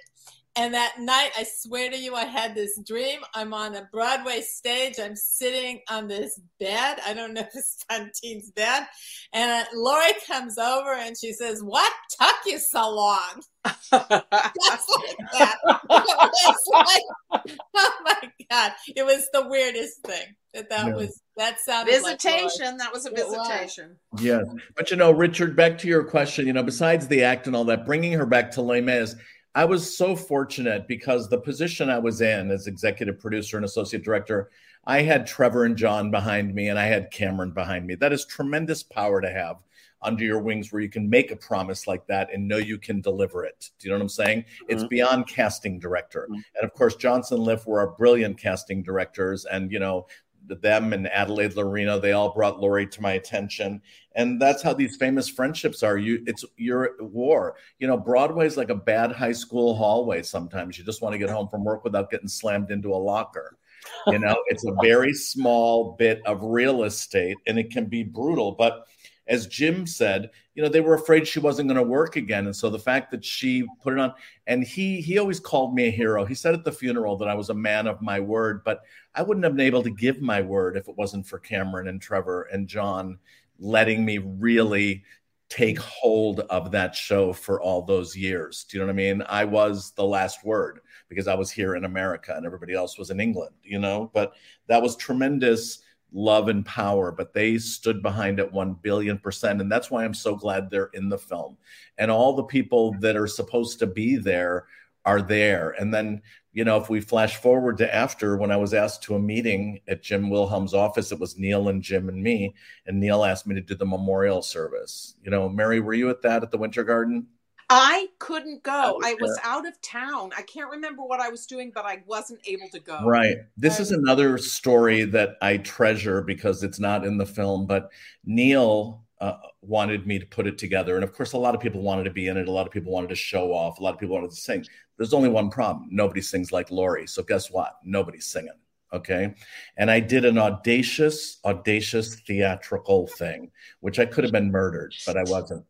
And 0.59 0.73
that 0.73 0.95
night, 0.99 1.33
I 1.37 1.45
swear 1.45 1.91
to 1.91 1.99
you, 1.99 2.15
I 2.15 2.25
had 2.25 2.55
this 2.55 2.81
dream. 2.87 3.21
I'm 3.35 3.53
on 3.53 3.75
a 3.75 3.87
Broadway 3.93 4.41
stage. 4.41 4.95
I'm 4.99 5.15
sitting 5.15 5.81
on 5.91 6.09
this 6.09 6.41
bed. 6.59 6.99
I 7.07 7.13
don't 7.13 7.35
know 7.35 7.43
if 7.43 7.55
it's 7.55 7.85
Fantine's 7.91 8.51
bed. 8.53 8.87
And 9.35 9.51
uh, 9.51 9.65
Laurie 9.75 10.15
comes 10.27 10.57
over 10.57 10.95
and 10.95 11.15
she 11.17 11.35
says, 11.35 11.63
What 11.63 11.93
took 12.19 12.37
you 12.47 12.59
so 12.59 12.91
long? 12.91 13.43
Just 13.67 13.93
like 13.93 15.17
that. 15.33 15.57
Was 15.89 16.61
like, 16.73 17.43
oh 17.77 17.93
my 18.05 18.31
God. 18.51 18.73
It 18.95 19.05
was 19.05 19.29
the 19.33 19.47
weirdest 19.49 20.03
thing 20.05 20.37
that 20.55 20.71
that 20.71 20.87
yeah. 20.87 20.95
was 20.95 21.21
that 21.37 21.61
sounded 21.61 21.93
visitation 21.93 22.67
like 22.67 22.79
that 22.79 22.93
was 22.93 23.05
a 23.05 23.11
visitation 23.11 23.97
Yes, 24.19 24.47
but 24.75 24.91
you 24.91 24.97
know 24.97 25.11
richard 25.11 25.55
back 25.55 25.77
to 25.79 25.89
your 25.89 26.03
question 26.03 26.47
you 26.47 26.53
know 26.55 26.63
besides 26.63 27.07
the 27.09 27.23
act 27.25 27.47
and 27.47 27.55
all 27.55 27.65
that 27.65 27.85
bringing 27.85 28.13
her 28.13 28.25
back 28.25 28.51
to 28.53 28.63
les 28.63 28.81
mis 28.81 29.15
i 29.57 29.65
was 29.65 29.97
so 29.97 30.15
fortunate 30.15 30.87
because 30.87 31.29
the 31.29 31.39
position 31.39 31.91
i 31.91 31.99
was 31.99 32.21
in 32.21 32.53
as 32.53 32.69
executive 32.69 33.19
producer 33.19 33.57
and 33.57 33.67
associate 33.67 34.05
director 34.05 34.51
i 34.87 35.03
had 35.03 35.27
trevor 35.27 35.65
and 35.65 35.77
john 35.77 36.13
behind 36.13 36.55
me 36.55 36.69
and 36.69 36.79
i 36.79 36.87
had 36.87 37.11
cameron 37.11 37.51
behind 37.51 37.85
me 37.85 37.97
that 37.97 38.13
is 38.13 38.25
tremendous 38.25 38.85
power 38.85 39.21
to 39.21 39.31
have 39.31 39.57
under 40.03 40.25
your 40.25 40.39
wings 40.39 40.73
where 40.73 40.81
you 40.81 40.89
can 40.89 41.09
make 41.09 41.31
a 41.31 41.37
promise 41.37 41.87
like 41.87 42.07
that 42.07 42.33
and 42.33 42.47
know 42.47 42.59
you 42.59 42.79
can 42.79 43.01
deliver 43.01 43.45
it. 43.45 43.71
Do 43.79 43.89
you 43.89 43.91
know 43.91 43.99
what 43.99 44.03
I'm 44.03 44.09
saying? 44.09 44.41
Mm-hmm. 44.41 44.65
It's 44.69 44.85
beyond 44.85 45.27
casting 45.27 45.79
director. 45.79 46.29
Mm-hmm. 46.31 46.41
And 46.55 46.65
of 46.65 46.73
course, 46.75 46.97
Johnson 46.97 47.39
and 47.39 47.47
Liff 47.47 47.67
were 47.67 47.81
our 47.81 47.89
brilliant 47.97 48.39
casting 48.39 48.83
directors. 48.83 49.45
And, 49.47 49.73
you 49.73 49.79
know, 49.79 50.07
them 50.49 50.93
and 50.93 51.09
Adelaide 51.09 51.53
Lorino, 51.53 52.01
they 52.01 52.13
all 52.13 52.33
brought 52.33 52.61
Laurie 52.61 52.87
to 52.87 53.03
my 53.03 53.13
attention. 53.13 53.81
And 54.15 54.41
that's 54.41 54.63
how 54.63 54.73
these 54.73 54.97
famous 54.97 55.29
friendships 55.29 55.83
are. 55.83 55.99
You 55.99 56.23
it's 56.27 56.45
you're 56.57 56.85
at 56.85 57.03
war. 57.03 57.57
You 57.79 57.87
know, 57.87 57.97
Broadway's 57.97 58.57
like 58.57 58.71
a 58.71 58.75
bad 58.75 59.13
high 59.13 59.33
school 59.33 59.75
hallway 59.75 60.23
sometimes. 60.23 60.79
You 60.79 60.85
just 60.85 61.03
want 61.03 61.13
to 61.13 61.19
get 61.19 61.31
home 61.31 61.49
from 61.49 61.65
work 61.65 61.85
without 61.85 62.11
getting 62.11 62.29
slammed 62.29 62.71
into 62.71 62.93
a 62.93 62.97
locker. 62.97 63.59
You 64.07 64.19
know, 64.19 64.37
it's 64.47 64.65
a 64.65 64.75
very 64.83 65.13
small 65.13 65.97
bit 65.99 66.21
of 66.27 66.43
real 66.43 66.85
estate 66.85 67.37
and 67.47 67.59
it 67.59 67.71
can 67.71 67.87
be 67.87 68.03
brutal. 68.03 68.53
But 68.53 68.87
as 69.29 69.47
Jim 69.47 69.87
said, 69.87 70.31
you 70.55 70.63
know, 70.63 70.69
they 70.69 70.81
were 70.81 70.95
afraid 70.95 71.27
she 71.27 71.41
wasn't 71.41 71.69
going 71.69 71.77
to 71.77 71.83
work 71.83 72.17
again. 72.17 72.47
And 72.47 72.55
so 72.55 72.71
the 72.71 72.79
fact 72.79 73.11
that 73.11 73.25
she 73.25 73.67
put 73.83 73.93
it 73.93 73.99
on, 73.99 74.15
and 74.47 74.63
he 74.63 75.01
he 75.01 75.19
always 75.19 75.41
called 75.41 75.75
me 75.75 75.89
a 75.89 75.91
hero. 75.91 76.25
He 76.25 76.35
said 76.35 76.55
at 76.55 76.65
the 76.65 76.73
funeral 76.73 77.17
that 77.19 77.29
I 77.29 77.35
was 77.35 77.51
a 77.51 77.55
man 77.55 77.87
of 77.87 78.01
my 78.01 78.21
word, 78.21 78.63
but 78.65 78.83
I 79.15 79.23
wouldn't 79.23 79.45
have 79.45 79.57
been 79.57 79.67
able 79.67 79.83
to 79.83 79.91
give 79.91 80.21
my 80.21 80.41
word 80.41 80.77
if 80.77 80.89
it 80.89 80.97
wasn't 80.97 81.27
for 81.27 81.39
Cameron 81.39 81.89
and 81.89 82.01
Trevor 82.01 82.43
and 82.53 82.69
John 82.69 83.19
letting 83.59 84.05
me 84.05 84.19
really 84.19 85.03
take 85.49 85.79
hold 85.79 86.41
of 86.41 86.73
that 86.73 86.95
show 86.95 87.33
for 87.33 87.61
all 87.61 87.83
those 87.83 88.17
years. 88.17 88.65
Do 88.65 88.77
you 88.77 88.81
know 88.81 88.87
what 88.87 88.95
I 88.95 88.97
mean? 88.97 89.23
I 89.29 89.45
was 89.45 89.93
the 89.93 90.05
last 90.05 90.45
word 90.45 90.81
because 91.09 91.29
I 91.29 91.35
was 91.35 91.51
here 91.51 91.77
in 91.77 91.85
America 91.85 92.35
and 92.37 92.45
everybody 92.45 92.75
else 92.75 92.99
was 92.99 93.11
in 93.11 93.21
England, 93.21 93.55
you 93.63 93.79
know, 93.79 94.11
but 94.13 94.33
that 94.67 94.83
was 94.83 94.97
tremendous 94.97 95.83
love 96.13 96.49
and 96.49 96.65
power, 96.65 97.13
but 97.13 97.33
they 97.33 97.59
stood 97.59 98.03
behind 98.03 98.39
it 98.39 98.53
1 98.53 98.75
billion 98.83 99.19
percent. 99.19 99.61
And 99.61 99.71
that's 99.71 99.91
why 99.91 100.05
I'm 100.05 100.15
so 100.15 100.35
glad 100.35 100.71
they're 100.71 100.91
in 100.95 101.09
the 101.09 101.19
film. 101.19 101.57
And 101.99 102.11
all 102.11 102.35
the 102.35 102.45
people 102.45 102.95
that 103.01 103.17
are 103.17 103.27
supposed 103.27 103.79
to 103.81 103.87
be 103.87 104.17
there 104.17 104.67
are 105.05 105.23
there. 105.23 105.71
And 105.79 105.95
then, 105.95 106.23
you 106.53 106.65
know, 106.65 106.79
if 106.79 106.91
we 106.91 107.01
flash 107.01 107.37
forward 107.37 107.79
to 107.79 107.95
after 107.95 108.37
when 108.37 108.51
I 108.51 108.57
was 108.57 108.75
asked 108.75 109.03
to 109.05 109.15
a 109.15 109.21
meeting 109.21 109.81
at 109.87 110.03
Jim 110.03 110.31
Wilhelm's 110.31 110.75
office, 110.75 111.13
it 111.13 111.21
was 111.21 111.39
Neil 111.39 111.69
and 111.69 111.83
Jim 111.83 112.09
and 112.09 112.23
me. 112.23 112.55
And 112.87 112.99
Neil 112.99 113.25
asked 113.25 113.47
me 113.47 113.55
to 113.55 113.61
do 113.61 113.75
the 113.75 113.87
memorial 113.87 114.43
service. 114.43 115.15
You 115.23 115.31
know, 115.31 115.49
Mary, 115.49 115.81
were 115.81 115.95
you 115.95 116.11
at 116.11 116.23
that 116.23 116.43
at 116.43 116.51
the 116.51 116.59
Winter 116.59 116.83
Garden? 116.83 117.29
I 117.69 118.09
couldn't 118.19 118.63
go. 118.63 119.01
I 119.05 119.17
was 119.21 119.39
out 119.43 119.67
of 119.67 119.81
town. 119.83 120.31
I 120.37 120.43
can't 120.43 120.71
remember 120.71 121.03
what 121.03 121.21
I 121.21 121.29
was 121.29 121.47
doing, 121.47 121.73
but 121.75 121.85
I 121.85 122.03
wasn't 122.07 122.41
able 122.47 122.69
to 122.69 122.79
go. 122.79 123.05
Right. 123.05 123.39
This 123.57 123.81
is 123.81 123.91
another 123.91 124.39
story 124.39 125.05
that 125.05 125.37
I 125.43 125.57
treasure 125.59 126.23
because 126.23 126.63
it's 126.63 126.79
not 126.79 127.05
in 127.05 127.19
the 127.19 127.27
film, 127.27 127.67
but 127.67 127.91
Neil 128.25 129.03
uh, 129.21 129.39
wanted 129.63 130.07
me 130.07 130.19
to 130.19 130.27
put 130.27 130.47
it 130.47 130.59
together. 130.59 130.95
And 130.95 131.03
of 131.03 131.13
course, 131.13 131.33
a 131.33 131.39
lot 131.39 131.55
of 131.55 131.61
people 131.61 131.83
wanted 131.83 132.05
to 132.05 132.11
be 132.11 132.29
in 132.29 132.37
it. 132.37 132.47
A 132.47 132.53
lot 132.53 132.67
of 132.67 132.73
people 132.73 132.93
wanted 132.93 133.09
to 133.09 133.17
show 133.17 133.53
off. 133.53 133.81
A 133.81 133.83
lot 133.83 133.95
of 133.95 134.01
people 134.01 134.15
wanted 134.15 134.31
to 134.31 134.37
sing. 134.37 134.65
There's 134.97 135.15
only 135.15 135.29
one 135.29 135.51
problem 135.51 135.89
nobody 135.91 136.21
sings 136.21 136.53
like 136.53 136.71
Laurie. 136.71 137.07
So 137.07 137.23
guess 137.23 137.51
what? 137.51 137.79
Nobody's 137.85 138.27
singing. 138.27 138.51
Okay. 138.93 139.35
And 139.77 139.91
I 139.91 140.01
did 140.01 140.25
an 140.25 140.39
audacious, 140.39 141.39
audacious 141.45 142.15
theatrical 142.21 143.09
thing, 143.09 143.51
which 143.81 143.99
I 143.99 144.07
could 144.07 144.25
have 144.25 144.33
been 144.33 144.51
murdered, 144.51 144.95
but 145.05 145.17
I 145.17 145.25
wasn't. 145.25 145.65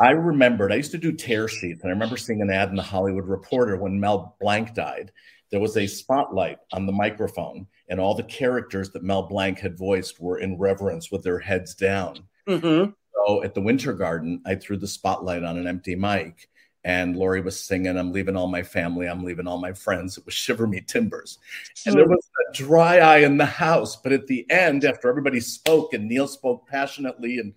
I 0.00 0.10
remembered, 0.10 0.72
I 0.72 0.76
used 0.76 0.92
to 0.92 0.98
do 0.98 1.12
tear 1.12 1.46
sheets, 1.46 1.82
and 1.82 1.90
I 1.90 1.92
remember 1.92 2.16
seeing 2.16 2.40
an 2.40 2.50
ad 2.50 2.70
in 2.70 2.76
the 2.76 2.82
Hollywood 2.82 3.26
Reporter 3.26 3.76
when 3.76 4.00
Mel 4.00 4.34
Blanc 4.40 4.74
died. 4.74 5.12
There 5.50 5.60
was 5.60 5.76
a 5.76 5.86
spotlight 5.86 6.58
on 6.72 6.86
the 6.86 6.92
microphone, 6.92 7.66
and 7.88 8.00
all 8.00 8.14
the 8.14 8.22
characters 8.22 8.90
that 8.92 9.02
Mel 9.02 9.24
Blanc 9.24 9.58
had 9.58 9.76
voiced 9.76 10.18
were 10.20 10.38
in 10.38 10.58
reverence 10.58 11.10
with 11.10 11.22
their 11.22 11.38
heads 11.38 11.74
down. 11.74 12.20
Mm-hmm. 12.48 12.92
So 13.26 13.44
at 13.44 13.54
the 13.54 13.60
Winter 13.60 13.92
Garden, 13.92 14.40
I 14.46 14.54
threw 14.54 14.78
the 14.78 14.86
spotlight 14.88 15.44
on 15.44 15.58
an 15.58 15.66
empty 15.66 15.94
mic, 15.96 16.48
and 16.82 17.14
Laurie 17.14 17.42
was 17.42 17.62
singing, 17.62 17.98
I'm 17.98 18.10
leaving 18.10 18.36
all 18.36 18.46
my 18.46 18.62
family, 18.62 19.06
I'm 19.06 19.22
leaving 19.22 19.46
all 19.46 19.60
my 19.60 19.74
friends. 19.74 20.16
It 20.16 20.24
was 20.24 20.32
Shiver 20.32 20.66
Me 20.66 20.80
Timbers. 20.80 21.38
And 21.84 21.94
there 21.94 22.08
was 22.08 22.30
a 22.48 22.52
dry 22.54 23.00
eye 23.00 23.18
in 23.18 23.36
the 23.36 23.44
house. 23.44 23.96
But 23.96 24.12
at 24.12 24.28
the 24.28 24.50
end, 24.50 24.86
after 24.86 25.10
everybody 25.10 25.40
spoke 25.40 25.92
and 25.92 26.08
Neil 26.08 26.26
spoke 26.26 26.66
passionately, 26.68 27.36
and 27.36 27.52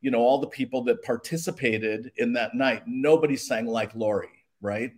you 0.00 0.10
know, 0.10 0.20
all 0.20 0.38
the 0.38 0.46
people 0.46 0.82
that 0.84 1.02
participated 1.02 2.12
in 2.16 2.32
that 2.34 2.54
night, 2.54 2.82
nobody 2.86 3.36
sang 3.36 3.66
like 3.66 3.94
Laurie, 3.94 4.44
right? 4.60 4.92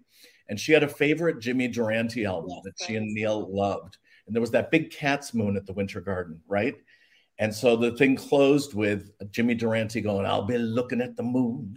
And 0.49 0.59
she 0.59 0.73
had 0.73 0.83
a 0.83 0.89
favorite 0.89 1.41
Jimmy 1.41 1.69
Durante 1.69 2.25
album 2.25 2.61
that 2.65 2.75
she 2.85 2.97
and 2.97 3.13
Neil 3.13 3.55
loved. 3.55 3.99
And 4.27 4.35
there 4.35 4.41
was 4.41 4.51
that 4.53 4.71
big 4.71 4.91
cat's 4.91 5.35
moon 5.35 5.57
at 5.57 5.67
the 5.67 5.73
Winter 5.73 6.01
Garden, 6.01 6.41
right? 6.49 6.77
And 7.39 7.55
so 7.55 7.77
the 7.77 7.93
thing 7.93 8.17
closed 8.17 8.75
with 8.75 9.11
Jimmy 9.31 9.55
Durante 9.55 10.01
going, 10.01 10.27
I'll 10.27 10.43
be 10.43 10.59
looking 10.59 11.01
at 11.01 11.17
the 11.17 11.23
moon 11.23 11.75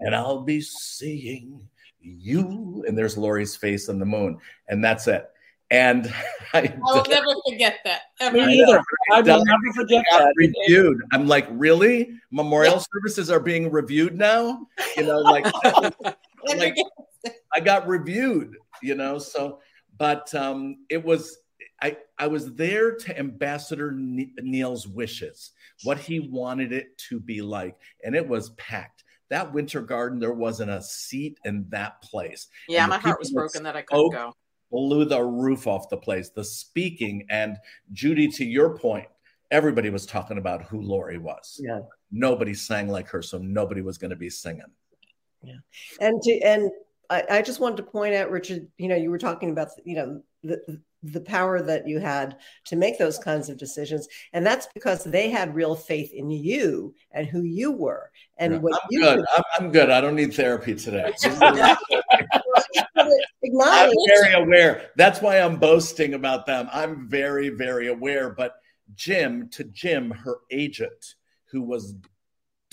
and 0.00 0.14
I'll 0.14 0.42
be 0.42 0.60
seeing 0.60 1.68
you. 2.00 2.84
And 2.86 2.98
there's 2.98 3.16
Laurie's 3.16 3.56
face 3.56 3.88
on 3.88 3.98
the 3.98 4.06
moon. 4.06 4.38
And 4.68 4.84
that's 4.84 5.06
it. 5.06 5.28
And 5.70 6.12
I, 6.54 6.60
I 6.60 6.94
will 6.94 7.04
never 7.08 7.34
forget 7.48 7.78
that. 7.84 8.02
Ever. 8.20 8.36
Me 8.36 8.46
neither. 8.46 8.82
I 9.12 9.20
will 9.20 9.44
never 9.44 9.72
forget 9.74 10.04
that. 10.10 10.32
Reviewed. 10.36 11.02
I'm 11.12 11.26
like, 11.26 11.46
really? 11.50 12.10
Memorial 12.30 12.82
services 12.92 13.30
are 13.30 13.40
being 13.40 13.70
reviewed 13.70 14.16
now? 14.16 14.66
You 14.96 15.04
know, 15.04 15.18
like, 15.18 15.46
like 16.56 16.76
I 17.54 17.60
got 17.60 17.86
reviewed, 17.86 18.56
you 18.82 18.94
know. 18.94 19.18
So, 19.18 19.60
but 19.98 20.34
um, 20.34 20.78
it 20.88 21.04
was 21.04 21.38
I 21.82 21.96
I 22.18 22.26
was 22.26 22.54
there 22.54 22.94
to 22.94 23.18
Ambassador 23.18 23.92
Neil's 23.94 24.86
wishes, 24.86 25.52
what 25.84 25.98
he 25.98 26.20
wanted 26.20 26.72
it 26.72 26.96
to 27.08 27.20
be 27.20 27.42
like, 27.42 27.76
and 28.04 28.14
it 28.14 28.26
was 28.26 28.50
packed. 28.50 29.04
That 29.30 29.52
Winter 29.52 29.82
Garden, 29.82 30.18
there 30.18 30.32
wasn't 30.32 30.70
a 30.70 30.80
seat 30.80 31.38
in 31.44 31.66
that 31.68 32.00
place. 32.00 32.48
Yeah, 32.66 32.86
my 32.86 32.96
heart 32.96 33.18
was 33.18 33.28
that 33.28 33.34
broken 33.34 33.62
that 33.64 33.76
I 33.76 33.82
couldn't 33.82 34.12
go. 34.12 34.34
Blew 34.70 35.04
the 35.04 35.22
roof 35.22 35.66
off 35.66 35.88
the 35.88 35.96
place. 35.96 36.30
The 36.30 36.44
speaking 36.44 37.26
and 37.30 37.56
Judi, 37.92 38.34
to 38.36 38.44
your 38.44 38.76
point, 38.76 39.06
everybody 39.50 39.90
was 39.90 40.06
talking 40.06 40.38
about 40.38 40.62
who 40.62 40.80
Laurie 40.80 41.18
was. 41.18 41.60
Yeah. 41.62 41.80
Nobody 42.10 42.54
sang 42.54 42.88
like 42.88 43.08
her, 43.08 43.22
so 43.22 43.38
nobody 43.38 43.82
was 43.82 43.98
going 43.98 44.10
to 44.10 44.16
be 44.16 44.30
singing. 44.30 44.62
Yeah. 45.42 45.56
And 46.00 46.20
to 46.22 46.40
and 46.40 46.70
I, 47.10 47.24
I 47.30 47.42
just 47.42 47.60
wanted 47.60 47.76
to 47.78 47.82
point 47.84 48.14
out, 48.14 48.30
Richard, 48.30 48.66
you 48.76 48.88
know, 48.88 48.96
you 48.96 49.10
were 49.10 49.18
talking 49.18 49.50
about 49.50 49.68
you 49.84 49.96
know 49.96 50.22
the 50.42 50.80
the 51.04 51.20
power 51.20 51.62
that 51.62 51.86
you 51.86 52.00
had 52.00 52.36
to 52.66 52.76
make 52.76 52.98
those 52.98 53.18
kinds 53.18 53.48
of 53.48 53.56
decisions, 53.56 54.08
and 54.32 54.44
that's 54.44 54.68
because 54.74 55.04
they 55.04 55.30
had 55.30 55.54
real 55.54 55.76
faith 55.76 56.12
in 56.12 56.30
you 56.30 56.94
and 57.12 57.26
who 57.26 57.42
you 57.42 57.70
were, 57.70 58.10
and 58.38 58.54
Yeah, 58.54 58.58
what 58.58 58.74
I'm 58.74 58.88
you 58.90 59.00
good. 59.00 59.24
I'm, 59.36 59.42
I'm 59.58 59.72
good. 59.72 59.90
I 59.90 60.00
don't 60.00 60.16
need 60.16 60.34
therapy 60.34 60.74
today. 60.74 61.12
I'm 63.88 63.92
very 64.08 64.32
aware. 64.34 64.90
That's 64.96 65.20
why 65.20 65.40
I'm 65.40 65.56
boasting 65.56 66.14
about 66.14 66.46
them. 66.46 66.68
I'm 66.72 67.08
very, 67.08 67.48
very 67.48 67.88
aware. 67.88 68.30
But 68.30 68.54
Jim, 68.94 69.48
to 69.50 69.64
Jim, 69.64 70.10
her 70.10 70.38
agent, 70.50 71.14
who 71.50 71.62
was 71.62 71.94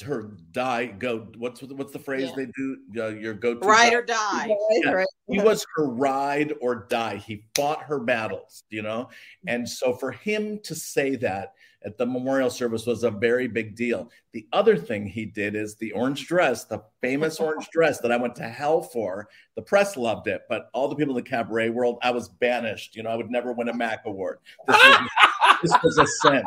her 0.03 0.32
die 0.51 0.88
go. 0.88 1.28
What's 1.38 1.61
what's 1.61 1.93
the 1.93 1.99
phrase 1.99 2.30
Yeah. 2.30 2.36
they 2.36 2.45
do? 2.47 2.78
Uh, 2.97 3.07
your 3.09 3.34
go 3.34 3.55
to 3.55 3.65
Ride 3.65 3.93
or 3.93 4.01
die. 4.01 4.53
Yeah. 4.71 5.03
He 5.28 5.39
was 5.39 5.65
her 5.76 5.88
ride 5.88 6.53
or 6.61 6.86
die. 6.89 7.17
He 7.17 7.45
fought 7.55 7.84
her 7.84 7.99
battles, 7.99 8.63
you 8.69 8.82
know? 8.82 9.09
And 9.47 9.67
so 9.67 9.93
for 9.93 10.11
him 10.11 10.59
to 10.63 10.76
say 10.76 11.15
that 11.17 11.53
at 11.86 11.97
the 11.97 12.05
memorial 12.05 12.49
service 12.49 12.86
was 12.86 13.03
a 13.03 13.11
very 13.11 13.47
big 13.47 13.75
deal. 13.75 14.09
The 14.33 14.47
other 14.51 14.75
thing 14.75 15.05
he 15.05 15.25
did 15.25 15.55
is 15.55 15.75
the 15.75 15.91
orange 15.91 16.27
dress, 16.27 16.65
the 16.65 16.83
famous 17.01 17.39
orange 17.39 17.69
dress 17.71 17.99
that 17.99 18.11
I 18.11 18.17
went 18.17 18.36
to 18.36 18.47
hell 18.47 18.81
for. 18.81 19.29
The 19.55 19.61
press 19.61 19.95
loved 19.95 20.27
it, 20.27 20.41
but 20.49 20.69
all 20.73 20.88
the 20.88 20.95
people 20.95 21.17
in 21.17 21.23
the 21.23 21.29
cabaret 21.29 21.69
world, 21.69 21.99
I 22.01 22.11
was 22.11 22.27
banished. 22.27 22.95
You 22.95 23.03
know, 23.03 23.09
I 23.09 23.15
would 23.15 23.29
never 23.29 23.53
win 23.53 23.69
a 23.69 23.73
Mac 23.73 24.05
award. 24.05 24.39
This 24.67 24.75
was, 24.75 25.09
this 25.63 25.73
was 25.83 25.97
a 25.99 26.07
sin, 26.07 26.43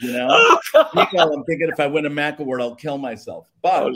you 0.00 0.12
know? 0.12 0.58
I'm 0.74 1.44
thinking 1.44 1.68
if 1.68 1.80
I 1.80 1.86
win 1.86 2.06
a 2.06 2.10
Mac 2.10 2.40
award, 2.40 2.60
I'll 2.60 2.74
kill 2.74 2.98
myself. 2.98 3.50
But 3.62 3.94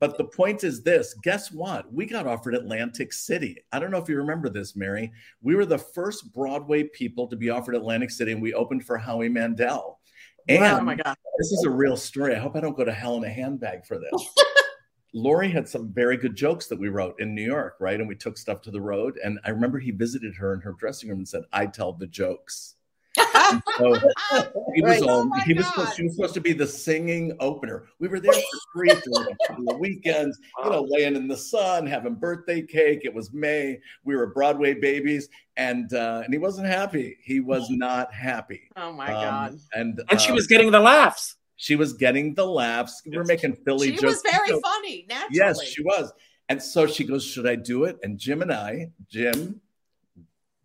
but 0.00 0.16
the 0.16 0.24
point 0.24 0.64
is 0.64 0.82
this 0.82 1.14
guess 1.22 1.52
what? 1.52 1.92
We 1.92 2.06
got 2.06 2.26
offered 2.26 2.54
Atlantic 2.54 3.12
City. 3.12 3.62
I 3.70 3.78
don't 3.78 3.90
know 3.90 3.98
if 3.98 4.08
you 4.08 4.16
remember 4.16 4.48
this, 4.48 4.74
Mary. 4.74 5.12
We 5.42 5.54
were 5.54 5.66
the 5.66 5.78
first 5.78 6.32
Broadway 6.32 6.84
people 6.84 7.28
to 7.28 7.36
be 7.36 7.50
offered 7.50 7.74
Atlantic 7.74 8.10
City, 8.10 8.32
and 8.32 8.42
we 8.42 8.54
opened 8.54 8.84
for 8.84 8.98
Howie 8.98 9.28
Mandel. 9.28 10.00
And 10.48 10.64
oh 10.64 10.80
my 10.80 10.94
god. 10.94 11.16
this 11.38 11.52
is 11.52 11.64
a 11.64 11.70
real 11.70 11.96
story. 11.96 12.34
I 12.34 12.38
hope 12.38 12.56
I 12.56 12.60
don't 12.60 12.76
go 12.76 12.84
to 12.84 12.92
hell 12.92 13.16
in 13.18 13.24
a 13.24 13.30
handbag 13.30 13.84
for 13.84 13.98
this. 13.98 14.28
Laurie 15.12 15.50
had 15.50 15.68
some 15.68 15.92
very 15.92 16.16
good 16.16 16.36
jokes 16.36 16.66
that 16.68 16.78
we 16.78 16.88
wrote 16.88 17.20
in 17.20 17.34
New 17.34 17.44
York, 17.44 17.76
right? 17.80 17.98
And 17.98 18.08
we 18.08 18.14
took 18.14 18.38
stuff 18.38 18.62
to 18.62 18.70
the 18.70 18.80
road. 18.80 19.18
And 19.22 19.40
I 19.44 19.50
remember 19.50 19.78
he 19.78 19.90
visited 19.90 20.34
her 20.36 20.54
in 20.54 20.60
her 20.60 20.72
dressing 20.72 21.08
room 21.08 21.18
and 21.18 21.28
said, 21.28 21.42
I 21.52 21.66
tell 21.66 21.92
the 21.92 22.06
jokes. 22.06 22.76
And 23.18 23.62
so 23.76 23.94
he 24.74 24.82
was 24.82 25.00
Right. 25.00 25.02
on. 25.02 25.30
he 25.46 25.54
was 25.54 25.66
supposed, 25.66 25.96
she 25.96 26.02
was 26.04 26.14
supposed 26.14 26.34
to 26.34 26.40
be 26.40 26.52
the 26.52 26.66
singing 26.66 27.36
opener. 27.40 27.86
We 27.98 28.08
were 28.08 28.20
there 28.20 28.32
for 28.32 28.40
three 28.72 28.90
for 28.90 29.10
like 29.10 29.28
a 29.28 29.46
couple 29.48 29.70
of 29.70 29.78
weekends, 29.80 30.38
you 30.64 30.70
know, 30.70 30.86
laying 30.88 31.16
in 31.16 31.26
the 31.26 31.36
sun, 31.36 31.86
having 31.86 32.14
birthday 32.14 32.62
cake. 32.62 33.00
It 33.04 33.12
was 33.12 33.32
May. 33.32 33.80
We 34.04 34.14
were 34.16 34.26
Broadway 34.28 34.74
babies, 34.74 35.28
and 35.56 35.92
uh, 35.92 36.22
and 36.24 36.32
he 36.32 36.38
wasn't 36.38 36.68
happy. 36.68 37.16
He 37.22 37.40
was 37.40 37.68
not 37.70 38.12
happy. 38.14 38.62
Oh 38.76 38.92
my 38.92 39.06
Um, 39.12 39.12
god. 39.12 39.58
And 39.74 40.00
And 40.10 40.20
she 40.20 40.30
uh, 40.30 40.34
was 40.36 40.46
getting 40.46 40.70
the 40.70 40.80
laughs. 40.80 41.36
she 41.56 41.74
was 41.76 41.92
getting 41.94 42.34
the 42.34 42.46
laughs. 42.46 43.02
We 43.04 43.16
were 43.16 43.24
making 43.24 43.56
Philly 43.64 43.88
She 43.88 43.96
jokes. 43.96 44.02
was 44.02 44.22
very 44.32 44.48
You 44.48 44.54
know, 44.54 44.60
funny, 44.60 45.06
naturally. 45.08 45.36
Yes, 45.36 45.62
she 45.64 45.82
was. 45.82 46.12
And 46.48 46.62
so 46.62 46.86
she 46.86 47.04
goes, 47.04 47.24
Should 47.24 47.46
I 47.46 47.56
do 47.56 47.84
it? 47.84 47.98
And 48.04 48.18
Jim 48.18 48.40
and 48.42 48.52
I, 48.52 48.90
Jim, 49.08 49.60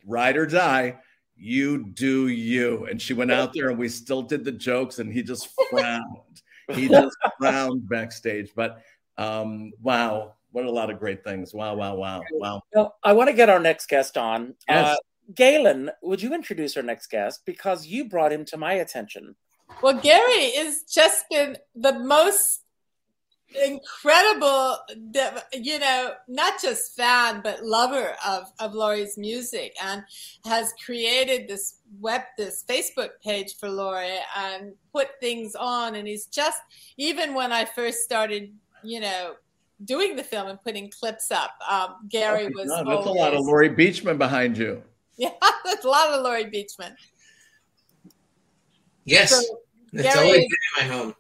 ride 0.06 0.38
or 0.38 0.46
die, 0.46 0.98
you 1.36 1.86
do 1.86 2.28
you. 2.28 2.86
And 2.86 3.02
she 3.02 3.14
went 3.14 3.32
out 3.32 3.54
there 3.54 3.70
and 3.70 3.78
we 3.78 3.90
still 3.90 4.22
did 4.22 4.44
the 4.44 4.52
jokes 4.52 5.00
and 5.00 5.12
he 5.12 5.24
just 5.24 5.50
frowned. 5.70 6.42
He 6.74 6.88
just 6.88 7.16
frowned 7.40 7.88
backstage. 7.88 8.52
But 8.56 8.82
um, 9.18 9.72
wow, 9.82 10.34
what 10.52 10.66
a 10.66 10.72
lot 10.72 10.90
of 10.90 11.00
great 11.00 11.24
things. 11.24 11.54
Wow, 11.54 11.76
wow, 11.76 11.96
wow, 11.96 12.22
wow. 12.34 12.62
Well, 12.74 12.96
I 13.04 13.14
want 13.14 13.30
to 13.30 13.36
get 13.36 13.50
our 13.50 13.60
next 13.60 13.88
guest 13.88 14.18
on. 14.18 14.56
Yes. 14.68 14.88
Uh, 14.88 14.98
Gaylen, 15.34 15.90
would 16.02 16.22
you 16.22 16.34
introduce 16.34 16.78
our 16.78 16.84
next 16.84 17.08
guest? 17.08 17.42
Because 17.46 17.88
you 17.88 18.08
brought 18.08 18.32
him 18.32 18.46
to 18.46 18.58
my 18.58 18.74
attention. 18.74 19.36
Well, 19.82 20.00
Gary 20.00 20.52
has 20.52 20.84
just 20.84 21.28
been 21.30 21.58
the 21.74 21.94
most 21.94 22.62
incredible, 23.54 24.78
you 25.54 25.80
know, 25.80 26.14
not 26.28 26.62
just 26.62 26.96
fan 26.96 27.42
but 27.44 27.64
lover 27.64 28.16
of 28.26 28.52
of 28.60 28.74
Laurie's 28.74 29.18
music, 29.18 29.76
and 29.84 30.04
has 30.46 30.74
created 30.84 31.48
this 31.48 31.78
web, 32.00 32.22
this 32.38 32.64
Facebook 32.68 33.10
page 33.24 33.56
for 33.58 33.70
Laurie, 33.70 34.20
and 34.36 34.74
put 34.92 35.10
things 35.20 35.56
on. 35.56 35.96
And 35.96 36.08
he's 36.08 36.26
just 36.26 36.60
even 36.98 37.34
when 37.34 37.52
I 37.52 37.66
first 37.66 38.04
started, 38.04 38.52
you 38.84 39.00
know, 39.00 39.36
doing 39.86 40.16
the 40.16 40.24
film 40.24 40.48
and 40.48 40.62
putting 40.62 40.90
clips 40.90 41.32
up, 41.32 41.52
um, 41.70 42.08
Gary 42.10 42.48
was. 42.48 42.68
No, 42.68 42.78
that's 42.84 43.06
a 43.06 43.10
lot 43.10 43.34
of 43.34 43.40
always- 43.40 43.46
Laurie 43.48 43.70
Beechman 43.70 44.18
behind 44.18 44.58
you. 44.58 44.82
Yeah, 45.18 45.30
that's 45.64 45.86
a 45.86 45.88
lot 45.88 46.10
of 46.10 46.24
Laurie 46.24 46.44
Beechman. 46.44 46.94
Yes. 49.06 49.30
So, 49.30 49.60
it's 49.94 50.04
Gary 50.04 50.26
always 50.26 50.42
is- 50.42 50.48
been 50.48 50.84
in 50.84 50.90
my 50.90 50.96
home. 50.98 51.16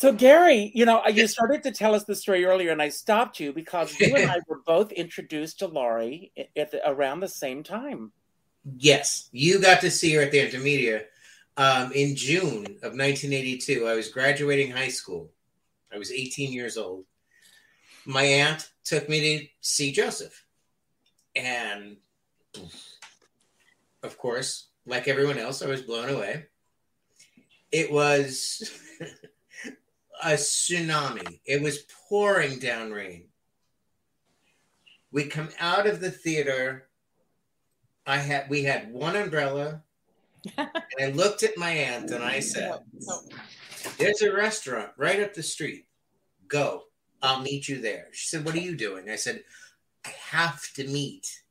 So, 0.00 0.14
Gary, 0.14 0.72
you 0.74 0.86
know, 0.86 1.06
you 1.08 1.26
started 1.26 1.62
to 1.64 1.72
tell 1.72 1.94
us 1.94 2.04
the 2.04 2.16
story 2.16 2.46
earlier, 2.46 2.70
and 2.70 2.80
I 2.80 2.88
stopped 2.88 3.38
you 3.38 3.52
because 3.52 4.00
you 4.00 4.16
and 4.16 4.30
I 4.30 4.38
were 4.48 4.62
both 4.64 4.92
introduced 4.92 5.58
to 5.58 5.66
Laurie 5.66 6.32
at 6.56 6.70
the, 6.70 6.80
around 6.88 7.20
the 7.20 7.28
same 7.28 7.62
time. 7.62 8.10
Yes, 8.78 9.28
you 9.30 9.60
got 9.60 9.82
to 9.82 9.90
see 9.90 10.14
her 10.14 10.22
at 10.22 10.32
the 10.32 10.38
Entermedia 10.38 11.02
um, 11.58 11.92
in 11.92 12.16
June 12.16 12.64
of 12.82 12.96
1982. 12.96 13.86
I 13.86 13.94
was 13.94 14.08
graduating 14.08 14.70
high 14.70 14.88
school. 14.88 15.32
I 15.92 15.98
was 15.98 16.10
18 16.10 16.50
years 16.50 16.78
old, 16.78 17.04
my 18.06 18.22
aunt 18.22 18.70
took 18.84 19.06
me 19.06 19.20
to 19.20 19.46
see 19.60 19.92
Joseph. 19.92 20.46
And 21.36 21.98
of 24.02 24.16
course, 24.16 24.68
like 24.86 25.08
everyone 25.08 25.36
else, 25.36 25.60
I 25.60 25.66
was 25.66 25.82
blown 25.82 26.08
away. 26.08 26.46
It 27.70 27.92
was 27.92 28.80
a 30.22 30.32
tsunami. 30.32 31.40
It 31.44 31.62
was 31.62 31.84
pouring 32.08 32.58
down 32.58 32.90
rain. 32.92 33.24
We 35.12 35.24
come 35.24 35.48
out 35.58 35.86
of 35.86 36.00
the 36.00 36.10
theater. 36.10 36.88
I 38.06 38.18
had 38.18 38.48
we 38.48 38.62
had 38.64 38.92
one 38.92 39.16
umbrella. 39.16 39.82
and 40.56 40.70
I 40.98 41.10
looked 41.10 41.42
at 41.42 41.58
my 41.58 41.70
aunt 41.70 42.10
and 42.10 42.24
I 42.24 42.40
said, 42.40 42.78
There's 43.98 44.22
a 44.22 44.32
restaurant 44.32 44.90
right 44.96 45.20
up 45.20 45.34
the 45.34 45.42
street. 45.42 45.86
Go. 46.48 46.84
I'll 47.22 47.42
meet 47.42 47.68
you 47.68 47.80
there. 47.80 48.08
She 48.12 48.28
said, 48.28 48.44
What 48.44 48.54
are 48.54 48.60
you 48.60 48.76
doing? 48.76 49.10
I 49.10 49.16
said, 49.16 49.42
I 50.04 50.10
have 50.30 50.62
to 50.74 50.86
meet 50.86 51.42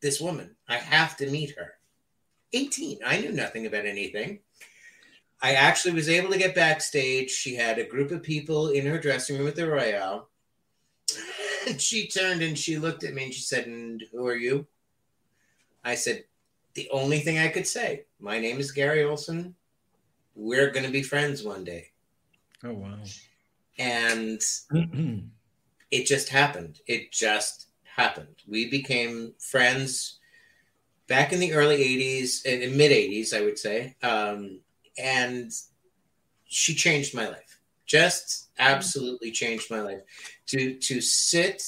this 0.00 0.20
woman. 0.20 0.54
I 0.68 0.76
have 0.76 1.16
to 1.16 1.30
meet 1.30 1.56
her. 1.56 1.74
18. 2.52 2.98
I 3.04 3.20
knew 3.20 3.32
nothing 3.32 3.66
about 3.66 3.86
anything. 3.86 4.40
I 5.44 5.52
actually 5.52 5.92
was 5.92 6.08
able 6.08 6.30
to 6.30 6.38
get 6.38 6.54
backstage. 6.54 7.30
She 7.30 7.54
had 7.54 7.78
a 7.78 7.84
group 7.84 8.10
of 8.12 8.22
people 8.22 8.70
in 8.70 8.86
her 8.86 8.98
dressing 8.98 9.36
room 9.36 9.46
at 9.46 9.54
the 9.54 9.68
Royale. 9.68 10.28
And 11.66 11.80
she 11.80 12.08
turned 12.08 12.42
and 12.42 12.58
she 12.58 12.76
looked 12.76 13.04
at 13.04 13.14
me 13.14 13.24
and 13.24 13.32
she 13.32 13.40
said, 13.40 13.66
And 13.66 14.02
who 14.12 14.26
are 14.26 14.36
you? 14.36 14.66
I 15.82 15.94
said, 15.94 16.24
The 16.74 16.90
only 16.90 17.20
thing 17.20 17.38
I 17.38 17.48
could 17.48 17.66
say, 17.66 18.04
my 18.20 18.38
name 18.38 18.58
is 18.58 18.70
Gary 18.70 19.02
Olson. 19.02 19.54
We're 20.34 20.70
going 20.70 20.84
to 20.84 20.92
be 20.92 21.02
friends 21.02 21.42
one 21.42 21.64
day. 21.64 21.88
Oh, 22.62 22.74
wow. 22.74 22.98
And 23.78 24.42
it 25.90 26.04
just 26.04 26.28
happened. 26.28 26.80
It 26.86 27.12
just 27.12 27.68
happened. 27.84 28.36
We 28.46 28.68
became 28.68 29.32
friends 29.38 30.18
back 31.06 31.32
in 31.32 31.40
the 31.40 31.54
early 31.54 31.78
80s, 31.78 32.44
in, 32.44 32.60
in 32.60 32.76
mid 32.76 32.92
80s, 32.92 33.34
I 33.34 33.40
would 33.42 33.58
say. 33.58 33.96
Um, 34.02 34.60
and 34.98 35.50
she 36.46 36.74
changed 36.74 37.14
my 37.14 37.28
life. 37.28 37.60
Just 37.86 38.50
absolutely 38.58 39.30
changed 39.30 39.70
my 39.70 39.80
life. 39.80 40.00
To 40.48 40.74
to 40.74 41.00
sit 41.00 41.62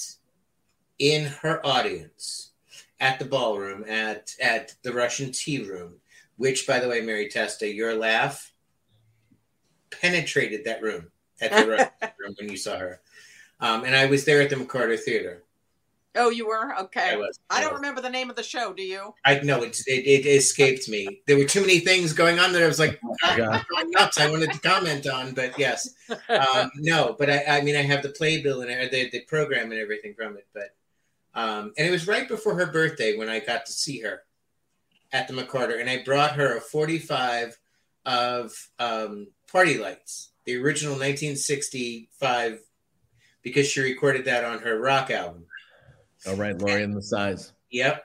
in 0.99 1.27
her 1.27 1.65
audience 1.65 2.53
at 3.01 3.19
the 3.19 3.25
ballroom 3.25 3.85
at 3.89 4.35
at 4.41 4.75
the 4.83 4.93
Russian 4.93 5.33
tea 5.33 5.63
room, 5.63 5.95
which 6.37 6.67
by 6.67 6.79
the 6.79 6.89
way, 6.89 7.01
Mary 7.01 7.29
Testa, 7.29 7.73
your 7.73 7.95
laugh 7.95 8.53
penetrated 9.91 10.65
that 10.65 10.83
room 10.83 11.11
at 11.41 11.51
the 11.51 11.71
Russian 11.71 12.15
room 12.19 12.35
when 12.39 12.51
you 12.51 12.57
saw 12.57 12.79
her. 12.79 13.01
Um, 13.61 13.85
and 13.85 13.95
I 13.95 14.07
was 14.07 14.25
there 14.25 14.43
at 14.43 14.51
the 14.51 14.57
McCarter 14.57 14.99
Theater. 14.99 15.43
Oh, 16.17 16.31
you 16.31 16.47
were 16.47 16.75
okay. 16.81 17.13
I 17.13 17.17
was, 17.17 17.39
I 17.51 17.59
I 17.59 17.61
don't 17.61 17.73
was. 17.73 17.81
remember 17.81 18.01
the 18.01 18.11
name 18.11 18.31
of 18.31 18.37
the 18.37 18.43
show. 18.43 18.73
Do 18.73 18.83
you? 18.83 19.15
I 19.25 19.39
know 19.41 19.63
it, 19.63 19.79
it, 19.87 20.07
it 20.07 20.27
escaped 20.27 20.89
me. 20.89 21.23
There 21.27 21.37
were 21.39 21.45
too 21.45 21.61
many 21.61 21.81
things 21.81 22.13
going 22.13 22.39
on 22.39 22.53
that 22.53 22.63
I 22.63 22.67
was 22.67 22.79
like, 22.79 23.01
God. 23.37 23.65
I'm 23.77 23.91
nuts. 23.91 24.19
I 24.19 24.31
wanted 24.31 24.53
to 24.53 24.61
comment 24.61 25.07
on, 25.07 25.35
but 25.35 25.59
yes, 25.59 25.95
um, 26.29 26.71
no. 26.77 27.15
But 27.19 27.31
I, 27.31 27.45
I 27.49 27.61
mean, 27.63 27.77
I 27.77 27.83
have 27.83 28.03
the 28.03 28.11
playbill 28.11 28.63
and 28.63 28.71
uh, 28.71 28.89
the 28.91 29.11
the 29.11 29.21
program 29.23 29.71
and 29.73 29.81
everything 29.81 30.15
from 30.15 30.37
it. 30.37 30.47
But 30.55 30.75
um, 31.35 31.73
and 31.77 31.87
it 31.87 31.91
was 31.91 32.09
right 32.09 32.27
before 32.27 32.55
her 32.59 32.67
birthday 32.67 33.17
when 33.17 33.29
I 33.29 33.41
got 33.41 33.67
to 33.67 33.73
see 33.73 34.01
her 34.01 34.23
at 35.13 35.29
the 35.29 35.35
McCarter, 35.35 35.81
and 35.81 35.89
I 35.89 36.03
brought 36.03 36.33
her 36.37 36.57
a 36.57 36.61
45 36.61 37.57
of 38.07 38.53
um, 38.79 39.29
Party 39.51 39.79
Lights, 39.79 40.31
the 40.45 40.57
original 40.57 40.95
1965, 40.95 42.61
because 43.43 43.67
she 43.69 43.81
recorded 43.81 44.25
that 44.25 44.45
on 44.45 44.61
her 44.61 44.79
rock 44.81 45.11
album. 45.11 45.45
All 46.27 46.37
right, 46.37 46.59
Laurie 46.59 46.83
and 46.83 46.97
the 46.97 47.03
size. 47.03 47.53
Yep. 47.71 48.05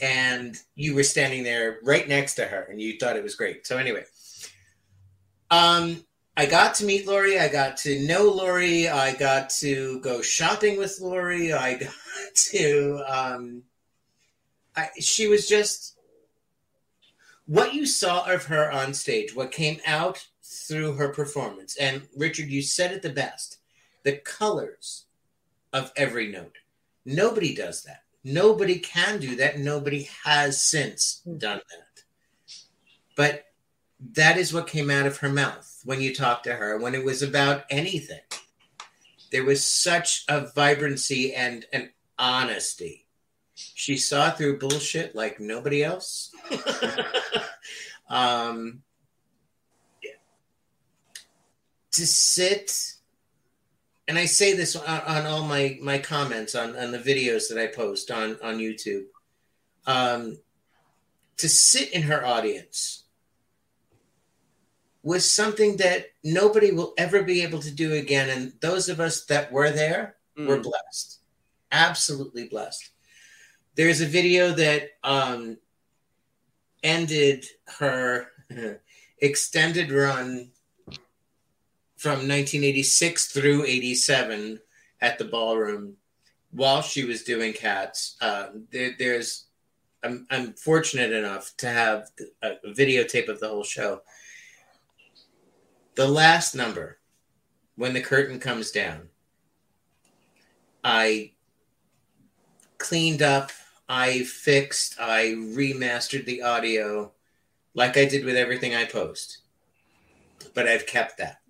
And 0.00 0.56
you 0.74 0.94
were 0.94 1.02
standing 1.02 1.42
there 1.42 1.78
right 1.82 2.08
next 2.08 2.34
to 2.34 2.44
her 2.44 2.62
and 2.70 2.80
you 2.80 2.98
thought 2.98 3.16
it 3.16 3.22
was 3.22 3.34
great. 3.34 3.66
So 3.66 3.78
anyway, 3.78 4.04
um, 5.50 6.04
I 6.36 6.46
got 6.46 6.76
to 6.76 6.84
meet 6.84 7.06
Laurie. 7.06 7.38
I 7.38 7.48
got 7.48 7.76
to 7.78 8.06
know 8.06 8.30
Laurie. 8.30 8.88
I 8.88 9.14
got 9.14 9.50
to 9.58 10.00
go 10.00 10.22
shopping 10.22 10.78
with 10.78 11.00
Laurie. 11.00 11.52
I 11.52 11.78
got 11.78 11.94
to, 12.50 13.02
um, 13.08 13.62
I, 14.76 14.90
she 15.00 15.26
was 15.26 15.48
just 15.48 15.98
what 17.46 17.74
you 17.74 17.86
saw 17.86 18.30
of 18.30 18.44
her 18.44 18.70
on 18.70 18.94
stage, 18.94 19.34
what 19.34 19.50
came 19.50 19.80
out 19.86 20.24
through 20.44 20.92
her 20.94 21.08
performance. 21.08 21.76
And 21.76 22.02
Richard, 22.16 22.48
you 22.48 22.62
said 22.62 22.92
it 22.92 23.02
the 23.02 23.10
best 23.10 23.58
the 24.04 24.16
colors 24.16 25.06
of 25.72 25.92
every 25.96 26.28
note. 26.28 26.56
Nobody 27.08 27.54
does 27.54 27.84
that. 27.84 28.02
Nobody 28.22 28.80
can 28.80 29.18
do 29.18 29.36
that. 29.36 29.58
Nobody 29.58 30.10
has 30.24 30.60
since 30.60 31.22
done 31.24 31.62
that. 31.70 32.02
But 33.16 33.46
that 34.12 34.36
is 34.36 34.52
what 34.52 34.66
came 34.66 34.90
out 34.90 35.06
of 35.06 35.16
her 35.16 35.30
mouth 35.30 35.80
when 35.86 36.02
you 36.02 36.14
talked 36.14 36.44
to 36.44 36.52
her, 36.52 36.76
when 36.76 36.94
it 36.94 37.02
was 37.02 37.22
about 37.22 37.64
anything. 37.70 38.20
There 39.32 39.46
was 39.46 39.64
such 39.64 40.26
a 40.28 40.48
vibrancy 40.54 41.34
and 41.34 41.64
an 41.72 41.92
honesty. 42.18 43.06
She 43.54 43.96
saw 43.96 44.30
through 44.30 44.58
bullshit 44.58 45.16
like 45.16 45.40
nobody 45.40 45.82
else. 45.82 46.30
um, 48.10 48.82
to 51.92 52.06
sit 52.06 52.97
and 54.08 54.18
I 54.18 54.24
say 54.24 54.54
this 54.54 54.74
on, 54.74 55.00
on 55.02 55.26
all 55.26 55.44
my 55.44 55.78
my 55.82 55.98
comments 55.98 56.54
on 56.54 56.74
on 56.76 56.90
the 56.90 56.98
videos 56.98 57.48
that 57.48 57.58
I 57.58 57.66
post 57.66 58.10
on 58.10 58.38
on 58.42 58.58
YouTube. 58.58 59.04
Um, 59.86 60.38
to 61.36 61.48
sit 61.48 61.92
in 61.92 62.02
her 62.02 62.26
audience 62.26 63.04
was 65.02 65.30
something 65.30 65.76
that 65.76 66.06
nobody 66.24 66.72
will 66.72 66.92
ever 66.98 67.22
be 67.22 67.42
able 67.42 67.60
to 67.60 67.70
do 67.70 67.92
again, 67.94 68.28
and 68.28 68.52
those 68.60 68.88
of 68.88 68.98
us 68.98 69.24
that 69.26 69.52
were 69.52 69.70
there 69.70 70.16
were 70.36 70.58
Mm. 70.58 70.62
blessed, 70.64 71.20
absolutely 71.70 72.48
blessed. 72.48 72.90
There's 73.74 74.00
a 74.00 74.06
video 74.06 74.52
that 74.52 74.90
um, 75.04 75.58
ended 76.82 77.46
her 77.78 78.28
extended 79.18 79.90
run 79.92 80.50
from 81.98 82.12
1986 82.12 83.26
through 83.32 83.64
87 83.64 84.60
at 85.00 85.18
the 85.18 85.24
ballroom 85.24 85.94
while 86.52 86.80
she 86.80 87.04
was 87.04 87.24
doing 87.24 87.52
cats. 87.52 88.16
Uh, 88.20 88.46
there, 88.70 88.92
there's 88.98 89.46
I'm, 90.04 90.26
I'm 90.30 90.52
fortunate 90.52 91.12
enough 91.12 91.52
to 91.58 91.68
have 91.68 92.10
a, 92.40 92.52
a 92.64 92.72
videotape 92.72 93.28
of 93.28 93.40
the 93.40 93.48
whole 93.48 93.64
show. 93.64 94.02
The 95.96 96.06
last 96.06 96.54
number 96.54 96.98
when 97.74 97.92
the 97.92 98.00
curtain 98.00 98.40
comes 98.40 98.70
down 98.70 99.08
i 100.84 101.32
cleaned 102.78 103.22
up 103.22 103.50
i 103.88 104.22
fixed 104.22 104.98
i 105.00 105.34
remastered 105.36 106.24
the 106.24 106.42
audio 106.42 107.10
like 107.74 107.96
i 107.96 108.04
did 108.04 108.24
with 108.24 108.36
everything 108.36 108.74
i 108.74 108.84
post. 108.84 109.38
But 110.54 110.68
i've 110.68 110.86
kept 110.86 111.18
that 111.18 111.40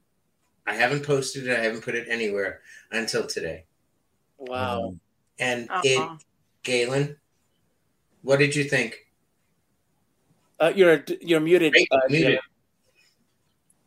I 0.68 0.74
haven't 0.74 1.04
posted 1.04 1.46
it. 1.48 1.58
I 1.58 1.62
haven't 1.62 1.82
put 1.82 1.94
it 1.94 2.06
anywhere 2.10 2.60
until 2.92 3.26
today. 3.26 3.64
Wow. 4.36 4.96
And 5.38 5.68
Uh-uh. 5.70 5.80
it, 5.84 6.24
Gaylen, 6.62 7.16
what 8.22 8.38
did 8.38 8.54
you 8.54 8.64
think? 8.64 9.06
Uh, 10.60 10.72
you're 10.74 11.04
you're 11.20 11.40
muted. 11.40 11.72
Great, 11.72 11.88
Uh, 11.90 12.00
muted. 12.10 12.32
Jim. 12.32 12.40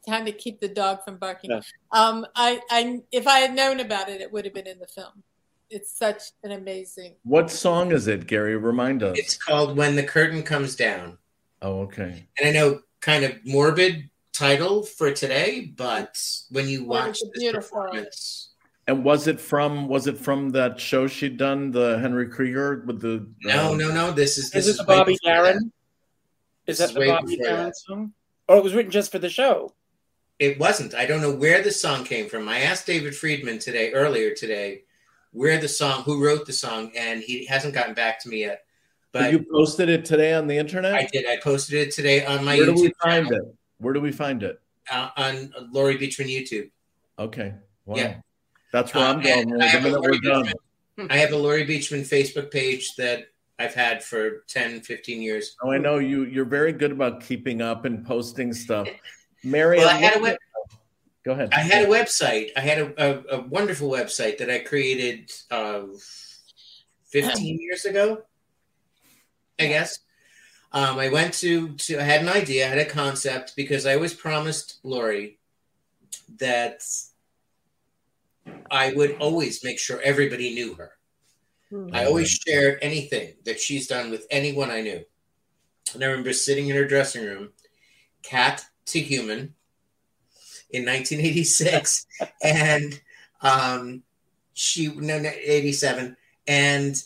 Time 0.07 0.25
to 0.25 0.31
keep 0.31 0.59
the 0.59 0.67
dog 0.67 1.03
from 1.05 1.17
barking. 1.17 1.51
Yes. 1.51 1.71
Um, 1.91 2.25
I, 2.35 2.59
I, 2.71 3.01
if 3.11 3.27
I 3.27 3.39
had 3.39 3.53
known 3.53 3.79
about 3.81 4.09
it, 4.09 4.19
it 4.19 4.31
would 4.31 4.45
have 4.45 4.53
been 4.53 4.65
in 4.65 4.79
the 4.79 4.87
film. 4.87 5.21
It's 5.69 5.95
such 5.95 6.23
an 6.43 6.53
amazing. 6.53 7.13
What 7.23 7.51
song 7.51 7.91
is 7.91 8.07
it, 8.07 8.25
Gary? 8.25 8.57
Remind 8.57 9.03
us. 9.03 9.17
It's 9.19 9.37
called 9.37 9.77
When 9.77 9.95
the 9.95 10.03
Curtain 10.03 10.41
Comes 10.41 10.75
Down. 10.75 11.19
Oh, 11.61 11.81
okay. 11.81 12.27
And 12.39 12.47
I 12.47 12.51
know 12.51 12.81
kind 12.99 13.23
of 13.23 13.33
morbid 13.45 14.09
title 14.41 14.83
for 14.83 15.11
today, 15.11 15.71
but 15.75 16.17
when 16.49 16.67
you 16.67 16.81
Oh, 16.81 16.87
watch 16.95 17.09
it's 17.21 17.23
this 17.33 17.43
beautiful. 17.43 17.81
performance, 17.83 18.49
And 18.87 19.03
was 19.03 19.27
it 19.27 19.39
from 19.39 19.87
was 19.87 20.07
it 20.07 20.17
from 20.17 20.49
that 20.51 20.79
show 20.79 21.07
she'd 21.07 21.37
done, 21.37 21.71
the 21.71 21.99
Henry 21.99 22.27
Krieger 22.27 22.83
with 22.87 22.99
the 23.01 23.27
no, 23.43 23.73
uh, 23.73 23.75
no, 23.75 23.87
no. 23.93 24.11
This 24.11 24.37
is 24.37 24.49
this 24.49 24.65
Is 24.65 24.67
it 24.67 24.71
is 24.71 24.77
the 24.77 24.83
Bobby 24.85 25.13
before 25.13 25.43
that. 25.43 25.53
Darin? 25.53 25.71
Is 26.67 26.77
that 26.79 26.93
the 26.93 27.05
Bobby 27.05 27.37
before 27.37 27.55
Darin 27.55 27.73
song? 27.73 28.13
Or 28.47 28.57
it 28.57 28.63
was 28.63 28.73
written 28.73 28.91
just 28.91 29.11
for 29.11 29.19
the 29.19 29.29
show? 29.29 29.73
It 30.39 30.57
wasn't. 30.59 30.95
I 30.95 31.05
don't 31.05 31.21
know 31.21 31.35
where 31.35 31.61
the 31.61 31.71
song 31.71 32.03
came 32.03 32.27
from. 32.27 32.49
I 32.49 32.61
asked 32.61 32.87
David 32.87 33.15
Friedman 33.15 33.59
today, 33.59 33.91
earlier 33.93 34.33
today, 34.33 34.83
where 35.31 35.59
the 35.59 35.67
song, 35.67 36.01
who 36.01 36.23
wrote 36.25 36.47
the 36.47 36.53
song, 36.53 36.91
and 36.97 37.21
he 37.21 37.45
hasn't 37.45 37.75
gotten 37.75 37.93
back 37.93 38.19
to 38.21 38.29
me 38.29 38.39
yet. 38.41 38.65
But 39.11 39.19
But 39.21 39.31
you 39.33 39.45
posted 39.53 39.87
it 39.89 40.03
today 40.05 40.33
on 40.33 40.47
the 40.47 40.57
internet? 40.57 40.95
I 40.95 41.07
did. 41.13 41.27
I 41.27 41.37
posted 41.37 41.75
it 41.75 41.91
today 41.93 42.25
on 42.25 42.43
my 42.43 42.57
Where 42.57 42.65
do 42.65 42.73
YouTube 42.73 42.81
we 42.81 42.93
find 43.03 43.27
channel, 43.27 43.49
it? 43.49 43.55
Where 43.81 43.93
do 43.93 43.99
we 44.01 44.11
find 44.11 44.43
it? 44.43 44.59
uh, 44.91 45.09
on 45.15 45.53
Laurie 45.71 45.97
Beechman 45.97 46.27
YouTube. 46.27 46.69
Okay. 47.19 47.53
Wow. 47.85 47.95
Yeah. 47.97 48.17
That's 48.73 48.93
where 48.93 49.05
I'm 49.05 49.17
Um, 49.17 49.21
going. 49.21 49.61
I 49.61 49.65
have 49.67 49.81
a 49.81 49.83
minute 49.85 50.01
we're 50.01 50.07
Laurie 50.13 50.19
done. 50.21 50.45
Beechman- 50.97 51.11
I 51.11 51.17
have 51.17 51.31
a 51.31 51.37
Laurie 51.37 51.65
Beechman 51.65 52.01
Facebook 52.01 52.51
page 52.51 52.95
that 52.97 53.27
I've 53.59 53.73
had 53.75 54.03
for 54.03 54.39
10, 54.47 54.81
15 54.81 55.21
years. 55.21 55.55
Oh, 55.63 55.71
I 55.71 55.77
know 55.77 55.99
you. 55.99 56.25
You're 56.25 56.45
very 56.45 56.73
good 56.73 56.91
about 56.91 57.21
keeping 57.21 57.61
up 57.61 57.85
and 57.85 58.05
posting 58.05 58.53
stuff. 58.53 58.87
Mary, 59.43 59.77
Well, 59.77 59.89
I 59.89 59.93
had 59.97 60.17
a 60.17 60.19
web- 60.21 60.37
go 61.23 61.31
ahead. 61.33 61.49
I 61.53 61.59
had 61.59 61.85
a 61.85 61.87
website. 61.87 62.49
I 62.57 62.61
had 62.61 62.79
a, 62.79 62.93
a, 63.33 63.37
a 63.37 63.41
wonderful 63.41 63.89
website 63.89 64.37
that 64.39 64.49
I 64.49 64.59
created 64.59 65.31
uh, 65.51 65.83
15 67.05 67.59
years 67.61 67.85
ago, 67.85 68.23
I 69.59 69.67
guess. 69.67 69.99
Um, 70.73 70.99
I 70.99 71.09
went 71.09 71.33
to, 71.35 71.69
to, 71.69 71.99
I 71.99 72.03
had 72.03 72.21
an 72.21 72.29
idea, 72.29 72.65
I 72.65 72.69
had 72.69 72.77
a 72.77 72.85
concept 72.85 73.53
because 73.55 73.85
I 73.85 73.95
always 73.95 74.13
promised 74.13 74.79
Laurie 74.83 75.37
that 76.37 76.81
I 78.69 78.93
would 78.93 79.17
always 79.19 79.63
make 79.63 79.79
sure 79.79 79.99
everybody 80.01 80.53
knew 80.53 80.73
her. 80.75 80.91
I 81.93 82.05
always 82.05 82.29
shared 82.29 82.79
anything 82.81 83.33
that 83.45 83.59
she's 83.59 83.87
done 83.87 84.11
with 84.11 84.27
anyone 84.29 84.69
I 84.69 84.81
knew. 84.81 85.05
And 85.93 86.03
I 86.03 86.07
remember 86.07 86.33
sitting 86.33 86.67
in 86.67 86.75
her 86.75 86.85
dressing 86.85 87.23
room, 87.23 87.49
cat 88.23 88.65
to 88.87 88.99
human, 88.99 89.53
in 90.71 90.85
1986, 90.85 92.07
and 92.43 92.99
um, 93.41 94.03
she 94.53 94.87
no, 94.87 95.19
no 95.19 95.29
87, 95.29 96.15
and 96.47 97.03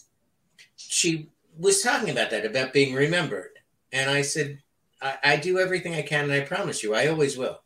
she 0.75 1.29
was 1.57 1.81
talking 1.81 2.09
about 2.09 2.31
that 2.31 2.45
about 2.45 2.73
being 2.73 2.93
remembered, 2.93 3.54
and 3.91 4.09
I 4.09 4.21
said, 4.21 4.59
I, 5.01 5.17
I 5.23 5.35
do 5.37 5.59
everything 5.59 5.93
I 5.93 6.01
can, 6.01 6.25
and 6.25 6.33
I 6.33 6.41
promise 6.41 6.83
you, 6.83 6.93
I 6.93 7.07
always 7.07 7.37
will. 7.37 7.59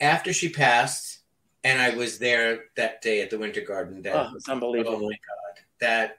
After 0.00 0.32
she 0.32 0.48
passed, 0.48 1.20
and 1.62 1.80
I 1.80 1.94
was 1.94 2.18
there 2.18 2.64
that 2.76 3.00
day 3.00 3.22
at 3.22 3.30
the 3.30 3.38
Winter 3.38 3.62
Garden. 3.62 4.02
That 4.02 4.14
Oh, 4.14 4.36
it's 4.36 4.48
unbelievable. 4.48 4.96
Oh 4.96 5.08
my 5.08 5.08
god, 5.08 5.64
that 5.80 6.18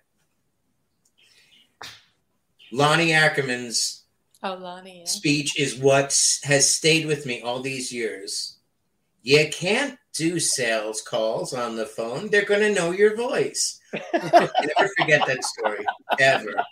Loni 2.73 3.11
Ackerman's 3.13 4.05
Oh, 4.43 4.57
Loni. 4.57 4.99
Yeah. 4.99 5.05
speech 5.05 5.59
is 5.59 5.75
what 5.75 6.15
has 6.43 6.69
stayed 6.69 7.07
with 7.07 7.25
me 7.25 7.41
all 7.41 7.61
these 7.61 7.91
years. 7.91 8.57
You 9.23 9.49
can't 9.51 9.97
do 10.13 10.39
sales 10.39 11.01
calls 11.01 11.51
on 11.51 11.75
the 11.75 11.85
phone. 11.87 12.29
They're 12.29 12.45
going 12.45 12.61
to 12.61 12.73
know 12.73 12.91
your 12.91 13.15
voice. 13.15 13.79
I 14.13 14.49
never 14.77 14.91
forget 14.97 15.25
that 15.27 15.43
story, 15.43 15.85
ever. 16.19 16.63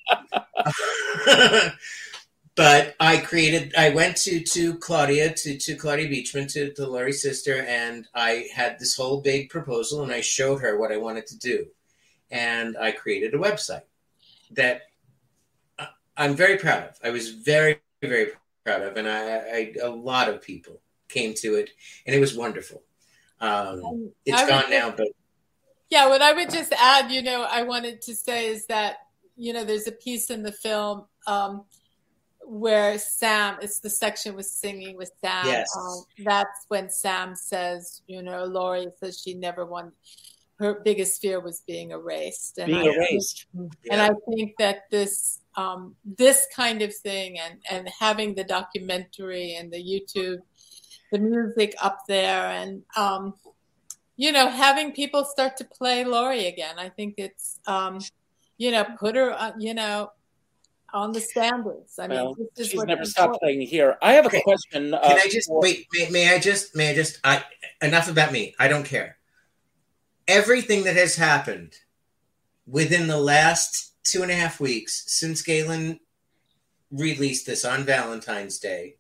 but 2.56 2.96
I 3.00 3.18
created, 3.18 3.74
I 3.78 3.90
went 3.90 4.18
to, 4.18 4.42
to 4.42 4.78
Claudia, 4.78 5.34
to, 5.34 5.58
to 5.58 5.76
Claudia 5.76 6.08
Beechman, 6.10 6.52
to, 6.54 6.74
to 6.74 6.88
Laurie's 6.88 7.22
sister, 7.22 7.64
and 7.68 8.08
I 8.14 8.48
had 8.54 8.80
this 8.80 8.96
whole 8.96 9.22
big 9.22 9.50
proposal 9.50 10.04
and 10.04 10.12
I 10.12 10.22
showed 10.22 10.62
her 10.62 10.78
what 10.78 10.92
I 10.92 10.98
wanted 10.98 11.28
to 11.28 11.38
do. 11.38 11.66
And 12.32 12.78
I 12.78 12.92
created 12.92 13.34
a 13.36 13.38
website 13.38 13.84
that 14.52 14.82
I'm 16.16 16.36
very 16.36 16.58
proud 16.58 16.84
of. 16.84 17.00
I 17.04 17.10
was 17.10 17.30
very, 17.30 17.80
very 18.02 18.32
proud 18.64 18.82
of, 18.82 18.98
and 18.98 19.08
I, 19.08 19.38
I 19.38 19.74
a 19.82 19.90
lot 19.90 20.30
of 20.30 20.42
people 20.42 20.82
came 21.10 21.34
to 21.36 21.56
it, 21.56 21.72
and 22.06 22.16
it 22.16 22.20
was 22.20 22.36
wonderful. 22.36 22.84
Um, 23.40 24.12
it's 24.26 24.42
I 24.42 24.48
gone 24.48 24.70
now, 24.70 24.94
but 24.96 25.08
Yeah, 25.94 26.10
what 26.10 26.24
I 26.24 26.34
would 26.34 26.50
just 26.50 26.74
add, 26.74 27.12
you 27.12 27.22
know, 27.22 27.46
I 27.48 27.62
wanted 27.62 28.02
to 28.02 28.16
say 28.16 28.48
is 28.48 28.66
that, 28.66 28.96
you 29.38 29.54
know, 29.54 29.64
there's 29.64 29.88
a 29.88 29.92
piece 29.92 30.32
in 30.32 30.42
the 30.42 30.52
film 30.52 31.06
um, 31.28 31.66
where 32.48 32.98
Sam, 32.98 33.58
it's 33.62 33.80
the 33.80 33.92
section 33.92 34.36
with 34.36 34.48
singing 34.48 34.98
with 34.98 35.12
Sam. 35.22 35.46
Yes. 35.46 35.70
Um, 35.78 36.04
that's 36.26 36.66
when 36.68 36.90
Sam 36.90 37.36
says, 37.36 38.02
you 38.08 38.24
know, 38.24 38.44
Laurie 38.46 38.88
says 39.00 39.22
she 39.24 39.36
never 39.36 39.68
won. 39.68 39.92
Her 40.58 40.82
biggest 40.84 41.22
fear 41.22 41.40
was 41.40 41.62
being 41.68 41.92
erased. 41.92 42.58
And 42.58 42.72
Being 42.72 42.90
I, 42.90 42.94
erased. 42.96 43.46
And 43.92 44.02
I 44.02 44.10
think 44.32 44.54
that 44.58 44.90
this 44.90 45.42
um, 45.56 45.96
this 46.04 46.48
kind 46.56 46.82
of 46.82 46.92
thing 46.96 47.38
and, 47.38 47.60
and 47.70 47.88
having 48.00 48.34
the 48.34 48.44
documentary 48.44 49.54
and 49.54 49.72
the 49.72 49.78
YouTube, 49.78 50.40
the 51.12 51.20
music 51.20 51.76
up 51.84 52.00
there 52.08 52.48
and 52.48 52.82
um, 52.98 53.36
you 54.16 54.32
know, 54.32 54.48
having 54.50 54.92
people 54.92 55.24
start 55.26 55.58
to 55.58 55.66
play 55.66 56.04
Laurie 56.06 56.48
again. 56.48 56.76
I 56.78 56.90
think 56.90 57.16
it's, 57.18 57.60
um, 57.68 58.00
you 58.58 58.72
know, 58.72 58.84
put 59.00 59.16
her, 59.16 59.32
uh, 59.34 59.54
you 59.58 59.74
know, 59.74 60.12
on 60.94 61.12
the 61.12 61.20
standards. 61.20 61.98
I 61.98 62.08
mean, 62.08 62.18
Well, 62.24 62.36
this 62.56 62.68
is 62.68 62.72
she's 62.72 62.84
never 62.84 63.06
stopped 63.06 63.40
playing 63.42 63.62
here. 63.62 63.98
I 64.02 64.14
have 64.14 64.26
a 64.26 64.28
Okay. 64.28 64.42
question. 64.44 64.94
Uh, 64.94 65.02
can 65.02 65.18
I 65.20 65.28
just 65.30 65.48
for- 65.48 65.60
wait? 65.62 65.88
May, 65.94 66.10
may 66.10 66.34
I 66.34 66.40
just? 66.40 66.76
May 66.76 66.92
I 66.92 66.96
just? 66.96 67.20
I 67.24 67.44
enough 67.82 68.08
about 68.10 68.32
me. 68.32 68.54
I 68.60 68.68
don't 68.68 68.84
care. 68.86 69.18
Everything 70.28 70.84
that 70.84 70.96
has 70.96 71.16
happened 71.16 71.74
within 72.68 73.08
the 73.08 73.18
last 73.20 73.94
two 74.04 74.22
and 74.22 74.32
a 74.32 74.36
half 74.36 74.60
weeks 74.60 75.04
since 75.08 75.42
Gaylen 75.42 76.00
released 76.92 77.46
this 77.48 77.66
on 77.66 77.84
Valentine's 77.84 78.60
Day, 78.60 78.98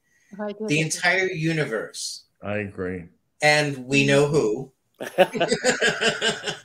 the 0.67 0.79
entire 0.79 1.27
universe, 1.27 2.23
I 2.41 2.57
agree. 2.57 3.05
and 3.41 3.85
we 3.85 4.05
know 4.05 4.27
who, 4.27 4.71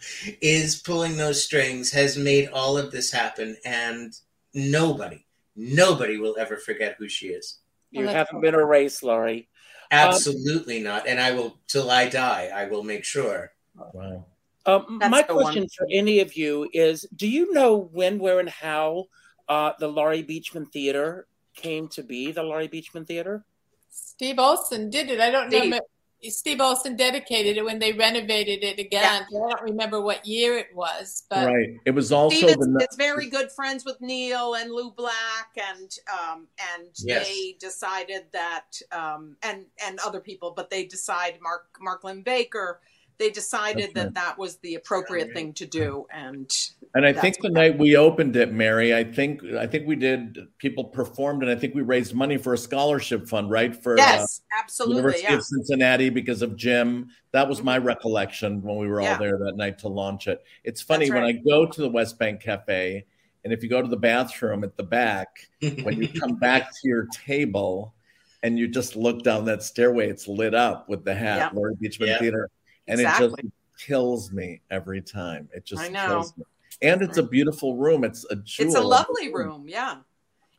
is 0.43 0.77
pulling 0.77 1.17
those 1.17 1.45
strings 1.45 1.91
has 1.91 2.17
made 2.17 2.49
all 2.51 2.77
of 2.77 2.91
this 2.91 3.11
happen 3.11 3.57
and 3.65 4.15
nobody 4.55 5.25
nobody 5.57 6.19
will 6.19 6.37
ever 6.39 6.57
forget 6.57 6.95
who 6.99 7.09
she 7.09 7.29
is 7.29 7.59
you 7.91 8.07
haven't 8.07 8.43
been 8.43 8.55
erased, 8.55 9.03
Laurie. 9.03 9.49
absolutely 9.91 10.81
not 10.81 11.09
and 11.09 11.19
i 11.19 11.33
will 11.33 11.59
till 11.67 11.91
i 11.91 12.09
die 12.09 12.51
i 12.55 12.67
will 12.67 12.85
make 12.85 13.05
sure 13.05 13.51
Wow. 13.93 14.27
Um, 14.67 14.99
my 15.09 15.23
question 15.23 15.63
one. 15.63 15.69
for 15.77 15.87
any 15.91 16.21
of 16.21 16.37
you 16.37 16.69
is: 16.73 17.07
Do 17.17 17.29
you 17.29 17.53
know 17.53 17.77
when, 17.93 18.19
where, 18.19 18.41
and 18.41 18.49
how 18.49 19.07
uh, 19.49 19.73
the 19.79 19.89
Laurie 19.89 20.23
Beechman 20.23 20.71
Theater 20.71 21.27
came 21.55 21.89
to 21.89 22.03
be? 22.03 22.33
The 22.33 22.43
Laurie 22.43 22.69
Beechman 22.69 23.07
Theater. 23.07 23.45
Steve 23.91 24.39
Olsen 24.39 24.91
did 24.91 25.11
it. 25.11 25.21
I 25.21 25.31
don't 25.31 25.51
know. 25.51 25.59
Steve. 25.59 25.71
but 25.73 25.85
Steve 26.23 26.61
Olsen 26.61 26.97
dedicated 26.97 27.57
it 27.57 27.65
when 27.65 27.79
they 27.79 27.93
renovated 27.93 28.65
it 28.65 28.79
again. 28.79 29.23
I 29.23 29.33
don't 29.33 29.63
remember 29.63 30.01
what 30.01 30.27
year 30.27 30.59
it 30.59 30.75
was, 30.75 31.25
but 31.31 31.47
right. 31.47 31.77
It 31.85 31.93
was 31.93 32.11
also 32.11 32.37
Steve 32.37 32.51
is, 32.51 32.57
the 32.57 32.87
is 32.91 32.97
very 32.97 33.29
good 33.29 33.53
friends 33.53 33.85
with 33.85 34.01
Neil 34.01 34.55
and 34.55 34.73
Lou 34.73 34.91
Black, 34.91 35.57
and 35.57 35.91
um, 36.13 36.49
and 36.75 36.89
Yes. 36.99 37.29
they 37.29 37.57
decided 37.61 38.25
that 38.33 38.81
um, 38.91 39.37
and 39.43 39.67
and 39.87 40.01
other 40.01 40.21
people, 40.21 40.53
but 40.57 40.71
they 40.71 40.85
decide 40.85 41.39
Mark 41.41 41.67
Mark 41.81 42.03
Linn-Baker. 42.03 42.81
They 43.19 43.31
decided 43.31 43.95
That's 43.95 44.07
that 44.07 44.15
that 44.15 44.39
was 44.39 44.59
the 44.59 44.77
appropriate 44.77 45.33
thing 45.33 45.53
to 45.55 45.67
do, 45.67 46.07
and 46.13 46.49
And 46.95 47.05
I 47.05 47.13
think 47.13 47.37
the 47.37 47.49
what 47.49 47.53
night 47.53 47.79
we 47.79 47.97
opened 47.97 48.37
it, 48.37 48.53
Mary, 48.53 48.95
I 48.95 49.03
think 49.03 49.43
I 49.45 49.67
think 49.67 49.89
we 49.89 49.97
did. 49.97 50.39
People 50.59 50.85
performed, 50.85 51.43
and 51.43 51.51
I 51.51 51.57
think 51.57 51.75
we 51.75 51.83
raised 51.83 52.15
money 52.15 52.37
for 52.37 52.55
a 52.55 52.59
scholarship 52.59 53.27
fund, 53.27 53.51
right? 53.51 53.75
For 53.75 53.95
uh, 53.95 53.97
yes, 53.97 54.43
absolutely, 54.57 54.97
University 54.99 55.23
yeah. 55.25 55.31
Mm-hmm. 55.31 55.39
of 55.39 55.45
Cincinnati 55.45 56.11
because 56.11 56.43
of 56.43 56.57
Jim. 56.57 57.09
That 57.33 57.49
was 57.49 57.61
my 57.61 57.77
recollection 57.79 58.63
when 58.63 58.77
we 58.77 58.87
were 58.87 59.01
all 59.01 59.19
there 59.19 59.37
that 59.39 59.57
night 59.57 59.79
to 59.81 59.89
launch 59.89 60.29
it. 60.29 60.43
It's 60.63 60.81
funny 60.81 61.09
That's 61.09 61.15
when 61.15 61.25
I 61.25 61.33
go 61.33 61.67
to 61.67 61.81
the 61.81 61.91
West 61.91 62.19
Bank 62.21 62.41
Cafe, 62.41 63.05
and 63.45 63.53
if 63.53 63.63
you 63.63 63.69
go 63.69 63.83
to 63.83 63.89
the 63.89 63.97
bathroom 63.97 64.63
at 64.63 64.77
the 64.77 64.83
back, 64.83 65.49
when 65.61 66.01
you 66.01 66.09
come 66.09 66.37
back 66.41 66.71
to 66.71 66.89
your 66.89 67.07
table 67.07 67.95
and 68.43 68.59
you 68.59 68.69
just 68.69 68.95
look 68.95 69.23
down 69.23 69.45
that 69.47 69.63
stairway, 69.63 70.09
it's 70.09 70.29
lit 70.29 70.55
up 70.55 70.89
with 70.89 71.05
the 71.05 71.15
hat, 71.15 71.39
Yeah. 71.39 71.51
Laurie 71.53 71.75
Beechman 71.75 72.07
Yeah. 72.07 72.19
Theater, 72.19 72.51
and 72.89 73.01
it 73.01 73.05
Exactly. 73.05 73.43
just 73.43 73.87
kills 73.87 74.33
me 74.33 74.61
every 74.71 75.01
time. 75.01 75.49
It 75.55 75.65
just 75.65 75.83
I 75.83 75.89
know. 75.89 76.07
kills 76.09 76.37
me. 76.37 76.45
And 76.83 77.03
it's 77.03 77.19
a 77.19 77.23
beautiful 77.23 77.77
room. 77.77 78.05
It's 78.05 78.25
a 78.31 78.37
jewel. 78.37 78.67
It's 78.69 78.77
a 78.77 78.81
lovely 78.81 79.33
room, 79.33 79.67
yeah. 79.69 79.97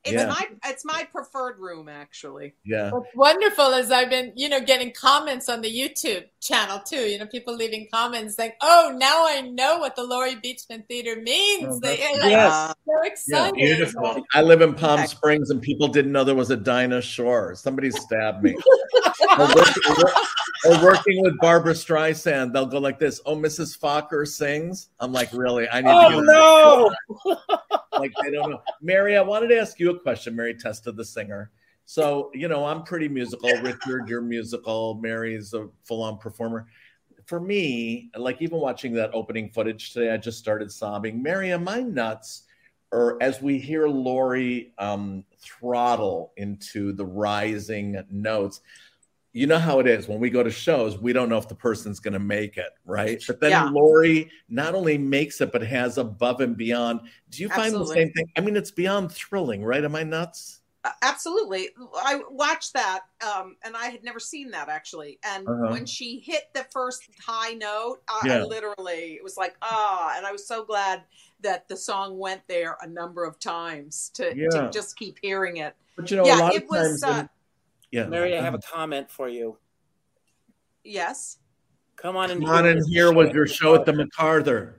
It's 0.05 0.13
Yeah. 0.13 0.27
my 0.27 0.47
it's 0.65 0.85
my 0.85 1.05
preferred 1.11 1.59
room 1.59 1.89
actually. 1.89 2.53
Yeah. 2.63 2.89
what's 2.91 3.13
wonderful 3.15 3.71
is 3.73 3.91
I've 3.91 4.09
been, 4.09 4.31
you 4.35 4.47
know, 4.47 4.61
getting 4.61 4.93
comments 4.93 5.49
on 5.49 5.61
the 5.61 5.69
YouTube 5.69 6.23
channel 6.41 6.79
too. 6.79 7.01
You 7.01 7.19
know, 7.19 7.25
people 7.25 7.53
leaving 7.53 7.87
comments 7.93 8.39
like, 8.39 8.55
"Oh, 8.61 8.95
now 8.97 9.25
I 9.27 9.41
know 9.41 9.79
what 9.79 9.97
the 9.97 10.03
Laurie 10.03 10.35
Beechman 10.37 10.87
Theater 10.87 11.21
means." 11.21 11.65
Oh, 11.69 11.79
they're 11.81 11.97
like, 12.13 12.29
Yes. 12.29 12.73
so 12.87 13.01
excited. 13.03 13.57
Yeah, 13.59 13.75
beautiful 13.75 14.25
I 14.33 14.41
live 14.41 14.61
in 14.61 14.73
Palm 14.73 14.99
Okay. 14.99 15.07
Springs 15.07 15.49
and 15.49 15.61
people 15.61 15.89
didn't 15.89 16.13
know 16.13 16.23
there 16.23 16.33
was 16.35 16.51
a 16.51 16.57
Dinah 16.57 17.01
Shore. 17.01 17.53
Somebody 17.55 17.91
stabbed 17.91 18.41
me. 18.41 18.55
or, 19.37 19.47
working, 19.53 19.83
or 20.65 20.83
working 20.83 21.21
with 21.23 21.37
Barbara 21.39 21.73
Streisand, 21.73 22.53
they'll 22.53 22.65
go 22.65 22.79
like 22.79 22.99
this. 22.99 23.19
Oh, 23.25 23.35
Mrs. 23.35 23.77
Focker 23.77 24.25
sings. 24.27 24.89
I'm 25.01 25.11
like, 25.11 25.31
really? 25.33 25.67
I 25.69 25.81
need 25.81 25.87
to 25.89 25.93
Oh 25.93 26.09
get 26.21 26.25
no! 27.25 27.35
like 27.99 28.11
they 28.23 28.31
don't 28.31 28.49
know. 28.49 28.61
Mary, 28.81 29.17
I 29.17 29.21
wanted 29.21 29.47
to 29.49 29.59
ask 29.59 29.79
you 29.79 29.89
a 29.91 29.98
question. 29.99 30.35
Mary 30.35 30.55
Testa, 30.55 30.91
the 30.91 31.05
singer. 31.05 31.51
So 31.85 32.31
you 32.33 32.47
know, 32.47 32.65
I'm 32.65 32.83
pretty 32.83 33.07
musical. 33.07 33.49
Richard, 33.61 34.07
you're 34.07 34.21
musical. 34.21 34.95
Mary's 34.95 35.53
a 35.53 35.69
full-on 35.85 36.17
performer. 36.17 36.67
For 37.25 37.39
me, 37.39 38.09
like 38.15 38.41
even 38.41 38.59
watching 38.59 38.93
that 38.93 39.11
opening 39.13 39.49
footage 39.49 39.93
today, 39.93 40.11
I 40.11 40.17
just 40.17 40.39
started 40.39 40.71
sobbing. 40.71 41.21
Mary, 41.21 41.51
am 41.51 41.67
I 41.67 41.81
nuts? 41.81 42.43
Or 42.91 43.21
as 43.21 43.39
we 43.41 43.59
hear 43.59 43.87
Laurie 43.87 44.73
um, 44.79 45.23
throttle 45.39 46.33
into 46.37 46.91
the 46.91 47.05
rising 47.05 48.03
notes, 48.09 48.61
you 49.34 49.45
know 49.47 49.59
how 49.59 49.80
it 49.80 49.88
is 49.88 50.07
when 50.07 50.19
we 50.19 50.30
go 50.30 50.41
to 50.43 50.51
shows, 50.51 50.97
we 50.97 51.13
don't 51.13 51.30
know 51.30 51.38
if 51.38 51.47
the 51.47 51.55
person's 51.55 51.99
going 51.99 52.13
to 52.13 52.19
make 52.19 52.57
it, 52.57 52.71
right? 52.86 53.23
But 53.27 53.39
then 53.39 53.51
Yeah. 53.51 53.69
Laurie 53.71 54.30
not 54.49 54.73
only 54.75 54.97
makes 54.97 55.39
it, 55.41 55.51
but 55.51 55.61
has 55.61 55.97
above 55.97 56.41
and 56.41 56.57
beyond. 56.57 57.01
Do 57.30 57.43
you 57.43 57.49
find 57.49 57.73
the 57.73 57.86
same 57.86 58.11
thing? 58.11 58.25
I 58.38 58.41
mean, 58.41 58.55
it's 58.57 58.71
beyond 58.71 59.11
thrilling, 59.11 59.63
right? 59.63 59.84
Am 59.84 59.95
I 59.95 60.03
nuts? 60.03 60.61
Absolutely 61.01 61.69
i 61.97 62.21
watched 62.30 62.71
that 62.73 63.01
um 63.21 63.57
and 63.63 63.75
i 63.75 63.88
had 63.88 64.01
never 64.01 64.17
seen 64.19 64.49
that 64.49 64.69
actually 64.69 65.19
and 65.25 65.45
Uh-huh. 65.45 65.71
when 65.73 65.86
she 65.86 66.19
hit 66.19 66.43
the 66.53 66.65
first 66.71 67.03
high 67.21 67.51
note 67.53 67.97
I, 68.07 68.30
I 68.30 68.43
literally 68.43 69.15
it 69.15 69.23
was 69.23 69.36
like 69.36 69.57
ah 69.61 70.13
and 70.15 70.25
i 70.25 70.32
was 70.32 70.47
so 70.47 70.63
glad 70.63 71.03
that 71.41 71.67
the 71.67 71.75
song 71.75 72.17
went 72.17 72.41
there 72.47 72.77
a 72.82 72.88
number 72.88 73.25
of 73.25 73.38
times 73.39 74.09
to, 74.15 74.34
Yeah. 74.34 74.47
to 74.51 74.69
just 74.71 74.95
keep 74.95 75.19
hearing 75.21 75.57
it 75.57 75.75
But 75.97 76.09
you 76.11 76.15
know, 76.17 76.23
a 76.23 76.27
yeah 76.27 76.38
lot 76.39 76.55
it 76.55 76.63
of 76.63 76.69
was 76.69 77.01
times, 77.01 77.03
uh, 77.03 77.27
yeah. 77.91 78.05
Mary, 78.05 78.37
I 78.37 78.41
have 78.41 78.53
a 78.55 78.59
comment 78.59 79.09
for 79.11 79.27
you. 79.29 79.57
yes 80.83 81.37
Come 81.95 82.15
on 82.15 82.31
in 82.31 82.39
Come 82.41 82.49
on 82.49 82.65
in 82.67 82.77
with 82.77 82.87
here 82.87 83.05
your 83.05 83.13
with 83.13 83.27
show. 83.29 83.33
your 83.35 83.47
show 83.47 83.75
at 83.75 83.85
the 83.85 83.91
McCarter. 83.91 84.73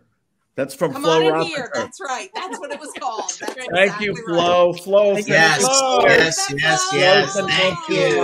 That's 0.56 0.74
from 0.74 0.92
come 0.92 1.02
Flo 1.02 1.16
on 1.16 1.22
in 1.22 1.32
Robinson. 1.32 1.56
here 1.56 1.70
that's 1.74 2.00
right 2.00 2.28
that's 2.34 2.58
what 2.58 2.70
it 2.72 2.80
was 2.80 2.92
called 2.98 3.30
that's 3.40 3.54
Thank 3.72 4.00
you, 4.00 4.10
exactly 4.12 4.34
Flo. 4.34 4.72
right. 4.72 4.80
Flo, 4.82 5.14
Thank 5.14 5.28
Yes, 5.28 5.60
Flo. 5.60 6.00
yes, 6.06 6.52
yes, 6.56 6.88
yes. 6.92 7.32
Flo, 7.32 7.46
Thank 7.46 7.88
you. 7.88 8.22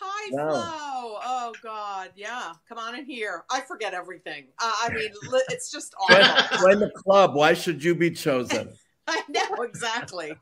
Hi, 0.00 0.28
Wow. 0.32 0.50
Flo. 0.52 1.18
Oh 1.30 1.52
God, 1.62 2.10
yeah. 2.16 2.52
Come 2.68 2.78
on 2.78 2.94
in 2.98 3.04
here. 3.06 3.44
I 3.50 3.60
forget 3.60 3.94
everything. 3.94 4.48
Uh, 4.60 4.72
I 4.82 4.88
mean, 4.94 5.10
it's 5.50 5.70
just 5.70 5.94
Join, 6.10 6.20
awful. 6.22 6.58
join 6.68 6.78
the 6.80 6.90
club. 6.90 7.34
Why 7.34 7.54
should 7.54 7.82
you 7.82 7.94
be 7.94 8.10
chosen? 8.10 8.70
I 9.06 9.22
know 9.28 9.62
exactly. 9.62 10.34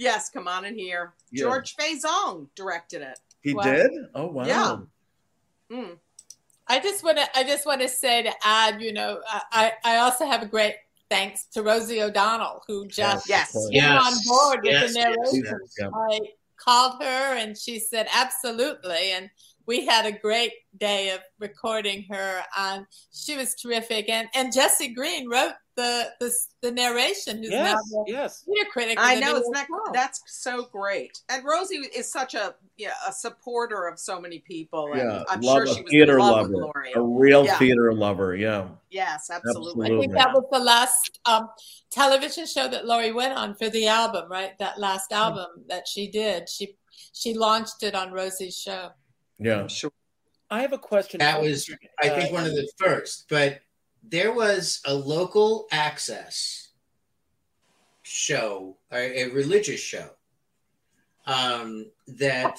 Yes, 0.00 0.30
come 0.30 0.48
on 0.48 0.64
in 0.64 0.74
here. 0.78 1.12
Yeah. 1.30 1.42
George 1.44 1.76
Faison 1.76 2.48
directed 2.56 3.02
it. 3.02 3.18
He 3.42 3.52
Wow. 3.52 3.62
did? 3.64 3.90
Oh 4.14 4.28
wow. 4.28 4.44
Yeah. 4.46 4.76
Mm. 5.70 5.98
I 6.66 6.80
just 6.80 7.04
want 7.04 7.18
to. 7.18 7.38
I 7.38 7.44
just 7.44 7.66
want 7.66 7.82
to 7.82 7.88
say 7.88 8.22
to 8.22 8.32
add, 8.42 8.80
you 8.80 8.94
know, 8.94 9.20
I 9.28 9.42
I 9.52 9.72
I 9.84 9.96
also 9.98 10.24
have 10.26 10.42
a 10.42 10.46
great 10.46 10.76
thanks 11.10 11.44
to 11.52 11.62
Rosie 11.62 12.00
O'Donnell 12.02 12.62
who 12.66 12.86
just 12.88 13.28
Yes. 13.28 13.54
of 13.54 13.70
came 13.70 13.82
Yes. 13.82 14.02
on 14.06 14.18
board 14.26 14.60
with 14.64 14.72
Yes, 14.72 14.94
the 14.94 15.00
narration. 15.00 15.58
yes. 15.78 15.90
I 15.94 16.20
called 16.56 17.02
her 17.02 17.36
and 17.36 17.58
she 17.58 17.78
said 17.78 18.08
absolutely, 18.10 19.12
and 19.12 19.28
we 19.70 19.86
had 19.86 20.04
a 20.04 20.10
great 20.10 20.50
day 20.78 21.10
of 21.10 21.20
recording 21.38 22.04
her, 22.10 22.42
and 22.58 22.84
she 23.12 23.36
was 23.36 23.54
terrific. 23.54 24.08
And 24.08 24.26
and 24.34 24.52
Jesse 24.52 24.88
Green 24.92 25.28
wrote 25.30 25.52
the 25.76 26.08
the, 26.18 26.32
the 26.60 26.72
narration, 26.72 27.38
who's 27.38 27.50
now 27.50 27.76
Yes, 27.76 27.90
the 27.90 28.04
yes. 28.08 28.42
theater 28.44 28.68
critic. 28.72 28.98
I 29.00 29.14
know 29.20 29.36
it's 29.36 29.48
not. 29.50 29.68
That's 29.92 30.20
so 30.26 30.64
great. 30.72 31.20
And 31.28 31.44
Rosie 31.44 31.76
is 31.96 32.10
such 32.10 32.34
a 32.34 32.56
yeah 32.78 32.94
a 33.08 33.12
supporter 33.12 33.86
of 33.86 34.00
so 34.00 34.20
many 34.20 34.40
people. 34.40 34.90
And 34.92 35.02
Yeah. 35.02 35.22
I'm 35.28 35.40
love 35.40 35.54
sure 35.58 35.62
a 35.62 35.74
she 35.74 35.82
was 35.82 35.90
theater 35.92 36.14
in 36.14 36.18
love 36.18 36.48
with 36.48 36.60
lover. 36.60 36.72
Laurie. 36.74 36.92
A 36.96 37.00
real 37.00 37.44
Yeah. 37.44 37.58
theater 37.58 37.92
lover. 37.94 38.34
Yeah. 38.34 38.66
Yes, 38.90 39.30
absolutely. 39.30 39.86
I 39.86 40.00
think 40.00 40.14
that 40.14 40.32
was 40.32 40.46
the 40.50 40.58
last 40.58 41.20
um, 41.26 41.48
television 41.92 42.44
show 42.44 42.66
that 42.66 42.86
Laurie 42.86 43.12
went 43.12 43.34
on 43.34 43.54
for 43.54 43.68
the 43.70 43.86
album, 43.86 44.28
right? 44.28 44.58
That 44.58 44.80
last 44.80 45.12
album 45.12 45.46
that 45.68 45.86
she 45.86 46.10
did. 46.10 46.48
She 46.48 46.76
she 47.12 47.34
launched 47.34 47.82
it 47.84 47.94
on 47.94 48.12
Rosie's 48.12 48.58
show. 48.58 48.90
Yeah. 49.40 49.66
I 50.50 50.60
have 50.60 50.72
a 50.72 50.78
question. 50.78 51.18
That 51.18 51.40
was, 51.40 51.68
you. 51.68 51.76
I 52.02 52.08
Uh, 52.08 52.16
think, 52.20 52.32
one 52.32 52.44
of 52.46 52.52
the 52.52 52.68
first. 52.76 53.26
But 53.28 53.60
there 54.02 54.32
was 54.32 54.80
a 54.84 54.94
local 54.94 55.66
access 55.70 56.68
show, 58.02 58.76
a, 58.92 59.22
a 59.22 59.28
religious 59.30 59.80
show, 59.80 60.10
um, 61.26 61.86
that 62.08 62.56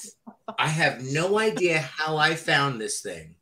I 0.58 0.68
have 0.68 1.04
no 1.04 1.38
idea 1.40 1.80
how 1.80 2.18
I 2.18 2.36
found 2.36 2.80
this 2.80 3.02
thing, 3.02 3.36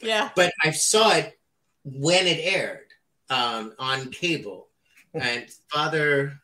Yeah. 0.00 0.30
but 0.34 0.52
I 0.62 0.72
saw 0.72 1.12
it 1.12 1.38
when 1.84 2.26
it 2.26 2.40
aired 2.42 2.88
um, 3.30 3.74
on 3.78 4.10
cable. 4.10 4.68
And 5.14 5.48
Father, 5.68 6.40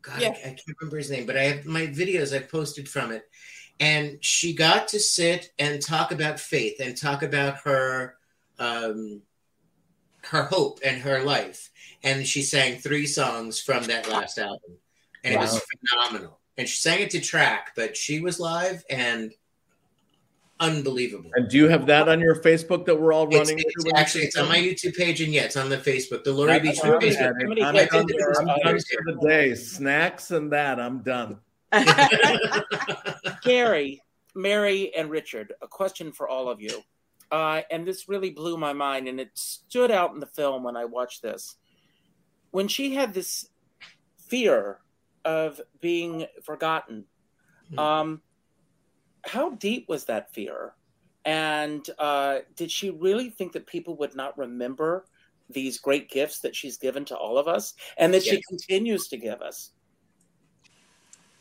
God, 0.00 0.20
Yeah. 0.20 0.28
I, 0.28 0.30
I 0.32 0.54
can't 0.54 0.62
remember 0.80 0.96
his 0.96 1.10
name, 1.10 1.26
but 1.26 1.36
I 1.36 1.42
have 1.42 1.66
my 1.66 1.86
videos 1.86 2.34
I 2.34 2.40
posted 2.40 2.88
from 2.88 3.12
it. 3.12 3.28
And 3.80 4.22
she 4.22 4.52
got 4.54 4.88
to 4.88 5.00
sit 5.00 5.52
and 5.58 5.80
talk 5.82 6.12
about 6.12 6.38
faith 6.38 6.80
and 6.80 6.96
talk 6.96 7.22
about 7.22 7.56
her 7.64 8.14
um, 8.58 9.22
her 10.24 10.42
hope 10.44 10.80
and 10.84 11.00
her 11.00 11.22
life. 11.22 11.70
And 12.02 12.26
she 12.26 12.42
sang 12.42 12.76
three 12.76 13.06
songs 13.06 13.60
from 13.60 13.84
that 13.84 14.08
last 14.08 14.38
album, 14.38 14.76
and 15.24 15.34
it 15.34 15.38
was 15.38 15.60
phenomenal. 15.90 16.38
And 16.58 16.68
she 16.68 16.76
sang 16.76 17.00
it 17.00 17.10
to 17.10 17.20
track, 17.20 17.72
but 17.74 17.96
she 17.96 18.20
was 18.20 18.38
live 18.38 18.84
and 18.90 19.32
unbelievable. 20.58 21.30
And 21.34 21.48
do 21.48 21.56
you 21.56 21.68
have 21.68 21.86
that 21.86 22.08
on 22.08 22.20
your 22.20 22.36
Facebook 22.36 22.84
that 22.86 23.00
we're 23.00 23.12
all 23.14 23.26
It's, 23.28 23.36
running? 23.50 23.58
it's 23.66 23.82
through? 23.82 23.92
actually 23.96 24.24
it's 24.24 24.36
on 24.36 24.48
my 24.48 24.58
YouTube 24.58 24.94
page 24.94 25.20
and 25.22 25.32
yeah, 25.32 25.42
it's 25.44 25.56
on 25.56 25.70
the 25.70 25.78
Facebook. 25.78 26.22
The 26.24 26.32
Laurie 26.32 26.58
That's 26.58 26.80
Beach 26.82 26.84
I'm 26.84 27.00
Facebook. 27.00 27.64
I'm 27.64 27.74
get 27.74 27.90
done 27.90 28.00
into 28.02 28.14
for- 28.18 28.28
this 28.28 28.38
I'm 28.38 28.46
done 28.46 28.78
for 28.78 29.12
the 29.14 29.26
day. 29.26 29.54
Snacks 29.54 30.30
and 30.30 30.52
that. 30.52 30.78
I'm 30.78 30.98
done. 31.02 31.38
Gary, 33.42 34.02
Mary, 34.34 34.94
and 34.94 35.10
Richard, 35.10 35.52
a 35.62 35.68
question 35.68 36.12
for 36.12 36.28
all 36.28 36.48
of 36.48 36.60
you. 36.60 36.82
Uh, 37.30 37.62
and 37.70 37.86
this 37.86 38.08
really 38.08 38.30
blew 38.30 38.56
my 38.56 38.72
mind, 38.72 39.06
and 39.08 39.20
it 39.20 39.30
stood 39.34 39.90
out 39.90 40.12
in 40.12 40.20
the 40.20 40.26
film 40.26 40.64
when 40.64 40.76
I 40.76 40.84
watched 40.84 41.22
this. 41.22 41.56
When 42.50 42.66
she 42.66 42.94
had 42.94 43.14
this 43.14 43.48
fear 44.28 44.80
of 45.24 45.60
being 45.80 46.26
forgotten, 46.42 47.04
um, 47.78 48.20
how 49.24 49.50
deep 49.50 49.88
was 49.88 50.06
that 50.06 50.32
fear? 50.32 50.74
And 51.24 51.88
uh, 51.98 52.38
did 52.56 52.70
she 52.70 52.90
really 52.90 53.30
think 53.30 53.52
that 53.52 53.66
people 53.66 53.96
would 53.98 54.16
not 54.16 54.38
remember 54.38 55.04
these 55.48 55.78
great 55.78 56.10
gifts 56.10 56.40
that 56.40 56.56
she's 56.56 56.78
given 56.78 57.04
to 57.06 57.16
all 57.16 57.36
of 57.36 57.46
us 57.48 57.74
and 57.98 58.14
that 58.14 58.22
she 58.22 58.40
continues 58.48 59.08
to 59.08 59.16
give 59.16 59.42
us? 59.42 59.72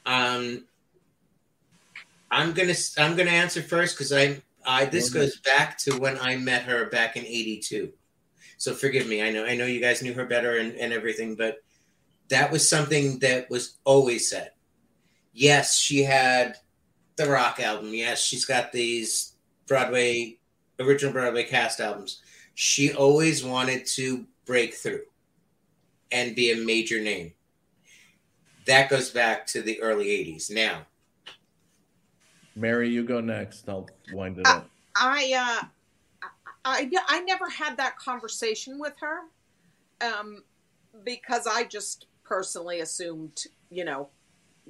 Um, 0.10 0.66
I'm 2.32 2.54
gonna 2.54 2.74
I'm 2.98 3.16
gonna 3.16 3.30
answer 3.30 3.62
first 3.62 3.96
because 3.96 4.12
I 4.12 4.42
I 4.66 4.86
this 4.86 5.12
goes 5.12 5.40
back 5.42 5.78
to 5.80 5.98
when 6.00 6.18
I 6.18 6.36
met 6.36 6.64
her 6.64 6.90
back 6.90 7.16
in 7.16 7.26
'82. 7.26 7.94
So 8.58 8.74
forgive 8.74 9.08
me. 9.08 9.22
I 9.22 9.32
know 9.32 9.46
I 9.46 9.56
know 9.56 9.66
you 9.66 9.80
guys 9.80 10.02
knew 10.02 10.16
her 10.16 10.26
better 10.26 10.58
and, 10.58 10.74
and 10.74 10.92
everything, 10.92 11.36
but 11.36 11.60
that 12.30 12.52
was 12.52 12.68
something 12.68 13.20
that 13.20 13.52
was 13.52 13.78
always 13.84 14.28
said. 14.28 14.52
Yes, 15.32 15.78
she 15.78 16.04
had 16.04 16.58
the 17.16 17.30
rock 17.30 17.60
album. 17.60 17.94
Yes, 17.94 18.20
she's 18.20 18.46
got 18.46 18.72
these 18.72 19.36
Broadway 19.68 20.38
original 20.80 21.14
Broadway 21.14 21.44
cast 21.44 21.80
albums. 21.80 22.24
She 22.56 22.94
always 22.94 23.44
wanted 23.44 23.86
to 23.88 24.26
break 24.46 24.74
through 24.74 25.04
and 26.12 26.36
be 26.36 26.52
a 26.52 26.66
major 26.66 27.00
name 27.00 27.34
that 28.66 28.90
goes 28.90 29.10
back 29.10 29.46
to 29.48 29.62
the 29.62 29.82
early 29.82 30.06
80s 30.08 30.50
now 30.52 30.86
Mary, 32.56 32.90
you 32.90 33.04
go 33.04 33.22
next. 33.22 33.70
I'll 33.70 33.90
wind 34.12 34.38
it 34.38 34.46
Uh, 34.46 34.58
up. 34.58 34.70
I, 34.96 35.62
uh, 35.64 36.28
I, 36.66 36.90
I 37.08 37.22
never 37.22 37.50
had 37.50 37.78
that 37.78 37.98
conversation 37.98 38.80
with 38.80 38.94
her, 39.00 39.22
um, 40.02 40.44
because 41.06 41.48
I 41.48 41.64
just 41.64 42.08
personally 42.24 42.82
assumed, 42.82 43.46
you 43.70 43.86
know, 43.86 44.10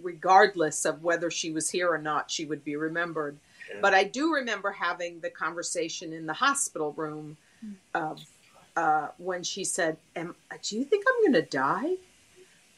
regardless 0.02 0.86
of 0.86 1.04
whether 1.04 1.32
she 1.32 1.52
was 1.52 1.70
here 1.70 1.90
or 1.92 1.98
not, 1.98 2.30
she 2.30 2.46
would 2.46 2.64
be 2.64 2.76
remembered. 2.76 3.38
Yeah. 3.70 3.80
But 3.82 3.94
I 3.94 4.04
do 4.04 4.34
remember 4.34 4.72
having 4.72 5.20
the 5.20 5.30
conversation 5.30 6.14
in 6.14 6.26
the 6.26 6.34
hospital 6.34 6.94
room 6.94 7.38
of 7.94 8.24
uh, 8.76 9.10
when 9.18 9.44
she 9.44 9.64
said, 9.64 9.98
Am, 10.16 10.36
"Do 10.62 10.78
you 10.78 10.86
think 10.86 11.06
I'm 11.08 11.32
going 11.32 11.44
to 11.44 11.50
die?" 11.50 11.96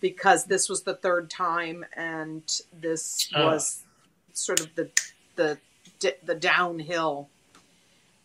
Because 0.02 0.46
this 0.46 0.68
was 0.68 0.82
the 0.84 0.96
third 0.96 1.30
time, 1.30 1.86
and 1.96 2.44
this 2.74 3.30
Oh. 3.36 3.46
was 3.46 3.84
sort 4.34 4.60
of 4.60 4.74
the 4.76 4.90
the 5.36 5.58
the 6.24 6.36
downhill. 6.36 7.30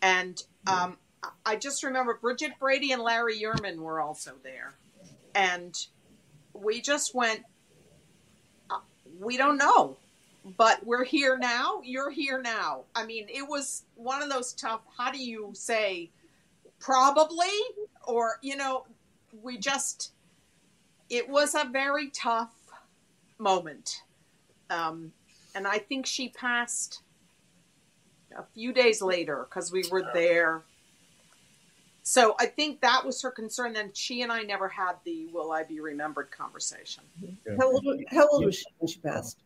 And 0.02 0.42
um, 0.66 0.96
I 1.44 1.56
just 1.56 1.82
remember 1.84 2.14
Bridget 2.14 2.52
Brady 2.58 2.92
and 2.92 3.02
Larry 3.02 3.38
Yerman 3.40 3.76
were 3.78 4.00
also 4.00 4.32
there, 4.42 4.72
and 5.34 5.76
we 6.54 6.80
just 6.80 7.14
went. 7.14 7.42
uh, 8.70 8.78
We 9.20 9.36
don't 9.36 9.58
know, 9.58 9.96
but 10.56 10.84
we're 10.86 11.04
here 11.04 11.36
now. 11.36 11.82
You're 11.84 12.10
here 12.10 12.40
now. 12.40 12.84
I 12.94 13.04
mean, 13.04 13.26
it 13.28 13.46
was 13.46 13.82
one 13.96 14.22
of 14.22 14.30
those 14.30 14.52
tough. 14.54 14.80
How 14.96 15.10
do 15.10 15.18
you 15.18 15.50
say? 15.54 16.10
Probably, 16.78 17.52
or 18.06 18.38
you 18.42 18.56
know, 18.56 18.86
we 19.42 19.58
just. 19.58 20.12
It 21.08 21.28
was 21.28 21.54
a 21.54 21.68
very 21.70 22.10
tough 22.10 22.54
moment. 23.38 24.02
Um, 24.70 25.12
and 25.54 25.66
I 25.66 25.78
think 25.78 26.06
she 26.06 26.28
passed 26.30 27.02
a 28.36 28.44
few 28.54 28.72
days 28.72 29.00
later 29.00 29.46
because 29.48 29.72
we 29.72 29.84
were 29.90 30.10
there. 30.12 30.64
So 32.02 32.36
I 32.38 32.46
think 32.46 32.80
that 32.82 33.04
was 33.04 33.20
her 33.22 33.30
concern. 33.30 33.76
And 33.76 33.96
she 33.96 34.22
and 34.22 34.30
I 34.30 34.42
never 34.42 34.68
had 34.68 34.94
the 35.04 35.28
"Will 35.32 35.52
I 35.52 35.62
be 35.62 35.80
remembered?" 35.80 36.30
conversation. 36.30 37.04
How 37.58 37.72
old, 37.72 37.84
how 38.08 38.28
old 38.28 38.44
was 38.44 38.58
she 38.58 38.64
when 38.78 38.88
she 38.88 39.00
passed? 39.00 39.38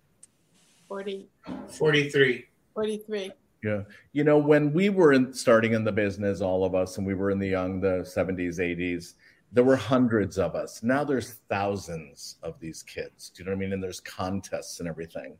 40, 0.88 1.28
43 1.68 2.46
43. 2.74 3.30
Yeah. 3.62 3.82
You 4.12 4.24
know, 4.24 4.38
when 4.38 4.72
we 4.72 4.88
were 4.88 5.12
in, 5.12 5.32
starting 5.32 5.74
in 5.74 5.84
the 5.84 5.92
business, 5.92 6.40
all 6.40 6.64
of 6.64 6.74
us, 6.74 6.98
and 6.98 7.06
we 7.06 7.14
were 7.14 7.30
in 7.30 7.38
the 7.38 7.48
young, 7.48 7.80
the 7.80 8.02
70s, 8.02 8.58
80s, 8.58 9.14
there 9.52 9.64
were 9.64 9.76
hundreds 9.76 10.38
of 10.38 10.54
us. 10.54 10.82
Now 10.82 11.04
there's 11.04 11.40
thousands 11.48 12.36
of 12.42 12.58
these 12.60 12.82
kids. 12.82 13.30
Do 13.30 13.42
you 13.42 13.46
know 13.46 13.52
what 13.52 13.58
I 13.58 13.60
mean? 13.60 13.72
And 13.72 13.82
there's 13.82 14.00
contests 14.00 14.80
and 14.80 14.88
everything. 14.88 15.36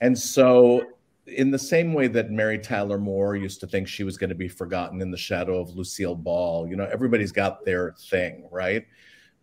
And 0.00 0.18
so, 0.18 0.84
in 1.26 1.50
the 1.50 1.58
same 1.58 1.92
way 1.92 2.06
that 2.06 2.30
Mary 2.30 2.58
Tyler 2.58 2.98
Moore 2.98 3.34
used 3.34 3.58
to 3.60 3.66
think 3.66 3.88
she 3.88 4.04
was 4.04 4.16
going 4.16 4.30
to 4.30 4.36
be 4.36 4.48
forgotten 4.48 5.00
in 5.00 5.10
the 5.10 5.16
shadow 5.16 5.60
of 5.60 5.74
Lucille 5.74 6.14
Ball, 6.14 6.68
you 6.68 6.76
know, 6.76 6.88
everybody's 6.92 7.32
got 7.32 7.64
their 7.64 7.94
thing, 7.98 8.48
right? 8.52 8.86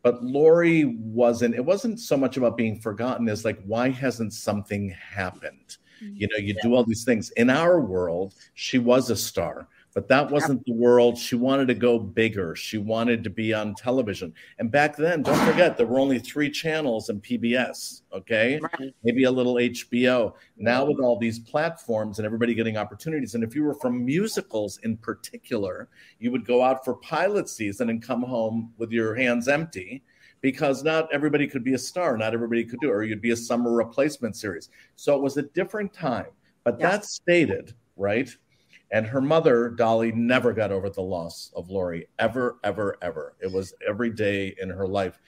But 0.01 0.23
Laurie 0.23 0.85
wasn't, 0.85 1.55
it 1.55 1.65
wasn't 1.65 1.99
so 1.99 2.15
much 2.15 2.37
about 2.37 2.57
being 2.57 2.79
forgotten 2.79 3.27
as 3.27 3.43
like, 3.43 3.61
why 3.65 3.89
hasn't 3.89 4.33
something 4.33 4.89
happened? 4.91 5.77
Mm-hmm. 6.01 6.15
You 6.15 6.27
know, 6.31 6.37
you 6.37 6.55
do 6.61 6.75
all 6.75 6.83
these 6.83 7.03
things. 7.03 7.31
In 7.31 7.49
our 7.49 7.81
world, 7.81 8.35
she 8.53 8.77
was 8.77 9.09
a 9.09 9.15
star, 9.15 9.67
but 9.93 10.07
that 10.07 10.31
wasn't 10.31 10.65
the 10.65 10.73
world. 10.73 11.17
She 11.17 11.35
wanted 11.35 11.67
to 11.67 11.73
go 11.75 11.99
bigger. 11.99 12.55
She 12.55 12.77
wanted 12.77 13.23
to 13.23 13.29
be 13.29 13.53
on 13.53 13.75
television. 13.75 14.33
And 14.57 14.71
back 14.71 14.95
then, 14.95 15.21
don't 15.21 15.45
forget, 15.45 15.77
there 15.77 15.85
were 15.85 15.99
only 15.99 16.19
three 16.19 16.49
channels 16.49 17.09
and 17.09 17.21
PBS, 17.21 18.01
okay? 18.11 18.59
Maybe 19.03 19.25
a 19.25 19.31
little 19.31 19.55
HBO. 19.55 20.33
Now, 20.57 20.85
with 20.85 20.99
all 20.99 21.19
these 21.19 21.39
platforms 21.39 22.17
and 22.17 22.25
everybody 22.25 22.55
getting 22.55 22.77
opportunities, 22.77 23.35
and 23.35 23.43
if 23.43 23.55
you 23.55 23.63
were 23.63 23.75
from 23.75 24.03
musicals 24.03 24.79
in 24.83 24.97
particular, 24.97 25.89
you 26.19 26.31
would 26.31 26.45
go 26.45 26.63
out 26.63 26.83
for 26.83 26.95
pilot 26.95 27.47
season 27.47 27.89
and 27.89 28.01
come 28.01 28.23
home 28.23 28.73
with 28.77 28.91
your 28.91 29.13
hands 29.15 29.47
empty 29.47 30.03
because 30.41 30.83
not 30.83 31.07
everybody 31.13 31.47
could 31.47 31.63
be 31.63 31.73
a 31.73 31.77
star, 31.77 32.17
not 32.17 32.33
everybody 32.33 32.65
could 32.65 32.79
do 32.81 32.89
it, 32.89 32.93
or 32.93 33.03
you'd 33.03 33.21
be 33.21 33.31
a 33.31 33.35
summer 33.35 33.71
replacement 33.71 34.35
series. 34.35 34.69
So 34.95 35.15
it 35.15 35.21
was 35.21 35.37
a 35.37 35.43
different 35.43 35.93
time. 35.93 36.27
But 36.63 36.79
that 36.79 37.05
stated, 37.05 37.73
right? 37.95 38.29
And 38.93 39.07
her 39.07 39.21
mother, 39.21 39.69
Dolly, 39.69 40.11
never 40.11 40.53
got 40.53 40.71
over 40.71 40.87
the 40.87 41.01
loss 41.01 41.51
of 41.55 41.71
Laurie, 41.71 42.07
ever, 42.19 42.59
ever, 42.63 42.95
ever. 43.01 43.35
It 43.41 43.51
was 43.51 43.73
every 43.85 44.11
day 44.11 44.55
in 44.61 44.69
her 44.69 44.87
life. 44.87 45.19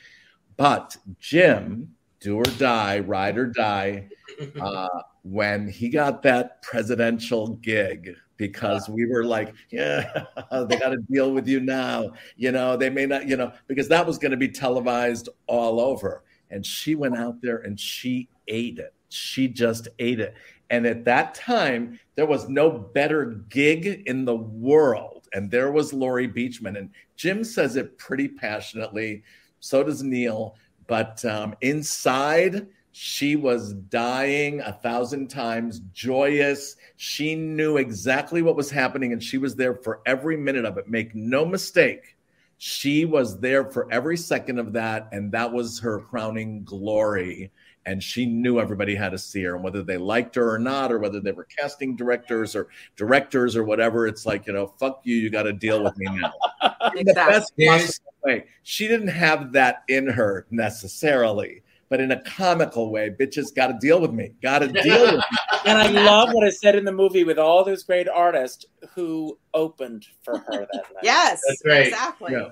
But 0.56 0.96
Jim, 1.20 1.96
do 2.20 2.38
or 2.38 2.44
die, 2.44 3.00
ride 3.00 3.40
or 3.40 3.48
die, 3.48 4.08
uh, 4.62 4.88
when 5.24 5.68
he 5.68 5.90
got 5.90 6.22
that 6.22 6.62
presidential 6.62 7.56
gig, 7.56 8.16
because 8.38 8.88
we 8.88 9.08
were 9.08 9.24
like, 9.24 9.52
yeah, 9.72 10.26
they 10.52 10.78
got 10.78 10.90
to 10.90 11.00
deal 11.10 11.32
with 11.32 11.48
you 11.48 11.60
now. 11.60 12.12
You 12.36 12.52
know, 12.52 12.78
they 12.78 12.92
may 12.92 13.08
not, 13.08 13.28
you 13.28 13.36
know, 13.36 13.52
because 13.66 13.88
that 13.88 14.06
was 14.06 14.20
going 14.20 14.32
to 14.32 14.38
be 14.38 14.50
televised 14.50 15.30
all 15.48 15.80
over. 15.80 16.24
And 16.52 16.64
she 16.64 16.94
went 16.94 17.18
out 17.18 17.42
there 17.42 17.58
and 17.58 17.80
she 17.80 18.30
ate 18.48 18.78
it. 18.78 18.94
She 19.10 19.48
just 19.48 19.88
ate 19.98 20.20
it. 20.20 20.36
And 20.70 20.86
at 20.86 21.06
that 21.06 21.36
time, 21.36 22.00
there 22.16 22.26
was 22.26 22.50
no 22.50 22.72
better 22.72 23.44
gig 23.50 24.04
in 24.06 24.26
the 24.26 24.36
world. 24.36 25.28
And 25.34 25.52
there 25.52 25.72
was 25.72 25.94
Laurie 25.94 26.30
Beechman. 26.30 26.78
And 26.78 26.90
Jim 27.16 27.44
says 27.44 27.76
it 27.76 27.98
pretty 27.98 28.28
passionately. 28.28 29.24
So 29.60 29.84
does 29.84 30.02
Neil. 30.02 30.56
But 30.88 31.24
um, 31.26 31.56
inside, 31.62 32.68
she 32.92 33.36
was 33.36 33.74
dying 33.74 34.62
a 34.62 34.72
thousand 34.72 35.28
times, 35.28 35.82
joyous. 35.92 36.78
She 36.96 37.36
knew 37.36 37.78
exactly 37.78 38.42
what 38.42 38.56
was 38.56 38.72
happening 38.72 39.12
and 39.12 39.22
she 39.22 39.38
was 39.38 39.56
there 39.56 39.76
for 39.76 40.02
every 40.06 40.38
minute 40.38 40.64
of 40.64 40.78
it. 40.78 40.88
Make 40.88 41.14
no 41.14 41.46
mistake. 41.46 42.16
She 42.58 43.04
was 43.04 43.40
there 43.40 43.70
for 43.70 43.92
every 43.92 44.16
second 44.16 44.60
of 44.60 44.74
that. 44.74 45.10
And 45.12 45.32
that 45.34 45.52
was 45.52 45.80
her 45.80 46.00
crowning 46.00 46.64
glory. 46.64 47.52
And 47.88 48.02
she 48.02 48.26
knew 48.26 48.60
everybody 48.60 48.96
had 48.96 49.12
to 49.12 49.18
see 49.18 49.44
her. 49.44 49.56
And 49.56 49.64
whether 49.64 49.84
they 49.84 49.98
liked 49.98 50.36
her 50.36 50.52
or 50.54 50.58
not, 50.60 50.92
or 50.92 50.98
whether 51.00 51.20
they 51.20 51.32
were 51.32 51.44
casting 51.58 51.96
directors 51.96 52.56
or 52.56 52.68
directors 52.96 53.56
or 53.56 53.64
whatever, 53.64 54.08
it's 54.08 54.26
like, 54.26 54.48
you 54.48 54.54
know, 54.54 54.68
fuck 54.80 55.02
you. 55.04 55.16
You 55.16 55.30
got 55.30 55.44
to 55.44 55.54
deal 55.54 55.84
with 55.84 55.96
me 55.98 56.08
now. 56.10 56.34
In 56.96 57.06
the 57.06 57.14
best 57.14 57.54
possible 57.58 58.14
way. 58.24 58.46
She 58.64 58.88
didn't 58.88 59.10
have 59.10 59.52
that 59.54 59.84
in 59.88 60.08
her 60.08 60.48
necessarily 60.52 61.62
but 61.88 62.00
in 62.02 62.12
a 62.12 62.22
comical 62.24 62.92
way. 62.92 63.12
Bitches 63.12 63.54
got 63.56 63.68
to 63.68 63.78
deal 63.80 64.02
with 64.02 64.12
me. 64.12 64.32
Got 64.42 64.60
to 64.60 64.68
deal 64.70 65.04
with 65.04 65.16
me. 65.18 65.22
And 65.68 65.78
I 65.80 65.88
love 65.88 66.32
what 66.34 66.44
I 66.46 66.50
said 66.50 66.76
in 66.76 66.84
the 66.86 66.92
movie 66.92 67.24
with 67.24 67.38
all 67.40 67.64
those 67.64 67.84
great 67.84 68.08
artists 68.10 68.66
who 68.94 69.38
opened 69.54 70.06
for 70.24 70.38
her 70.38 70.52
that 70.52 70.70
night. 70.74 71.04
Yes, 71.04 71.42
That's 71.48 71.62
right. 71.66 71.88
exactly. 71.88 72.34
Yeah. 72.34 72.50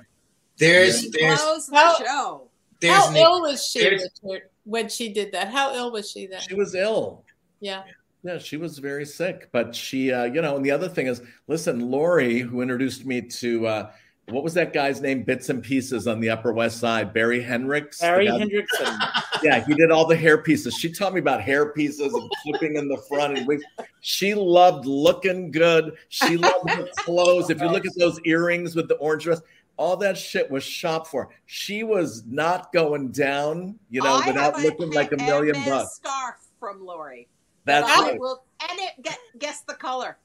There's 0.58 1.10
there's 1.12 1.40
Close 1.40 1.68
the 1.68 1.76
How- 1.76 1.96
show. 1.98 2.50
there's 2.80 2.96
How 3.06 3.12
Nick- 3.12 3.22
ill 3.24 3.42
was 3.42 3.66
she 3.68 3.82
there's- 3.82 4.08
Richard, 4.24 4.50
when 4.66 4.90
she 4.90 5.14
did 5.14 5.32
that? 5.34 5.50
How 5.50 5.74
ill 5.76 5.92
was 5.92 6.10
she 6.12 6.28
then? 6.28 6.42
She 6.42 6.56
was 6.56 6.76
ill. 6.76 7.24
Yeah. 7.60 7.84
Yeah, 8.24 8.38
she 8.38 8.56
was 8.56 8.78
very 8.80 9.06
sick, 9.06 9.50
but 9.52 9.76
she, 9.76 10.12
uh, 10.14 10.24
you 10.24 10.42
know, 10.42 10.56
and 10.56 10.66
the 10.66 10.72
other 10.72 10.88
thing 10.88 11.08
is, 11.08 11.22
listen, 11.48 11.92
Laurie, 11.92 12.40
who 12.40 12.62
introduced 12.62 13.06
me 13.06 13.22
to, 13.22 13.68
uh, 13.68 13.92
what 14.30 14.46
was 14.46 14.54
that 14.54 14.72
guy's 14.72 15.02
name? 15.02 15.24
Bits 15.24 15.50
and 15.50 15.62
Pieces 15.62 16.08
on 16.08 16.22
the 16.22 16.30
Upper 16.30 16.54
West 16.54 16.80
Side, 16.80 17.14
Barry 17.14 17.42
Hendricks. 17.42 18.00
Barry 18.00 18.28
guy- 18.28 18.40
Hendrickson. 18.40 18.98
Yeah, 19.44 19.62
he 19.66 19.74
did 19.74 19.92
all 19.92 20.08
the 20.08 20.16
hair 20.16 20.38
pieces. 20.38 20.74
She 20.76 20.90
taught 20.90 21.14
me 21.14 21.20
about 21.20 21.42
hair 21.42 21.74
pieces 21.74 22.14
and 22.14 22.32
clipping 22.44 22.78
in 22.78 22.88
the 22.88 22.96
front 23.10 23.38
and 23.38 23.46
wigs. 23.46 23.62
She 24.00 24.34
loved 24.34 24.86
looking 24.86 25.52
good. 25.52 25.98
She 26.08 26.38
loved 26.38 26.70
the 26.70 26.90
clothes. 27.00 27.50
If 27.50 27.60
you 27.60 27.68
look 27.68 27.86
at 27.86 27.92
those 27.98 28.18
earrings 28.24 28.74
with 28.74 28.88
the 28.88 28.96
orange 28.96 29.24
dress, 29.24 29.42
all 29.78 29.98
that 29.98 30.18
shit 30.18 30.50
was 30.52 30.64
shopped 30.64 31.08
for. 31.08 31.30
She 31.46 31.84
was 31.84 32.24
not 32.28 32.72
going 32.74 33.10
down, 33.12 33.80
you 33.90 34.02
know, 34.02 34.16
I 34.24 34.28
without 34.28 34.56
have 34.56 34.64
a 34.64 34.68
looking 34.68 34.92
like 34.92 35.12
a 35.12 35.18
million 35.18 35.56
MS 35.58 35.66
bucks. 35.68 35.96
scarf 35.96 36.36
from 36.60 36.86
Laurie. 36.86 37.28
That's 37.66 37.88
But 37.88 37.98
I 37.98 38.02
right. 38.12 38.20
will, 38.20 38.44
and 38.70 38.80
it 38.80 38.92
get, 39.02 39.18
guess 39.40 39.62
the 39.62 39.74
color. 39.74 40.18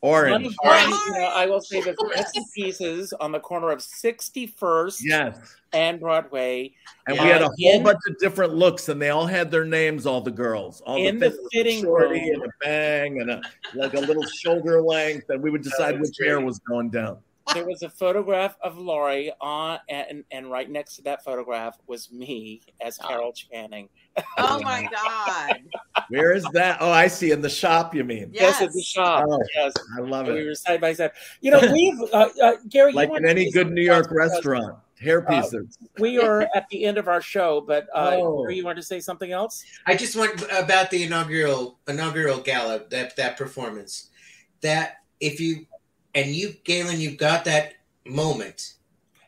Orange. 0.00 0.32
One 0.32 0.46
of 0.46 0.54
mine, 0.64 0.88
you 1.06 1.12
know, 1.20 1.26
I 1.32 1.46
will 1.46 1.60
say 1.60 1.80
the 1.80 1.94
Bits 2.12 2.32
and 2.36 2.44
Pieces 2.56 3.12
on 3.20 3.30
the 3.30 3.38
corner 3.38 3.70
of 3.70 3.78
61st 3.78 4.98
Yes. 5.04 5.38
and 5.72 6.00
Broadway. 6.00 6.74
And 7.06 7.16
we 7.20 7.24
had 7.26 7.40
a 7.42 7.44
whole 7.46 7.54
in- 7.76 7.84
bunch 7.84 8.00
of 8.08 8.18
different 8.18 8.52
looks, 8.52 8.88
and 8.88 9.00
they 9.00 9.10
all 9.10 9.26
had 9.26 9.52
their 9.52 9.64
names. 9.64 10.04
All 10.04 10.20
the 10.20 10.32
girls, 10.32 10.80
all 10.80 10.96
In 10.96 11.20
the, 11.20 11.28
the 11.28 11.36
things, 11.36 11.48
fitting 11.52 11.82
shorty 11.82 12.20
room. 12.32 12.42
and 12.42 12.44
a 12.46 12.48
bang 12.64 13.20
and 13.20 13.30
a 13.30 13.42
like 13.76 13.94
a 13.94 14.00
little 14.00 14.24
shoulder 14.26 14.82
length, 14.82 15.30
and 15.30 15.40
we 15.40 15.50
would 15.50 15.62
decide 15.62 16.00
which 16.00 16.16
hair 16.20 16.40
was 16.40 16.58
going 16.68 16.90
down. 16.90 17.18
There 17.54 17.66
was 17.66 17.82
a 17.82 17.88
photograph 17.88 18.56
of 18.62 18.78
Laurie 18.78 19.32
on, 19.40 19.78
and, 19.88 20.24
and 20.30 20.50
right 20.50 20.70
next 20.70 20.96
to 20.96 21.02
that 21.02 21.24
photograph 21.24 21.78
was 21.86 22.10
me 22.10 22.62
as 22.80 22.98
Carol 22.98 23.32
Channing. 23.32 23.88
Oh 24.38 24.60
my 24.62 24.88
God. 24.92 25.62
Where 26.08 26.32
is 26.32 26.44
that? 26.52 26.78
Oh, 26.80 26.90
I 26.90 27.06
see. 27.06 27.30
In 27.30 27.40
the 27.40 27.48
shop, 27.48 27.94
you 27.94 28.04
mean? 28.04 28.30
Yes, 28.32 28.60
in 28.60 28.70
the 28.72 28.82
shop. 28.82 29.26
Oh, 29.28 29.42
yes, 29.54 29.72
I 29.96 30.00
love 30.00 30.28
it. 30.28 30.34
we 30.34 30.44
were 30.46 30.54
side 30.54 30.80
by 30.80 30.92
side. 30.92 31.12
You 31.40 31.50
know, 31.52 31.60
we've 31.72 32.00
uh, 32.12 32.28
uh, 32.42 32.52
Gary, 32.68 32.90
you 32.90 32.96
Like 32.96 33.10
want 33.10 33.24
in 33.24 33.30
any 33.30 33.50
good 33.50 33.70
New 33.70 33.82
York 33.82 34.10
restaurant, 34.10 34.76
hair 35.00 35.24
uh, 35.28 35.42
we 35.98 36.18
are 36.18 36.42
at 36.54 36.68
the 36.70 36.84
end 36.84 36.96
of 36.96 37.08
our 37.08 37.20
show, 37.20 37.60
but 37.60 37.86
uh, 37.94 38.12
Oh. 38.12 38.48
You 38.48 38.64
want 38.64 38.76
to 38.76 38.82
say 38.82 39.00
something 39.00 39.32
else? 39.32 39.64
I 39.86 39.96
just 39.96 40.14
want 40.14 40.42
about 40.52 40.90
the 40.90 41.02
inaugural 41.04 41.78
inaugural 41.88 42.38
gala 42.38 42.82
that 42.90 43.16
that 43.16 43.36
performance. 43.36 44.10
That 44.60 44.98
if 45.20 45.40
you 45.40 45.66
and 46.14 46.30
you, 46.34 46.54
Gaylen, 46.64 46.98
you've 46.98 47.18
got 47.18 47.44
that 47.44 47.74
moment 48.06 48.74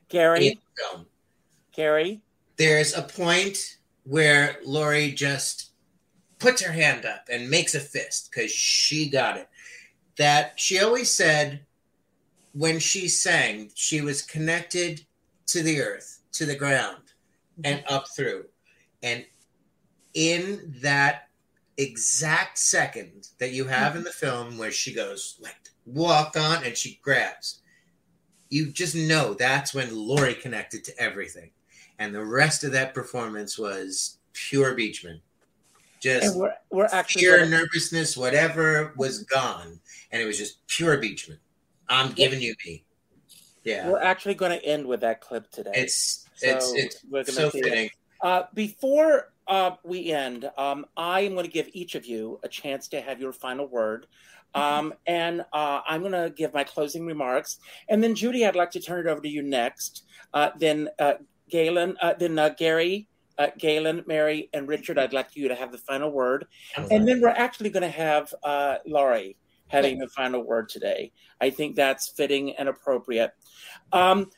Gary, 0.09 0.49
in 0.49 0.55
the 0.55 0.83
film. 0.83 1.07
Gary, 1.73 2.21
There's 2.57 2.95
a 2.95 3.03
point 3.03 3.79
where 4.05 4.57
Laurie 4.65 5.13
just 5.13 5.71
puts 6.39 6.63
her 6.63 6.73
hand 6.73 7.05
up 7.05 7.29
and 7.31 7.49
makes 7.49 7.75
a 7.75 7.81
fist 7.81 8.31
because 8.31 8.51
she 8.51 9.09
got 9.09 9.37
it. 9.37 9.49
That 10.17 10.61
she 10.61 10.81
always 10.81 11.11
said 11.11 11.61
when 12.53 12.79
she 12.79 13.09
sang, 13.09 13.71
she 13.75 14.01
was 14.01 14.23
connected 14.23 15.05
to 15.47 15.63
the 15.63 15.81
earth, 15.81 16.21
to 16.33 16.47
the 16.47 16.55
ground, 16.55 17.03
mm-hmm. 17.59 17.63
and 17.65 17.85
up 17.89 18.07
through. 18.15 18.45
And 19.03 19.25
in 20.13 20.75
that 20.83 21.29
exact 21.77 22.59
second 22.59 23.29
that 23.39 23.51
you 23.51 23.65
have 23.65 23.91
mm-hmm. 23.91 23.99
in 23.99 24.05
the 24.05 24.11
film 24.11 24.59
where 24.59 24.71
she 24.71 24.95
goes 24.95 25.37
like 25.41 25.57
walk 25.87 26.37
on 26.37 26.65
and 26.65 26.77
she 26.77 26.99
grabs, 27.03 27.61
you 28.51 28.71
just 28.71 28.95
know 28.95 29.35
that's 29.35 29.75
when 29.75 29.95
Laurie 29.95 30.35
connected 30.35 30.85
to 30.85 30.99
everything. 30.99 31.51
And 31.99 32.15
the 32.15 32.25
rest 32.25 32.65
of 32.65 32.73
that 32.73 32.95
performance 32.95 33.59
was 33.59 34.19
pure 34.33 34.77
Beechman. 34.77 35.21
Just 36.01 36.33
and 36.33 36.41
we're 36.41 36.55
we're 36.71 36.89
actually 36.93 37.23
fear, 37.23 37.39
gonna- 37.39 37.51
nervousness, 37.51 38.17
whatever 38.17 38.93
was 38.97 39.23
gone, 39.23 39.81
and 40.13 40.21
it 40.21 40.27
was 40.27 40.37
just 40.37 40.67
pure 40.67 40.99
Beechman. 41.01 41.39
I'm 41.89 42.13
giving 42.13 42.41
you 42.41 42.55
me. 42.67 42.85
Yeah, 43.65 43.89
we're 43.89 44.03
actually 44.03 44.35
going 44.35 44.53
to 44.53 44.63
end 44.65 44.87
with 44.87 45.01
that 45.01 45.23
clip 45.23 45.51
today. 45.51 45.73
it's 45.75 46.27
it's 46.43 46.67
So 46.69 46.77
it's 46.77 47.05
we're 47.09 47.25
gonna 47.25 47.33
so 47.33 47.51
fitting. 47.51 47.89
Uh, 48.21 48.43
before 48.53 49.33
uh, 49.47 49.73
we 49.83 50.13
end, 50.13 50.51
um, 50.59 50.87
I 50.97 51.21
am 51.21 51.33
going 51.33 51.47
to 51.47 51.51
give 51.51 51.69
each 51.73 51.95
of 51.95 52.05
you 52.07 52.39
a 52.43 52.49
chance 52.49 52.89
to 52.89 53.01
have 53.01 53.21
your 53.21 53.33
final 53.33 53.67
word. 53.67 54.07
Um, 54.55 54.95
and 55.07 55.45
uh, 55.53 55.81
I'm 55.87 56.01
going 56.01 56.13
to 56.13 56.33
give 56.35 56.55
my 56.55 56.65
closing 56.65 57.07
remarks. 57.07 57.59
And 57.89 58.03
then, 58.03 58.15
Judi, 58.15 58.47
I'd 58.47 58.57
like 58.57 58.71
to 58.73 58.81
turn 58.81 59.07
it 59.07 59.11
over 59.11 59.21
to 59.21 59.29
you 59.29 59.43
next. 59.43 60.05
Uh, 60.33 60.51
then, 60.59 60.89
uh, 60.99 61.15
Gaylen, 61.53 61.95
uh, 62.01 62.15
then 62.19 62.39
uh, 62.39 62.51
Gary, 62.51 63.09
uh, 63.39 63.49
Gaylen, 63.59 64.07
Mary, 64.07 64.49
and 64.53 64.69
Richard, 64.69 64.99
I'd 64.99 65.13
like 65.13 65.35
you 65.35 65.49
to 65.49 65.55
have 65.55 65.73
the 65.73 65.79
final 65.79 66.11
word. 66.11 66.47
And 66.91 67.07
then 67.07 67.21
we're 67.21 67.29
actually 67.29 67.71
going 67.71 67.83
to 67.83 67.89
have 67.89 68.33
uh, 68.43 68.77
Laurie 68.87 69.37
having 69.69 69.99
the 69.99 70.09
final 70.09 70.43
word 70.43 70.69
today. 70.69 71.11
I 71.41 71.51
think 71.51 71.75
that's 71.75 72.09
fitting 72.09 72.55
and 72.57 72.69
appropriate. 72.69 73.33
Um, 73.93 74.31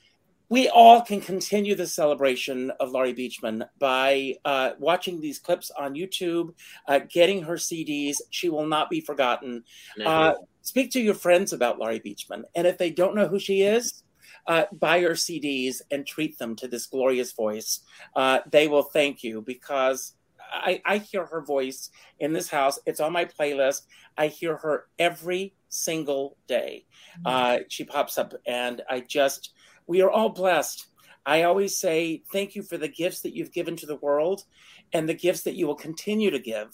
we 0.49 0.69
all 0.69 1.01
can 1.01 1.21
continue 1.21 1.75
the 1.75 1.87
celebration 1.87 2.71
of 2.79 2.91
Laurie 2.91 3.15
Beechman 3.15 3.67
by 3.79 4.35
uh, 4.45 4.71
watching 4.79 5.21
these 5.21 5.39
clips 5.39 5.71
on 5.71 5.95
YouTube, 5.95 6.55
uh, 6.87 7.01
getting 7.09 7.43
her 7.43 7.55
CDs. 7.55 8.17
She 8.31 8.49
will 8.49 8.67
not 8.67 8.89
be 8.89 9.01
forgotten. 9.01 9.65
Never. 9.97 10.11
Uh, 10.11 10.35
speak 10.63 10.91
to 10.93 11.01
your 11.01 11.15
friends 11.15 11.53
about 11.53 11.79
Laurie 11.79 12.01
Beechman. 12.01 12.45
And 12.55 12.67
if 12.67 12.79
they 12.79 12.91
don't 12.91 13.17
know 13.17 13.29
who 13.29 13.39
she 13.41 13.63
is, 13.63 14.03
uh, 14.47 14.65
buy 14.73 15.01
her 15.01 15.11
CDs 15.11 15.83
and 15.91 16.07
treat 16.07 16.39
them 16.39 16.55
to 16.57 16.69
this 16.69 16.87
glorious 16.87 17.33
voice. 17.33 17.81
Uh, 18.15 18.41
they 18.51 18.69
will 18.69 18.85
thank 18.85 19.25
you 19.25 19.43
because 19.43 20.15
I, 20.53 20.81
I 20.85 20.99
hear 20.99 21.27
her 21.27 21.41
voice 21.41 21.91
in 22.21 22.33
this 22.33 22.49
house. 22.49 22.79
It's 22.87 23.01
on 23.01 23.13
my 23.13 23.25
playlist. 23.25 23.83
I 24.17 24.29
hear 24.29 24.57
her 24.57 24.87
every 24.99 25.55
single 25.69 26.37
day. 26.47 26.87
Uh, 27.25 27.59
she 27.69 27.85
pops 27.85 28.19
up, 28.19 28.35
and 28.47 28.83
I 28.89 29.01
just, 29.01 29.53
we 29.87 30.03
are 30.03 30.11
all 30.11 30.29
blessed. 30.29 30.87
I 31.25 31.43
always 31.43 31.77
say 31.77 32.23
thank 32.33 32.55
you 32.55 32.63
for 32.63 32.79
the 32.79 32.89
gifts 32.89 33.21
that 33.23 33.35
you've 33.35 33.53
given 33.53 33.77
to 33.77 33.87
the 33.87 33.97
world 33.97 34.45
and 34.93 35.09
the 35.09 35.15
gifts 35.15 35.43
that 35.43 35.57
you 35.57 35.67
will 35.67 35.75
continue 35.75 36.31
to 36.31 36.39
give. 36.39 36.71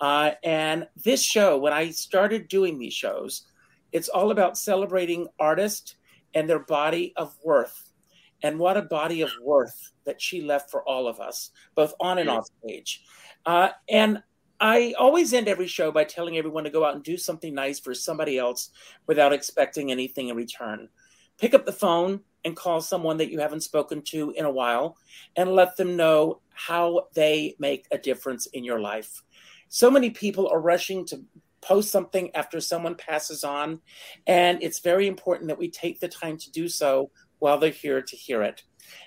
Uh, 0.00 0.32
and 0.42 0.88
this 0.96 1.22
show, 1.22 1.58
when 1.58 1.72
I 1.72 1.90
started 1.90 2.48
doing 2.48 2.78
these 2.78 2.94
shows, 2.94 3.46
it's 3.92 4.08
all 4.08 4.32
about 4.32 4.58
celebrating 4.58 5.28
artists 5.38 5.94
and 6.34 6.50
their 6.50 6.58
body 6.58 7.12
of 7.16 7.36
worth. 7.44 7.92
And 8.42 8.58
what 8.58 8.76
a 8.76 8.82
body 8.82 9.22
of 9.22 9.30
worth 9.40 9.92
that 10.04 10.20
she 10.20 10.42
left 10.42 10.70
for 10.70 10.86
all 10.86 11.06
of 11.06 11.20
us, 11.20 11.50
both 11.76 11.94
on 12.00 12.18
and 12.18 12.28
off 12.28 12.48
stage. 12.62 13.02
Uh, 13.46 13.70
and 13.88 14.22
I 14.60 14.94
always 14.98 15.32
end 15.32 15.48
every 15.48 15.68
show 15.68 15.92
by 15.92 16.04
telling 16.04 16.36
everyone 16.36 16.64
to 16.64 16.70
go 16.70 16.84
out 16.84 16.94
and 16.94 17.04
do 17.04 17.16
something 17.16 17.54
nice 17.54 17.78
for 17.78 17.94
somebody 17.94 18.36
else 18.36 18.70
without 19.06 19.32
expecting 19.32 19.90
anything 19.90 20.28
in 20.28 20.36
return. 20.36 20.88
Pick 21.38 21.54
up 21.54 21.64
the 21.64 21.72
phone 21.72 22.20
and 22.44 22.56
call 22.56 22.80
someone 22.80 23.16
that 23.18 23.30
you 23.30 23.40
haven't 23.40 23.62
spoken 23.62 24.02
to 24.02 24.32
in 24.36 24.44
a 24.44 24.50
while 24.50 24.96
and 25.36 25.54
let 25.54 25.76
them 25.76 25.96
know 25.96 26.40
how 26.52 27.08
they 27.14 27.54
make 27.58 27.86
a 27.90 27.98
difference 27.98 28.46
in 28.46 28.64
your 28.64 28.80
life. 28.80 29.22
So 29.68 29.90
many 29.90 30.10
people 30.10 30.48
are 30.48 30.60
rushing 30.60 31.04
to 31.06 31.22
post 31.60 31.90
something 31.90 32.34
after 32.34 32.60
someone 32.60 32.94
passes 32.94 33.42
on, 33.42 33.80
and 34.26 34.62
it's 34.62 34.80
very 34.80 35.06
important 35.06 35.48
that 35.48 35.58
we 35.58 35.70
take 35.70 35.98
the 35.98 36.08
time 36.08 36.36
to 36.36 36.52
do 36.52 36.68
so 36.68 37.10
while 37.38 37.58
they're 37.58 37.70
here 37.70 38.02
to 38.02 38.16
hear 38.16 38.42
it. 38.42 38.62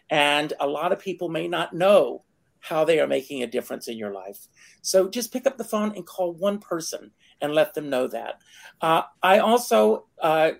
And 0.09 0.53
a 0.59 0.67
lot 0.67 0.91
of 0.91 0.99
people 0.99 1.29
may 1.29 1.47
not 1.47 1.73
know 1.73 2.23
how 2.59 2.83
they 2.83 2.99
are 2.99 3.07
making 3.07 3.43
a 3.43 3.47
difference 3.47 3.87
in 3.87 3.97
your 3.97 4.11
life. 4.11 4.47
So 4.81 5.09
just 5.09 5.31
pick 5.31 5.45
up 5.45 5.57
the 5.57 5.63
phone 5.63 5.95
and 5.95 6.05
call 6.05 6.33
one 6.33 6.59
person 6.59 7.11
and 7.39 7.53
let 7.53 7.73
them 7.73 7.89
know 7.89 8.07
that. 8.07 8.41
Uh, 8.81 9.03
I 9.21 9.39
also 9.39 10.07
uh, 10.21 10.51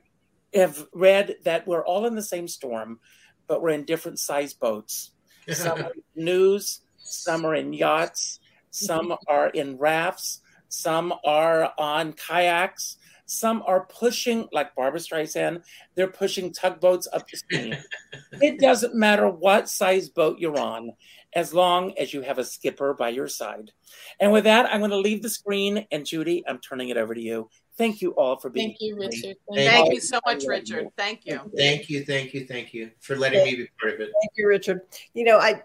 have 0.57 0.85
read 0.93 1.35
that 1.43 1.67
we're 1.67 1.85
all 1.85 2.05
in 2.05 2.15
the 2.15 2.21
same 2.21 2.47
storm, 2.47 2.99
but 3.47 3.61
we're 3.61 3.69
in 3.69 3.85
different 3.85 4.19
size 4.19 4.53
boats. 4.53 5.11
Some 5.49 5.79
are 5.79 5.91
in 5.95 6.03
canoes, 6.13 6.81
some 6.97 7.45
are 7.45 7.55
in 7.55 7.73
yachts, 7.73 8.39
some 8.71 9.15
are 9.27 9.49
in 9.49 9.77
rafts, 9.77 10.41
some 10.69 11.13
are 11.25 11.73
on 11.77 12.13
kayaks, 12.13 12.97
some 13.25 13.61
are 13.67 13.85
pushing, 13.85 14.47
like 14.51 14.73
Barbara 14.75 14.99
Streisand, 14.99 15.63
they're 15.95 16.07
pushing 16.07 16.53
tugboats 16.53 17.07
up 17.11 17.27
the 17.29 17.37
stream. 17.37 17.75
it 18.41 18.59
doesn't 18.59 18.95
matter 18.95 19.29
what 19.29 19.69
size 19.69 20.09
boat 20.09 20.39
you're 20.39 20.57
on, 20.57 20.93
as 21.33 21.53
long 21.53 21.93
as 21.97 22.13
you 22.13 22.21
have 22.21 22.39
a 22.39 22.43
skipper 22.43 22.93
by 22.93 23.09
your 23.09 23.27
side. 23.27 23.71
And 24.19 24.31
with 24.31 24.45
that, 24.45 24.65
I'm 24.65 24.79
going 24.79 24.91
to 24.91 24.97
leave 24.97 25.21
the 25.21 25.29
screen. 25.29 25.85
And 25.91 26.05
Judi, 26.05 26.43
I'm 26.47 26.59
turning 26.59 26.89
it 26.89 26.97
over 26.97 27.13
to 27.13 27.21
you. 27.21 27.49
Thank 27.77 28.01
you 28.01 28.11
all 28.11 28.37
for 28.37 28.49
being 28.49 28.69
Thank 28.69 28.81
you. 28.81 28.97
Richard. 28.97 29.35
Thank 29.53 29.69
Thank 29.69 29.87
you. 29.89 29.93
you 29.95 30.01
so 30.01 30.19
much, 30.25 30.43
Richard. 30.45 30.87
Thank 30.97 31.25
you. 31.25 31.39
Thank 31.55 31.89
you, 31.89 32.03
thank 32.03 32.33
you, 32.33 32.45
thank 32.45 32.73
you 32.73 32.89
for 32.99 33.15
letting 33.15 33.43
me 33.43 33.55
be 33.55 33.67
part 33.79 33.93
of 33.93 34.01
it. 34.01 34.11
Thank 34.21 34.31
you, 34.35 34.47
Richard. 34.47 34.81
You 35.13 35.25
know, 35.25 35.37
I 35.37 35.61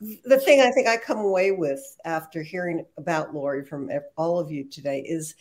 the 0.00 0.38
thing 0.38 0.60
I 0.60 0.70
think 0.72 0.88
I 0.88 0.96
come 0.96 1.18
away 1.18 1.52
with 1.52 1.80
after 2.04 2.42
hearing 2.42 2.84
about 2.98 3.34
Laurie 3.34 3.64
from 3.64 3.90
all 4.16 4.38
of 4.38 4.50
you 4.50 4.64
today 4.64 5.00
is 5.00 5.34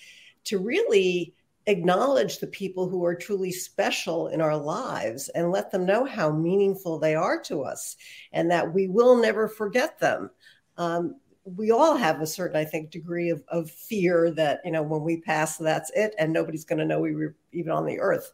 to 0.46 0.60
really 0.60 1.34
acknowledge 1.68 2.38
the 2.38 2.48
people 2.48 2.88
who 2.88 3.04
are 3.04 3.16
truly 3.16 3.52
special 3.52 4.28
in 4.28 4.40
our 4.40 4.56
lives 4.56 5.30
and 5.30 5.52
let 5.52 5.72
them 5.72 5.86
know 5.86 6.06
how 6.06 6.32
meaningful 6.32 7.00
they 7.00 7.16
are 7.16 7.42
to 7.42 7.64
us 7.64 7.98
and 8.32 8.52
that 8.52 8.74
we 8.74 8.88
will 8.88 9.18
never 9.18 9.48
forget 9.48 10.00
them. 10.00 10.30
Um, 10.78 11.16
we 11.46 11.72
all 11.72 11.96
have 11.96 12.22
a 12.22 12.28
certain, 12.28 12.58
I 12.58 12.66
think, 12.66 12.90
degree 12.90 13.30
of, 13.30 13.44
of 13.50 13.70
fear 13.70 14.32
that, 14.32 14.62
you 14.66 14.72
know, 14.72 14.82
when 14.82 15.04
we 15.04 15.18
pass, 15.18 15.58
that's 15.58 15.92
it, 15.92 16.16
and 16.18 16.34
nobody's 16.34 16.66
going 16.66 16.80
to 16.80 16.86
know 16.86 17.00
we 17.00 17.16
were 17.16 17.36
even 17.52 17.72
on 17.72 17.86
the 17.86 18.00
earth. 18.00 18.34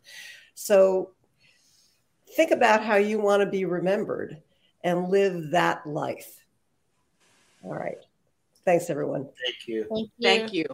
So 0.54 1.12
think 2.36 2.52
about 2.52 2.84
how 2.84 2.96
you 2.96 3.20
want 3.20 3.42
to 3.42 3.50
be 3.50 3.66
remembered 3.66 4.42
and 4.84 5.10
live 5.10 5.52
that 5.52 5.86
life. 5.86 6.46
All 7.64 7.74
right. 7.74 7.98
Thanks, 8.64 8.90
everyone. 8.90 9.24
Thank 9.24 9.68
you. 9.68 9.86
Thank 9.90 10.12
you. 10.18 10.28
Thank 10.28 10.54
you. 10.54 10.66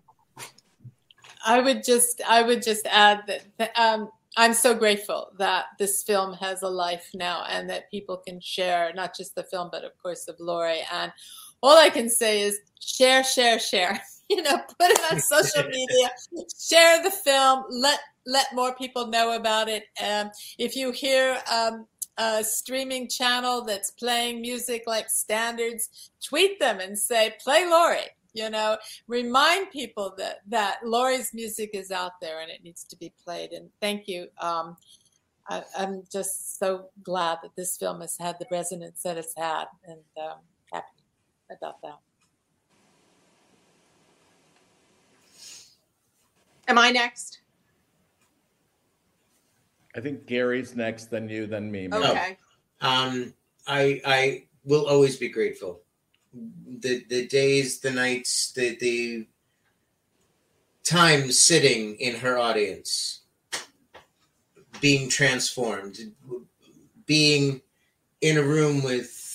I 1.45 1.59
would 1.59 1.83
just 1.83 2.21
I 2.27 2.41
would 2.41 2.61
just 2.61 2.85
add 2.88 3.23
that, 3.27 3.45
that 3.57 3.77
um, 3.79 4.09
I'm 4.35 4.53
so 4.53 4.73
grateful 4.75 5.31
that 5.39 5.65
this 5.79 6.03
film 6.03 6.33
has 6.33 6.61
a 6.61 6.69
life 6.69 7.09
now 7.13 7.45
and 7.49 7.69
that 7.69 7.89
people 7.89 8.17
can 8.17 8.39
share 8.39 8.91
not 8.93 9.15
just 9.15 9.35
the 9.35 9.43
film 9.43 9.69
but 9.71 9.83
of 9.83 9.97
course 9.97 10.27
of 10.27 10.35
Laurie 10.39 10.85
and 10.91 11.11
all 11.62 11.78
I 11.78 11.89
can 11.89 12.10
say 12.10 12.41
is 12.41 12.60
share 12.80 13.24
share 13.24 13.60
share. 13.60 14.01
You 14.30 14.41
know 14.41 14.58
put 14.58 14.91
it 14.91 14.99
on 15.10 15.22
social 15.22 15.64
media 15.70 16.10
share 16.60 17.01
the 17.01 17.12
film 17.12 17.64
let 17.70 17.97
let 18.26 18.53
more 18.53 18.76
people 18.76 19.08
know 19.08 19.38
about 19.38 19.70
it. 19.70 19.86
Um, 20.05 20.32
if 20.58 20.76
you 20.76 20.91
hear 20.91 21.39
um, 21.49 21.88
a 22.18 22.43
streaming 22.43 23.08
channel 23.08 23.64
that's 23.64 23.91
playing 23.91 24.41
music 24.41 24.84
like 24.86 25.10
standards 25.10 26.12
tweet 26.22 26.60
them 26.60 26.82
and 26.82 26.99
say 26.99 27.36
play 27.41 27.66
Laurie 27.70 28.10
you 28.38 28.49
know? 28.49 28.78
Remind 29.08 29.72
people 29.72 30.14
that 30.18 30.41
that 30.47 30.80
Laurie's 30.86 31.34
music 31.34 31.72
is 31.74 31.91
out 31.91 32.22
there 32.22 32.41
and 32.41 32.51
it 32.51 32.64
needs 32.64 32.84
to 32.86 32.95
be 32.95 33.12
played. 33.24 33.51
And 33.51 33.70
thank 33.82 34.08
you. 34.08 34.28
Um, 34.39 34.78
I, 35.49 35.64
I'm 35.78 36.03
just 36.12 36.60
so 36.60 36.89
glad 37.03 37.39
that 37.41 37.55
this 37.55 37.78
film 37.78 38.01
has 38.01 38.16
had 38.18 38.38
the 38.39 38.45
resonance 38.51 39.01
that 39.03 39.18
it's 39.18 39.34
had. 39.36 39.66
And 39.88 40.01
um, 40.22 40.38
about 41.50 41.82
that 41.82 42.00
Am 46.68 46.78
I 46.78 46.91
next? 46.91 47.39
I 49.95 50.02
think 50.02 50.26
Gary's 50.26 50.76
next, 50.76 51.06
then 51.06 51.30
you, 51.30 51.48
then 51.48 51.72
me. 51.72 51.88
Okay. 51.91 52.38
Um, 52.82 53.34
I 53.66 54.02
I 54.06 54.43
will 54.64 54.86
always 54.86 55.18
be 55.18 55.30
grateful. 55.30 55.82
The 56.34 57.04
the 57.10 57.26
days, 57.28 57.80
the 57.80 57.91
nights, 57.91 58.52
the 58.52 58.78
the 58.80 59.28
time 60.84 61.32
sitting 61.32 61.95
in 61.95 62.16
her 62.16 62.38
audience, 62.38 63.22
being 64.82 65.10
transformed, 65.10 65.98
being 67.06 67.62
in 68.22 68.38
a 68.38 68.43
room 68.43 68.84
with 68.84 69.26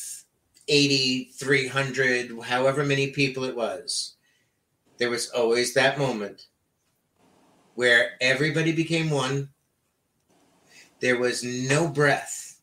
80, 0.69 1.31
300, 1.35 2.41
however 2.43 2.85
many 2.85 3.11
people 3.11 3.45
it 3.45 3.57
was, 3.57 4.15
there 4.99 5.11
was 5.11 5.31
always 5.31 5.75
that 5.75 5.99
moment 5.99 6.47
where 7.75 8.13
everybody 8.21 8.73
became 8.73 9.11
one. 9.11 9.49
There 11.01 11.19
was 11.19 11.43
no 11.43 11.89
breath. 11.89 12.61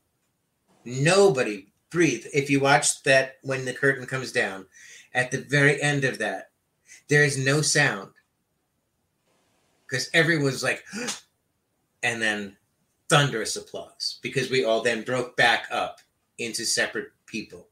Nobody 0.85 1.67
breathed. 1.89 2.27
If 2.33 2.49
you 2.49 2.59
watch 2.59 3.03
that 3.03 3.37
when 3.41 3.65
the 3.65 3.73
curtain 3.73 4.05
comes 4.05 4.31
down, 4.31 4.67
at 5.13 5.31
the 5.31 5.39
very 5.41 5.81
end 5.81 6.05
of 6.05 6.19
that, 6.19 6.51
there 7.07 7.23
is 7.23 7.37
no 7.37 7.61
sound. 7.61 8.11
Because 9.87 10.09
everyone's 10.13 10.63
like, 10.63 10.83
and 12.03 12.21
then 12.21 12.55
thunderous 13.09 13.55
applause 13.55 14.19
because 14.21 14.49
we 14.49 14.63
all 14.63 14.81
then 14.81 15.03
broke 15.03 15.35
back 15.35 15.67
up 15.71 15.99
into 16.37 16.63
separate 16.63 17.09
people. 17.25 17.67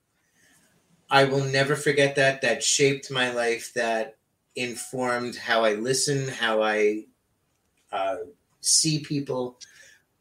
I 1.09 1.23
will 1.23 1.43
never 1.43 1.75
forget 1.75 2.15
that. 2.15 2.41
That 2.41 2.63
shaped 2.63 3.11
my 3.11 3.31
life. 3.31 3.73
That 3.73 4.17
informed 4.55 5.35
how 5.35 5.63
I 5.63 5.73
listen, 5.75 6.27
how 6.27 6.61
I 6.61 7.05
uh, 7.91 8.17
see 8.61 8.99
people. 8.99 9.59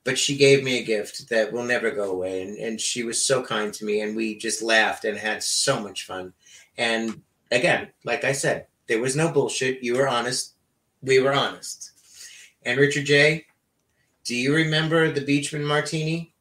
But 0.05 0.16
she 0.16 0.37
gave 0.37 0.62
me 0.62 0.78
a 0.78 0.84
gift 0.84 1.28
that 1.30 1.53
will 1.53 1.64
never 1.64 1.91
go 1.91 2.12
away. 2.12 2.43
And, 2.43 2.57
and 2.59 2.80
she 2.80 3.03
was 3.03 3.20
so 3.20 3.43
kind 3.43 3.72
to 3.74 3.84
me. 3.84 4.03
And 4.03 4.14
we 4.14 4.37
just 4.39 4.62
laughed 4.62 5.05
and 5.05 5.18
had 5.18 5.43
so 5.43 5.80
much 5.80 6.07
fun. 6.07 6.32
And 6.78 7.22
again, 7.51 7.89
like 8.05 8.22
I 8.22 8.32
said, 8.32 8.66
there 8.87 9.01
was 9.01 9.16
no 9.16 9.32
bullshit. 9.32 9.82
You 9.82 9.97
were 9.97 10.09
honest. 10.09 10.55
We 11.03 11.18
were 11.18 11.32
honest. 11.34 11.91
And 12.64 12.78
Richard 12.78 13.07
J., 13.07 13.47
do 14.24 14.37
you 14.37 14.55
remember 14.55 15.11
the 15.11 15.20
Beechman 15.20 15.64
Martini? 15.64 16.34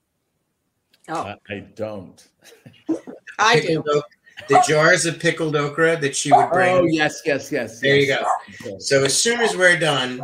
Oh, 1.07 1.21
I, 1.21 1.53
I 1.53 1.59
don't. 1.75 2.27
I 3.37 3.59
do. 3.59 3.83
Pickled 4.37 4.57
oak- 4.59 4.65
The 4.67 4.73
jars 4.73 5.05
of 5.05 5.19
pickled 5.19 5.55
okra 5.55 5.97
that 5.97 6.15
she 6.15 6.31
would 6.31 6.49
bring. 6.51 6.75
Oh 6.75 6.83
yes, 6.83 7.21
yes, 7.25 7.51
yes. 7.51 7.79
There 7.79 7.95
you 7.95 8.07
go. 8.07 8.77
So 8.79 9.03
as 9.03 9.19
soon 9.19 9.41
as 9.41 9.55
we're 9.55 9.77
done, 9.79 10.21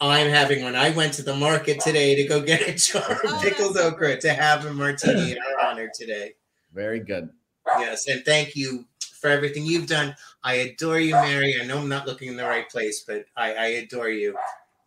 I'm 0.00 0.28
having 0.28 0.62
one. 0.62 0.74
I 0.76 0.90
went 0.90 1.12
to 1.14 1.22
the 1.22 1.34
market 1.36 1.80
today 1.80 2.14
to 2.16 2.24
go 2.24 2.40
get 2.40 2.62
a 2.68 2.74
jar 2.74 3.02
of 3.02 3.18
Oh, 3.24 3.40
pickled 3.42 3.76
okra 3.76 4.20
to 4.20 4.32
have 4.32 4.64
a 4.66 4.72
martini 4.72 5.32
in 5.32 5.38
our 5.38 5.66
honor 5.66 5.90
today. 5.94 6.34
Very 6.72 7.00
good. 7.00 7.28
Yes, 7.78 8.08
and 8.08 8.24
thank 8.24 8.56
you 8.56 8.84
for 9.20 9.30
everything 9.30 9.64
you've 9.64 9.86
done. 9.86 10.14
I 10.42 10.54
adore 10.54 10.98
you, 11.00 11.12
Mary. 11.14 11.58
I 11.60 11.64
know 11.64 11.78
I'm 11.78 11.88
not 11.88 12.06
looking 12.06 12.28
in 12.28 12.36
the 12.36 12.44
right 12.44 12.68
place, 12.68 13.04
but 13.06 13.24
I, 13.36 13.54
I 13.54 13.66
adore 13.66 14.10
you. 14.10 14.36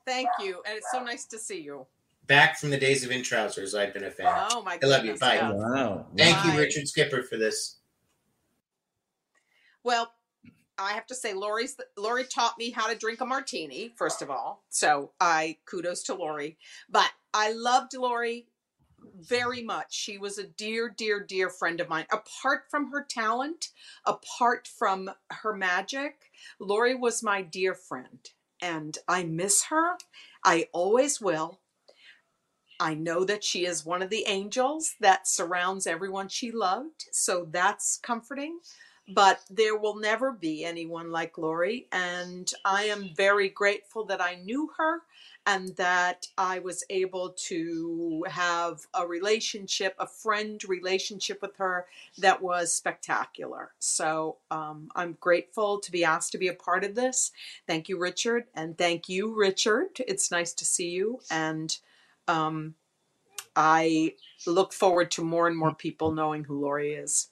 Thank 0.05 0.29
you, 0.39 0.61
and 0.67 0.77
it's 0.77 0.91
so 0.91 1.03
nice 1.03 1.25
to 1.25 1.39
see 1.39 1.59
you. 1.61 1.87
Back 2.27 2.59
from 2.59 2.69
the 2.69 2.77
days 2.77 3.03
of 3.03 3.09
in 3.11 3.23
trousers, 3.23 3.73
I've 3.73 3.93
been 3.93 4.03
a 4.03 4.11
fan. 4.11 4.27
Oh 4.51 4.61
my 4.61 4.77
God! 4.77 4.87
I 4.87 4.89
love 4.97 5.05
you. 5.05 5.15
Bye. 5.15 5.35
yeah. 5.35 5.51
Wow. 5.53 6.05
Thank 6.17 6.45
you, 6.45 6.59
Richard 6.59 6.87
Skipper, 6.87 7.23
for 7.23 7.37
this. 7.37 7.76
Well, 9.87 10.11
I 10.77 10.91
have 10.91 11.07
to 11.07 11.15
say, 11.15 11.33
Laurie's 11.33 11.77
Laurie 11.95 12.25
taught 12.25 12.57
me 12.57 12.71
how 12.71 12.87
to 12.91 12.97
drink 12.97 13.21
a 13.21 13.25
martini. 13.25 13.93
First 13.95 14.21
of 14.21 14.29
all, 14.29 14.65
so 14.67 15.11
I 15.21 15.59
kudos 15.65 16.03
to 16.03 16.13
Laurie. 16.13 16.57
But 16.89 17.09
I 17.33 17.53
loved 17.53 17.93
Laurie 17.93 18.47
very 19.17 19.63
much. 19.63 19.95
She 19.95 20.17
was 20.17 20.37
a 20.37 20.43
dear, 20.43 20.89
dear, 20.89 21.21
dear 21.21 21.49
friend 21.49 21.79
of 21.79 21.87
mine. 21.87 22.05
Apart 22.11 22.63
from 22.69 22.91
her 22.91 23.01
talent, 23.01 23.69
apart 24.05 24.67
from 24.67 25.09
her 25.31 25.55
magic, 25.55 26.31
Laurie 26.59 26.93
was 26.93 27.23
my 27.23 27.41
dear 27.41 27.73
friend, 27.73 28.29
and 28.61 28.97
I 29.07 29.23
miss 29.23 29.67
her. 29.69 29.93
I 30.43 30.67
always 30.73 31.21
will. 31.21 31.61
I 32.77 32.93
know 32.93 33.23
that 33.23 33.45
she 33.45 33.65
is 33.65 33.85
one 33.85 34.01
of 34.01 34.09
the 34.09 34.25
angels 34.27 34.95
that 34.99 35.29
surrounds 35.29 35.87
everyone 35.87 36.27
she 36.27 36.51
loved, 36.51 37.05
so 37.13 37.47
that's 37.49 37.97
comforting 38.03 38.59
but 39.07 39.41
there 39.49 39.77
will 39.77 39.97
never 39.97 40.31
be 40.31 40.65
anyone 40.65 41.11
like 41.11 41.37
Laurie. 41.37 41.87
And 41.91 42.51
I 42.65 42.85
am 42.85 43.11
very 43.15 43.49
grateful 43.49 44.05
that 44.05 44.21
I 44.21 44.35
knew 44.35 44.71
her 44.77 45.01
and 45.45 45.75
that 45.77 46.27
I 46.37 46.59
was 46.59 46.83
able 46.89 47.35
to 47.47 48.25
have 48.29 48.81
a 48.93 49.07
relationship, 49.07 49.95
a 49.99 50.07
friend 50.07 50.61
relationship 50.67 51.41
with 51.41 51.57
her 51.57 51.87
that 52.19 52.41
was 52.41 52.73
spectacular. 52.73 53.71
So 53.79 54.37
um, 54.51 54.89
I'm 54.95 55.17
grateful 55.21 55.79
to 55.79 55.91
be 55.91 56.03
asked 56.05 56.33
to 56.33 56.39
be 56.39 56.49
a 56.49 56.53
part 56.53 56.83
of 56.83 56.95
this. 56.95 57.31
Thank 57.67 57.89
you, 57.89 57.99
Richard. 57.99 58.45
And 58.55 58.77
thank 58.77 59.09
you, 59.09 59.35
Richard. 59.35 60.01
It's 60.07 60.31
nice 60.31 60.53
to 60.55 60.65
see 60.65 60.89
you. 60.89 61.21
And 61.31 61.77
um, 62.27 62.75
I 63.55 64.15
look 64.47 64.73
forward 64.73 65.11
to 65.11 65.23
more 65.23 65.47
and 65.47 65.57
more 65.57 65.75
people 65.75 66.11
knowing 66.13 66.45
who 66.45 66.59
Laurie 66.61 66.93
is 66.95 67.29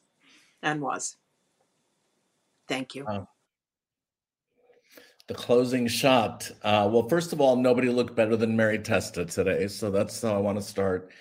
and 0.62 0.82
was. 0.82 1.18
Thank 2.68 2.96
you. 2.96 3.06
Wow. 3.06 3.28
The 5.28 5.34
closing 5.34 5.88
shot. 5.88 6.50
Uh, 6.62 6.88
well, 6.92 7.10
first 7.10 7.34
of 7.34 7.42
all, 7.42 7.56
nobody 7.56 7.90
looked 7.90 8.16
better 8.16 8.36
than 8.36 8.56
Mary 8.56 8.78
Testa 8.78 9.26
today, 9.26 9.68
so 9.68 9.90
that's 9.90 10.22
how 10.22 10.36
I 10.36 10.40
want 10.40 10.58
to 10.58 10.64
start. 10.64 11.12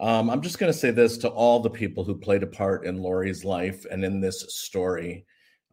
Um, 0.00 0.28
I'm 0.28 0.42
just 0.42 0.58
going 0.58 0.72
to 0.72 0.78
say 0.78 0.90
this 0.90 1.16
to 1.18 1.28
all 1.28 1.60
the 1.60 1.70
people 1.70 2.04
who 2.04 2.14
played 2.14 2.42
a 2.42 2.48
part 2.48 2.84
in 2.84 2.98
Laurie's 2.98 3.44
life 3.44 3.86
and 3.90 4.04
in 4.04 4.20
this 4.20 4.44
story. 4.48 5.24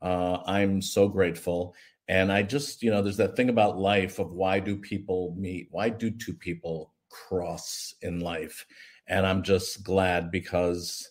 Uh, 0.02 0.38
I'm 0.46 0.82
so 0.82 1.08
grateful. 1.08 1.76
And 2.08 2.32
I 2.32 2.44
just, 2.44 2.84
you 2.84 2.92
know, 2.92 3.02
there's 3.02 3.18
that 3.18 3.36
thing 3.36 3.50
about 3.50 3.78
life 3.78 4.20
of 4.20 4.32
why 4.34 4.60
do 4.60 4.78
people 4.78 5.36
meet? 5.38 5.68
Why 5.72 5.90
do 5.90 6.12
two 6.12 6.34
people 6.34 6.94
cross 7.10 7.96
in 8.02 8.20
life? 8.20 8.66
And 9.08 9.26
I'm 9.26 9.44
just 9.44 9.84
glad 9.84 10.32
because 10.32 11.10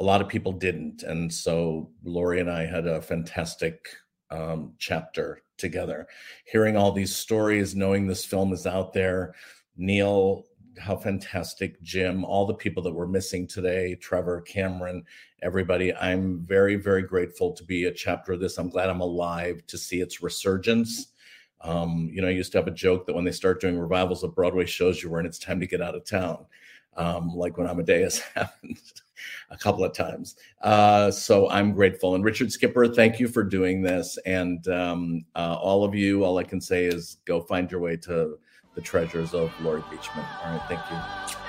a 0.00 0.04
lot 0.04 0.20
of 0.20 0.28
people 0.28 0.52
didn't. 0.52 1.02
And 1.02 1.32
so 1.32 1.90
Laurie 2.02 2.40
and 2.40 2.50
I 2.50 2.66
had 2.66 2.86
a 2.86 3.00
fantastic 3.00 3.86
um, 4.30 4.72
chapter 4.78 5.42
together. 5.56 6.06
Hearing 6.44 6.76
all 6.76 6.92
these 6.92 7.14
stories, 7.14 7.76
knowing 7.76 8.06
this 8.06 8.24
film 8.24 8.52
is 8.52 8.66
out 8.66 8.92
there, 8.92 9.34
Neil, 9.76 10.44
how 10.78 10.96
fantastic, 10.96 11.80
Jim, 11.82 12.24
all 12.24 12.46
the 12.46 12.54
people 12.54 12.82
that 12.82 12.92
were 12.92 13.06
missing 13.06 13.46
today, 13.46 13.94
Trevor, 13.94 14.40
Cameron, 14.40 15.04
everybody. 15.42 15.94
I'm 15.94 16.40
very, 16.40 16.74
very 16.74 17.02
grateful 17.02 17.52
to 17.52 17.62
be 17.62 17.84
a 17.84 17.92
chapter 17.92 18.32
of 18.32 18.40
this. 18.40 18.58
I'm 18.58 18.70
glad 18.70 18.90
I'm 18.90 19.00
alive 19.00 19.64
to 19.68 19.78
see 19.78 20.00
its 20.00 20.22
resurgence. 20.22 21.08
Um, 21.60 22.10
you 22.12 22.20
know, 22.20 22.28
I 22.28 22.32
used 22.32 22.50
to 22.52 22.58
have 22.58 22.66
a 22.66 22.72
joke 22.72 23.06
that 23.06 23.14
when 23.14 23.24
they 23.24 23.32
start 23.32 23.60
doing 23.60 23.78
revivals 23.78 24.24
of 24.24 24.34
Broadway 24.34 24.66
shows, 24.66 25.02
you 25.02 25.10
were 25.10 25.20
in, 25.20 25.26
it's 25.26 25.38
time 25.38 25.60
to 25.60 25.66
get 25.66 25.80
out 25.80 25.94
of 25.94 26.04
town 26.04 26.44
um, 26.96 27.28
like 27.34 27.56
when 27.56 27.68
Amadeus 27.68 28.18
happened 28.34 28.78
a 29.50 29.56
couple 29.56 29.84
of 29.84 29.92
times. 29.92 30.36
Uh, 30.62 31.10
so 31.10 31.48
I'm 31.50 31.72
grateful. 31.72 32.14
And 32.14 32.24
Richard 32.24 32.52
Skipper, 32.52 32.88
thank 32.88 33.20
you 33.20 33.28
for 33.28 33.42
doing 33.42 33.82
this. 33.82 34.18
And 34.26 34.66
um, 34.68 35.24
uh, 35.34 35.56
all 35.60 35.84
of 35.84 35.94
you, 35.94 36.24
all 36.24 36.38
I 36.38 36.44
can 36.44 36.60
say 36.60 36.84
is 36.84 37.18
go 37.24 37.40
find 37.40 37.70
your 37.70 37.80
way 37.80 37.96
to 37.98 38.38
the 38.74 38.80
treasures 38.80 39.34
of 39.34 39.52
Laurie 39.60 39.82
Beechman. 39.82 40.26
All 40.44 40.52
right, 40.52 40.62
thank 40.68 40.80
you. 40.90 41.43